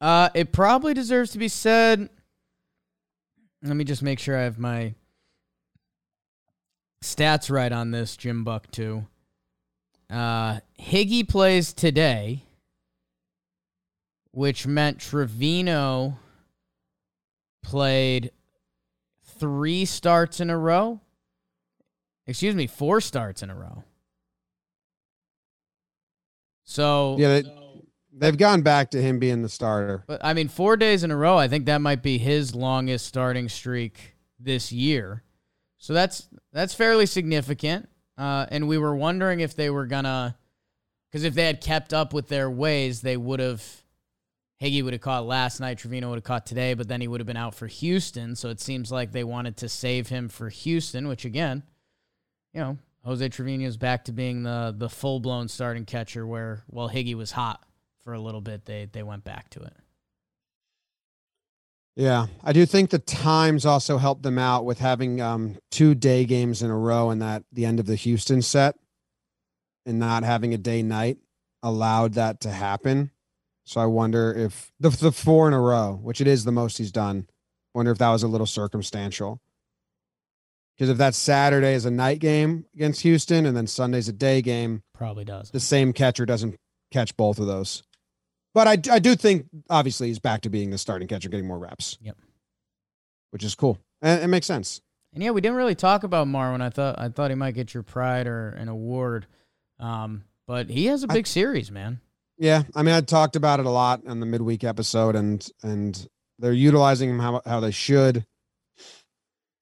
Uh, 0.00 0.30
it 0.34 0.50
probably 0.50 0.94
deserves 0.94 1.32
to 1.32 1.38
be 1.38 1.48
said. 1.48 2.08
Let 3.62 3.76
me 3.76 3.84
just 3.84 4.02
make 4.02 4.18
sure 4.18 4.36
I 4.36 4.44
have 4.44 4.58
my 4.58 4.94
stats 7.04 7.50
right 7.50 7.70
on 7.70 7.90
this, 7.90 8.16
Jim 8.16 8.44
Buck 8.44 8.70
too. 8.70 9.06
Uh, 10.08 10.60
Higgy 10.80 11.28
plays 11.28 11.74
today, 11.74 12.44
which 14.32 14.66
meant 14.66 15.00
Trevino 15.00 16.18
played 17.62 18.32
three 19.38 19.84
starts 19.84 20.40
in 20.40 20.48
a 20.48 20.56
row. 20.56 21.00
Excuse 22.26 22.54
me, 22.54 22.66
four 22.66 23.02
starts 23.02 23.42
in 23.42 23.50
a 23.50 23.54
row. 23.54 23.84
So 26.70 27.16
Yeah, 27.18 27.40
they, 27.40 27.44
they've 28.12 28.36
gone 28.36 28.62
back 28.62 28.92
to 28.92 29.02
him 29.02 29.18
being 29.18 29.42
the 29.42 29.48
starter. 29.48 30.04
but 30.06 30.20
I 30.24 30.34
mean, 30.34 30.46
four 30.46 30.76
days 30.76 31.02
in 31.02 31.10
a 31.10 31.16
row. 31.16 31.36
I 31.36 31.48
think 31.48 31.66
that 31.66 31.80
might 31.80 32.00
be 32.00 32.16
his 32.16 32.54
longest 32.54 33.06
starting 33.06 33.48
streak 33.48 34.14
this 34.38 34.70
year. 34.70 35.24
So 35.78 35.94
that's 35.94 36.28
that's 36.52 36.72
fairly 36.72 37.06
significant. 37.06 37.88
Uh, 38.16 38.46
and 38.50 38.68
we 38.68 38.78
were 38.78 38.94
wondering 38.94 39.40
if 39.40 39.56
they 39.56 39.68
were 39.68 39.86
gonna, 39.86 40.36
because 41.10 41.24
if 41.24 41.34
they 41.34 41.46
had 41.46 41.60
kept 41.60 41.92
up 41.92 42.12
with 42.12 42.28
their 42.28 42.48
ways, 42.48 43.00
they 43.00 43.16
would 43.16 43.40
have. 43.40 43.64
Higgy 44.62 44.84
would 44.84 44.92
have 44.92 45.00
caught 45.00 45.24
last 45.24 45.58
night. 45.58 45.78
Trevino 45.78 46.10
would 46.10 46.16
have 46.16 46.24
caught 46.24 46.44
today, 46.44 46.74
but 46.74 46.86
then 46.86 47.00
he 47.00 47.08
would 47.08 47.18
have 47.18 47.26
been 47.26 47.34
out 47.38 47.54
for 47.54 47.66
Houston. 47.66 48.36
So 48.36 48.50
it 48.50 48.60
seems 48.60 48.92
like 48.92 49.10
they 49.10 49.24
wanted 49.24 49.56
to 49.56 49.70
save 49.70 50.08
him 50.10 50.28
for 50.28 50.50
Houston, 50.50 51.08
which 51.08 51.24
again, 51.24 51.62
you 52.52 52.60
know, 52.60 52.78
Jose 53.04 53.28
Trevino's 53.28 53.76
back 53.76 54.04
to 54.04 54.12
being 54.12 54.42
the 54.42 54.74
the 54.76 54.88
full 54.88 55.20
blown 55.20 55.48
starting 55.48 55.84
catcher. 55.84 56.26
Where 56.26 56.64
while 56.66 56.90
Higgy 56.90 57.14
was 57.14 57.32
hot 57.32 57.62
for 58.04 58.12
a 58.12 58.20
little 58.20 58.40
bit, 58.40 58.64
they 58.66 58.88
they 58.90 59.02
went 59.02 59.24
back 59.24 59.50
to 59.50 59.60
it. 59.60 59.74
Yeah, 61.96 62.28
I 62.42 62.52
do 62.52 62.64
think 62.66 62.90
the 62.90 62.98
times 62.98 63.66
also 63.66 63.98
helped 63.98 64.22
them 64.22 64.38
out 64.38 64.64
with 64.64 64.78
having 64.78 65.20
um, 65.20 65.56
two 65.70 65.94
day 65.94 66.24
games 66.24 66.62
in 66.62 66.70
a 66.70 66.76
row 66.76 67.10
and 67.10 67.20
that 67.20 67.42
the 67.52 67.66
end 67.66 67.80
of 67.80 67.86
the 67.86 67.96
Houston 67.96 68.42
set 68.42 68.76
and 69.84 69.98
not 69.98 70.22
having 70.22 70.54
a 70.54 70.58
day 70.58 70.82
night 70.82 71.18
allowed 71.62 72.14
that 72.14 72.40
to 72.40 72.50
happen. 72.50 73.10
So 73.64 73.80
I 73.80 73.86
wonder 73.86 74.32
if 74.32 74.72
the 74.80 74.90
the 74.90 75.12
four 75.12 75.48
in 75.48 75.54
a 75.54 75.60
row, 75.60 75.98
which 76.02 76.20
it 76.20 76.26
is 76.26 76.44
the 76.44 76.52
most 76.52 76.78
he's 76.78 76.92
done, 76.92 77.28
wonder 77.74 77.92
if 77.92 77.98
that 77.98 78.10
was 78.10 78.22
a 78.22 78.28
little 78.28 78.46
circumstantial. 78.46 79.40
Because 80.80 80.88
if 80.92 80.96
that 80.96 81.14
Saturday 81.14 81.74
is 81.74 81.84
a 81.84 81.90
night 81.90 82.20
game 82.20 82.64
against 82.74 83.02
Houston 83.02 83.44
and 83.44 83.54
then 83.54 83.66
Sunday's 83.66 84.08
a 84.08 84.14
day 84.14 84.40
game, 84.40 84.82
Probably 84.94 85.26
does. 85.26 85.50
the 85.50 85.60
same 85.60 85.92
catcher 85.92 86.24
doesn't 86.24 86.56
catch 86.90 87.14
both 87.18 87.38
of 87.38 87.46
those. 87.46 87.82
But 88.54 88.66
I, 88.66 88.94
I 88.94 88.98
do 88.98 89.14
think 89.14 89.44
obviously 89.68 90.08
he's 90.08 90.18
back 90.18 90.40
to 90.40 90.48
being 90.48 90.70
the 90.70 90.78
starting 90.78 91.06
catcher, 91.06 91.28
getting 91.28 91.46
more 91.46 91.58
reps. 91.58 91.98
Yep. 92.00 92.16
Which 93.30 93.44
is 93.44 93.54
cool. 93.54 93.76
And 94.00 94.22
it 94.22 94.28
makes 94.28 94.46
sense. 94.46 94.80
And 95.12 95.22
yeah, 95.22 95.32
we 95.32 95.42
didn't 95.42 95.58
really 95.58 95.74
talk 95.74 96.02
about 96.02 96.26
Marwin. 96.26 96.62
I 96.62 96.70
thought 96.70 96.98
I 96.98 97.10
thought 97.10 97.30
he 97.30 97.34
might 97.34 97.54
get 97.54 97.74
your 97.74 97.82
pride 97.82 98.26
or 98.26 98.48
an 98.48 98.68
award. 98.70 99.26
Um, 99.80 100.24
but 100.46 100.70
he 100.70 100.86
has 100.86 101.02
a 101.02 101.08
big 101.08 101.26
series, 101.26 101.70
man. 101.70 102.00
Yeah. 102.38 102.62
I 102.74 102.82
mean, 102.82 102.94
I 102.94 103.02
talked 103.02 103.36
about 103.36 103.60
it 103.60 103.66
a 103.66 103.70
lot 103.70 104.00
on 104.06 104.18
the 104.20 104.26
midweek 104.26 104.64
episode 104.64 105.14
and 105.14 105.46
and 105.62 106.08
they're 106.38 106.54
utilizing 106.54 107.10
him 107.10 107.18
how, 107.18 107.42
how 107.44 107.60
they 107.60 107.70
should. 107.70 108.24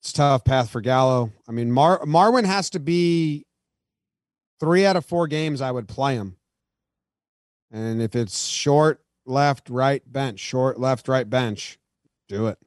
It's 0.01 0.13
tough 0.13 0.45
path 0.45 0.71
for 0.71 0.81
Gallo. 0.81 1.33
I 1.49 1.53
mean, 1.53 1.73
Mar 1.73 2.01
Marwin 2.05 2.45
has 2.45 2.71
to 2.71 2.81
be 2.81 3.47
three 4.61 4.87
out 4.87 4.97
of 4.97 5.05
four 5.05 5.27
games 5.27 5.61
I 5.61 5.71
would 5.71 5.89
play 5.89 6.15
him. 6.15 6.37
And 7.71 8.01
if 8.01 8.15
it's 8.17 8.47
short, 8.47 9.03
left, 9.27 9.69
right, 9.69 10.03
bench, 10.11 10.41
short, 10.41 10.81
left, 10.81 11.09
right, 11.09 11.29
bench, 11.29 11.79
do 12.29 12.47
it. 12.47 12.59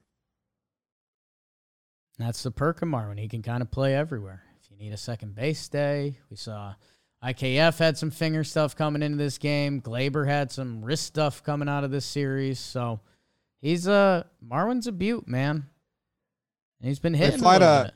That's 2.20 2.44
the 2.44 2.52
perk 2.52 2.82
of 2.82 2.90
Marwin. 2.90 3.20
He 3.20 3.28
can 3.28 3.42
kind 3.42 3.64
of 3.64 3.72
play 3.72 3.96
everywhere. 3.96 4.44
If 4.62 4.70
you 4.70 4.78
need 4.78 4.94
a 4.94 4.98
second 4.98 5.34
base 5.34 5.68
day, 5.68 6.20
we 6.30 6.36
saw 6.36 6.76
IKF 7.24 7.80
had 7.80 7.98
some 7.98 8.12
finger 8.12 8.44
stuff 8.44 8.76
coming 8.76 9.02
into 9.02 9.18
this 9.18 9.38
game. 9.38 9.82
Gleyber 9.82 10.28
had 10.28 10.52
some 10.52 10.84
wrist 10.84 11.06
stuff 11.06 11.44
coming 11.44 11.70
out 11.70 11.84
of 11.84 11.92
this 11.92 12.06
series. 12.06 12.60
So 12.60 13.00
he's 13.60 13.88
a 13.88 14.28
Marwin's 14.46 14.88
a 14.88 14.92
beaut, 14.92 15.28
man. 15.28 15.68
And 16.82 16.88
he's 16.88 17.00
been 17.00 17.14
hitting. 17.14 17.36
A 17.36 17.44
fly 17.44 17.54
little 17.54 17.68
to- 17.86 17.94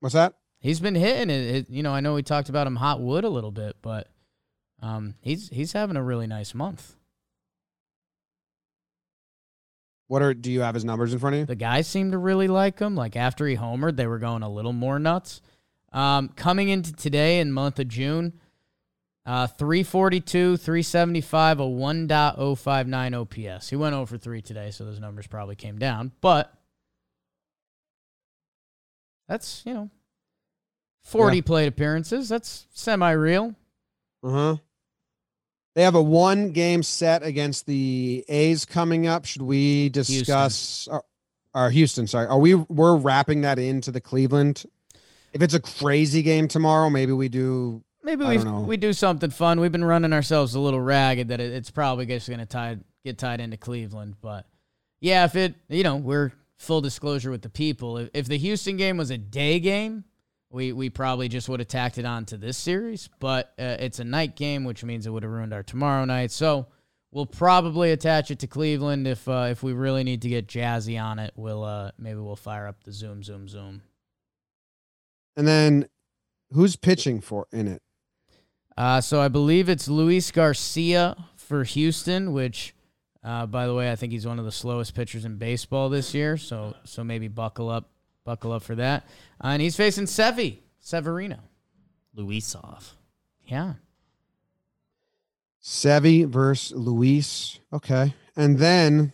What's 0.00 0.14
that? 0.14 0.34
He's 0.60 0.80
been 0.80 0.94
hitting 0.94 1.28
it, 1.30 1.56
it. 1.56 1.70
You 1.70 1.82
know, 1.82 1.92
I 1.92 2.00
know 2.00 2.14
we 2.14 2.22
talked 2.22 2.48
about 2.48 2.66
him 2.66 2.76
hot 2.76 3.00
wood 3.00 3.24
a 3.24 3.28
little 3.28 3.50
bit, 3.50 3.76
but 3.82 4.08
um, 4.80 5.14
he's 5.20 5.48
he's 5.48 5.72
having 5.72 5.96
a 5.96 6.02
really 6.02 6.26
nice 6.26 6.54
month. 6.54 6.94
What 10.08 10.22
are 10.22 10.34
do 10.34 10.52
you 10.52 10.60
have 10.60 10.74
his 10.74 10.84
numbers 10.84 11.12
in 11.12 11.18
front 11.18 11.34
of 11.34 11.40
you? 11.40 11.46
The 11.46 11.56
guys 11.56 11.88
seem 11.88 12.12
to 12.12 12.18
really 12.18 12.46
like 12.46 12.78
him. 12.78 12.94
Like 12.94 13.16
after 13.16 13.46
he 13.46 13.56
homered, 13.56 13.96
they 13.96 14.06
were 14.06 14.18
going 14.18 14.42
a 14.42 14.48
little 14.48 14.72
more 14.72 14.98
nuts. 14.98 15.40
Um, 15.92 16.28
coming 16.28 16.68
into 16.68 16.92
today 16.92 17.40
in 17.40 17.52
month 17.52 17.78
of 17.80 17.88
June, 17.88 18.34
uh, 19.24 19.46
342, 19.46 20.56
375, 20.56 21.60
a 21.60 21.62
1.059 21.64 23.14
OPS. 23.56 23.70
He 23.70 23.76
went 23.76 23.94
over 23.94 24.18
3 24.18 24.42
today, 24.42 24.70
so 24.70 24.84
those 24.84 25.00
numbers 25.00 25.26
probably 25.26 25.56
came 25.56 25.78
down. 25.78 26.12
But 26.20 26.52
that's, 29.28 29.62
you 29.66 29.74
know, 29.74 29.90
40 31.04 31.42
plate 31.42 31.68
appearances. 31.68 32.28
That's 32.28 32.66
semi 32.72 33.12
real. 33.12 33.54
Uh 34.22 34.30
huh. 34.30 34.56
They 35.74 35.82
have 35.82 35.94
a 35.94 36.02
one 36.02 36.52
game 36.52 36.82
set 36.82 37.22
against 37.22 37.66
the 37.66 38.24
A's 38.28 38.64
coming 38.64 39.06
up. 39.06 39.26
Should 39.26 39.42
we 39.42 39.90
discuss 39.90 40.88
our 40.90 41.04
or 41.54 41.70
Houston? 41.70 42.06
Sorry, 42.06 42.26
are 42.26 42.38
we 42.38 42.54
we're 42.54 42.96
wrapping 42.96 43.42
that 43.42 43.58
into 43.58 43.90
the 43.90 44.00
Cleveland? 44.00 44.64
If 45.32 45.42
it's 45.42 45.54
a 45.54 45.60
crazy 45.60 46.22
game 46.22 46.48
tomorrow, 46.48 46.88
maybe 46.88 47.12
we 47.12 47.28
do. 47.28 47.84
Maybe 48.02 48.24
we 48.24 48.38
we 48.38 48.76
do 48.78 48.92
something 48.94 49.30
fun. 49.30 49.60
We've 49.60 49.72
been 49.72 49.84
running 49.84 50.12
ourselves 50.12 50.54
a 50.54 50.60
little 50.60 50.80
ragged 50.80 51.28
that 51.28 51.40
it, 51.40 51.52
it's 51.52 51.70
probably 51.70 52.06
just 52.06 52.26
going 52.28 52.40
to 52.40 52.46
tie 52.46 52.78
get 53.04 53.18
tied 53.18 53.40
into 53.40 53.58
Cleveland. 53.58 54.16
But 54.22 54.46
yeah, 55.00 55.24
if 55.24 55.36
it 55.36 55.56
you 55.68 55.82
know 55.82 55.96
we're 55.96 56.32
full 56.58 56.80
disclosure 56.80 57.30
with 57.30 57.42
the 57.42 57.48
people. 57.48 57.98
If, 57.98 58.10
if 58.14 58.26
the 58.26 58.38
Houston 58.38 58.76
game 58.76 58.96
was 58.96 59.10
a 59.10 59.18
day 59.18 59.60
game, 59.60 60.04
we 60.50 60.72
we 60.72 60.90
probably 60.90 61.28
just 61.28 61.48
would 61.48 61.60
have 61.60 61.68
tacked 61.68 61.98
it 61.98 62.04
on 62.04 62.24
to 62.26 62.36
this 62.36 62.56
series. 62.56 63.08
But 63.18 63.52
uh, 63.58 63.76
it's 63.80 63.98
a 63.98 64.04
night 64.04 64.36
game, 64.36 64.64
which 64.64 64.84
means 64.84 65.06
it 65.06 65.10
would 65.10 65.22
have 65.22 65.32
ruined 65.32 65.52
our 65.52 65.62
tomorrow 65.62 66.04
night. 66.04 66.30
So 66.30 66.66
we'll 67.10 67.26
probably 67.26 67.92
attach 67.92 68.30
it 68.30 68.38
to 68.40 68.46
Cleveland 68.46 69.06
if 69.06 69.26
uh, 69.28 69.48
if 69.50 69.62
we 69.62 69.72
really 69.72 70.04
need 70.04 70.22
to 70.22 70.28
get 70.28 70.46
jazzy 70.46 71.02
on 71.02 71.18
it. 71.18 71.32
We'll 71.36 71.64
uh, 71.64 71.90
maybe 71.98 72.20
we'll 72.20 72.36
fire 72.36 72.66
up 72.66 72.84
the 72.84 72.92
zoom 72.92 73.22
zoom 73.22 73.48
zoom. 73.48 73.82
And 75.36 75.46
then, 75.46 75.88
who's 76.52 76.76
pitching 76.76 77.20
for 77.20 77.46
in 77.52 77.68
it? 77.68 77.82
Uh, 78.76 79.00
so 79.00 79.20
I 79.20 79.28
believe 79.28 79.68
it's 79.68 79.88
Luis 79.88 80.30
Garcia 80.30 81.16
for 81.36 81.64
Houston, 81.64 82.32
which, 82.32 82.74
uh, 83.26 83.44
by 83.46 83.66
the 83.66 83.74
way, 83.74 83.90
I 83.90 83.96
think 83.96 84.12
he's 84.12 84.26
one 84.26 84.38
of 84.38 84.44
the 84.44 84.52
slowest 84.52 84.94
pitchers 84.94 85.24
in 85.24 85.36
baseball 85.36 85.88
this 85.90 86.14
year. 86.14 86.36
So 86.36 86.74
so 86.84 87.02
maybe 87.04 87.28
buckle 87.28 87.68
up, 87.68 87.90
buckle 88.24 88.52
up 88.52 88.62
for 88.62 88.76
that. 88.76 89.04
Uh, 89.42 89.48
and 89.48 89.60
he's 89.60 89.76
facing 89.76 90.04
Sevi 90.04 90.58
Severino. 90.80 91.38
Luisov. 92.16 92.92
Yeah, 93.44 93.74
Sevy 95.62 96.26
versus 96.26 96.76
Luis. 96.76 97.58
Okay, 97.72 98.14
and 98.36 98.58
then 98.58 99.12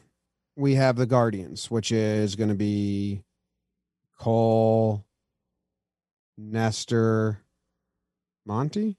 we 0.57 0.75
have 0.75 0.97
the 0.97 1.07
Guardians, 1.07 1.71
which 1.71 1.91
is 1.91 2.37
going 2.37 2.51
to 2.51 2.55
be 2.55 3.23
Cole, 4.19 5.05
Nestor, 6.39 7.41
Monty. 8.47 8.97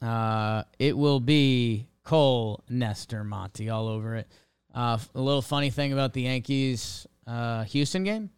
uh, 0.00 0.64
it 0.78 0.96
will 0.96 1.20
be 1.20 1.86
Cole 2.04 2.62
Nestor 2.68 3.24
Monty 3.24 3.70
all 3.70 3.88
over 3.88 4.16
it. 4.16 4.28
Uh, 4.74 4.98
a 5.14 5.20
little 5.20 5.42
funny 5.42 5.70
thing 5.70 5.92
about 5.92 6.12
the 6.12 6.22
Yankees 6.22 7.06
uh, 7.26 7.64
Houston 7.64 8.04
game. 8.04 8.30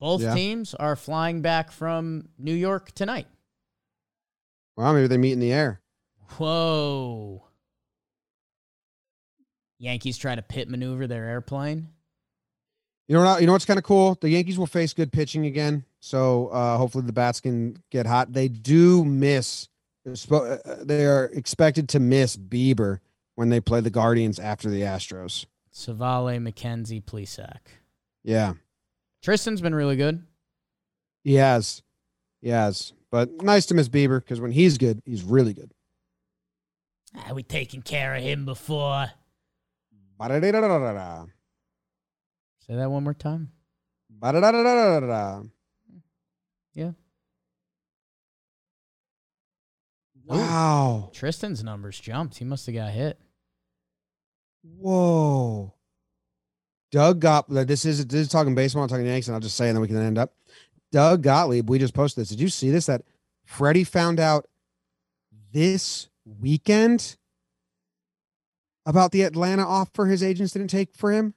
Both 0.00 0.22
Yeah. 0.22 0.34
teams 0.34 0.74
are 0.74 0.96
flying 0.96 1.42
back 1.42 1.70
from 1.70 2.28
New 2.38 2.54
York 2.54 2.92
tonight. 2.92 3.26
Well, 4.76 4.92
maybe 4.94 5.08
they 5.08 5.18
meet 5.18 5.32
in 5.32 5.40
the 5.40 5.52
air. 5.52 5.80
Whoa. 6.38 7.44
Yankees 9.78 10.18
try 10.18 10.34
to 10.34 10.42
pit 10.42 10.68
maneuver 10.68 11.06
their 11.06 11.24
airplane. 11.28 11.88
You 13.06 13.14
know 13.16 13.24
what? 13.24 13.40
You 13.40 13.46
know 13.46 13.52
what's 13.54 13.64
kind 13.64 13.78
of 13.78 13.84
cool? 13.84 14.18
The 14.20 14.28
Yankees 14.28 14.58
will 14.58 14.66
face 14.66 14.92
good 14.92 15.12
pitching 15.12 15.46
again, 15.46 15.84
so 16.00 16.48
uh, 16.48 16.76
hopefully 16.76 17.04
the 17.06 17.12
bats 17.12 17.40
can 17.40 17.82
get 17.90 18.06
hot. 18.06 18.32
They 18.32 18.48
do 18.48 19.04
miss. 19.04 19.68
They're 20.14 20.60
uh, 20.66 20.84
They 20.84 21.06
are 21.06 21.24
expected 21.26 21.88
to 21.90 22.00
miss 22.00 22.36
Bieber 22.36 23.00
when 23.34 23.50
they 23.50 23.60
play 23.60 23.80
the 23.80 23.90
Guardians 23.90 24.38
after 24.38 24.68
the 24.68 24.82
Astros. 24.82 25.46
Civale, 25.72 26.38
McKenzie, 26.40 27.04
Plesac. 27.04 27.58
Yeah, 28.24 28.54
Triston's 29.22 29.60
been 29.60 29.74
really 29.74 29.96
good. 29.96 30.24
he 31.24 31.34
has, 31.34 31.82
he 32.40 32.48
has. 32.48 32.92
But 33.10 33.42
nice 33.42 33.66
to 33.66 33.74
miss 33.74 33.88
Bieber 33.88 34.20
because 34.20 34.40
when 34.40 34.50
he's 34.52 34.76
good, 34.76 35.02
he's 35.04 35.22
really 35.22 35.54
good. 35.54 35.72
Ah, 37.16 37.32
we 37.32 37.42
taken 37.42 37.80
care 37.80 38.14
of 38.14 38.22
him 38.22 38.44
before. 38.44 39.06
Ba-da-da-da-da-da-da. 40.18 41.26
Say 42.66 42.74
that 42.74 42.90
one 42.90 43.04
more 43.04 43.14
time. 43.14 43.52
Ba-da-da-da-da-da-da. 44.10 45.42
Yeah. 46.74 46.90
Wow. 50.36 51.10
Triston's 51.14 51.64
numbers 51.64 51.98
jumped. 51.98 52.38
He 52.38 52.44
must 52.44 52.66
have 52.66 52.74
got 52.74 52.90
hit. 52.90 53.18
Whoa. 54.62 55.74
Doug 56.90 57.20
got 57.20 57.48
this 57.48 57.84
is 57.84 58.06
this 58.06 58.20
is 58.22 58.28
talking 58.28 58.54
baseball, 58.54 58.82
I'm 58.82 58.88
talking 58.88 59.06
Yankees, 59.06 59.28
and 59.28 59.34
I'll 59.34 59.40
just 59.40 59.56
say 59.56 59.68
and 59.68 59.76
then 59.76 59.82
we 59.82 59.88
can 59.88 59.96
end 59.96 60.18
up. 60.18 60.34
Doug 60.90 61.22
Gottlieb, 61.22 61.68
we 61.68 61.78
just 61.78 61.94
posted 61.94 62.22
this. 62.22 62.30
Did 62.30 62.40
you 62.40 62.48
see 62.48 62.70
this? 62.70 62.86
That 62.86 63.02
Freddie 63.44 63.84
found 63.84 64.20
out 64.20 64.46
this 65.52 66.08
weekend 66.24 67.16
about 68.86 69.12
the 69.12 69.22
Atlanta 69.22 69.66
offer 69.66 70.06
his 70.06 70.22
agents 70.22 70.52
didn't 70.52 70.68
take 70.68 70.94
for 70.94 71.12
him. 71.12 71.34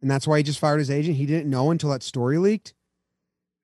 And 0.00 0.10
that's 0.10 0.26
why 0.26 0.38
he 0.38 0.42
just 0.42 0.58
fired 0.58 0.78
his 0.78 0.90
agent. 0.90 1.16
He 1.16 1.26
didn't 1.26 1.50
know 1.50 1.70
until 1.70 1.90
that 1.90 2.02
story 2.02 2.38
leaked. 2.38 2.72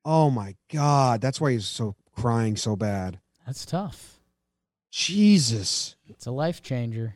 Oh 0.04 0.30
my 0.30 0.56
God. 0.70 1.22
That's 1.22 1.40
why 1.40 1.52
he's 1.52 1.64
so 1.64 1.96
crying 2.12 2.56
so 2.56 2.76
bad. 2.76 3.18
That's 3.46 3.64
tough. 3.64 4.18
Jesus. 4.90 5.94
It's 6.08 6.26
a 6.26 6.32
life 6.32 6.62
changer. 6.62 7.14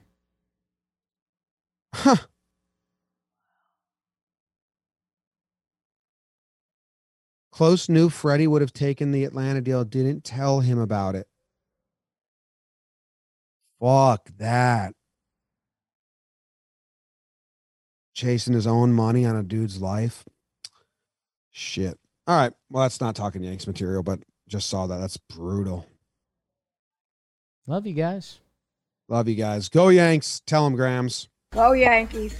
Close 7.50 7.88
knew 7.88 8.08
Freddie 8.08 8.46
would 8.46 8.62
have 8.62 8.72
taken 8.72 9.10
the 9.10 9.24
Atlanta 9.24 9.60
deal, 9.60 9.84
didn't 9.84 10.24
tell 10.24 10.60
him 10.60 10.78
about 10.78 11.14
it. 11.16 11.26
Fuck 13.80 14.30
that. 14.38 14.94
Chasing 18.14 18.54
his 18.54 18.66
own 18.66 18.92
money 18.92 19.26
on 19.26 19.36
a 19.36 19.42
dude's 19.42 19.80
life. 19.80 20.24
Shit. 21.50 21.98
All 22.26 22.36
right. 22.36 22.52
Well, 22.70 22.84
that's 22.84 23.00
not 23.00 23.16
talking 23.16 23.42
Yanks 23.42 23.66
material, 23.66 24.02
but 24.02 24.20
just 24.48 24.70
saw 24.70 24.86
that. 24.86 24.98
That's 24.98 25.16
brutal. 25.16 25.86
Love 27.70 27.86
you 27.86 27.94
guys. 27.94 28.40
Love 29.08 29.28
you 29.28 29.36
guys. 29.36 29.68
Go 29.68 29.90
Yanks. 29.90 30.42
Tell 30.44 30.64
them 30.64 30.74
Grams. 30.74 31.28
Go 31.52 31.70
Yankees. 31.70 32.36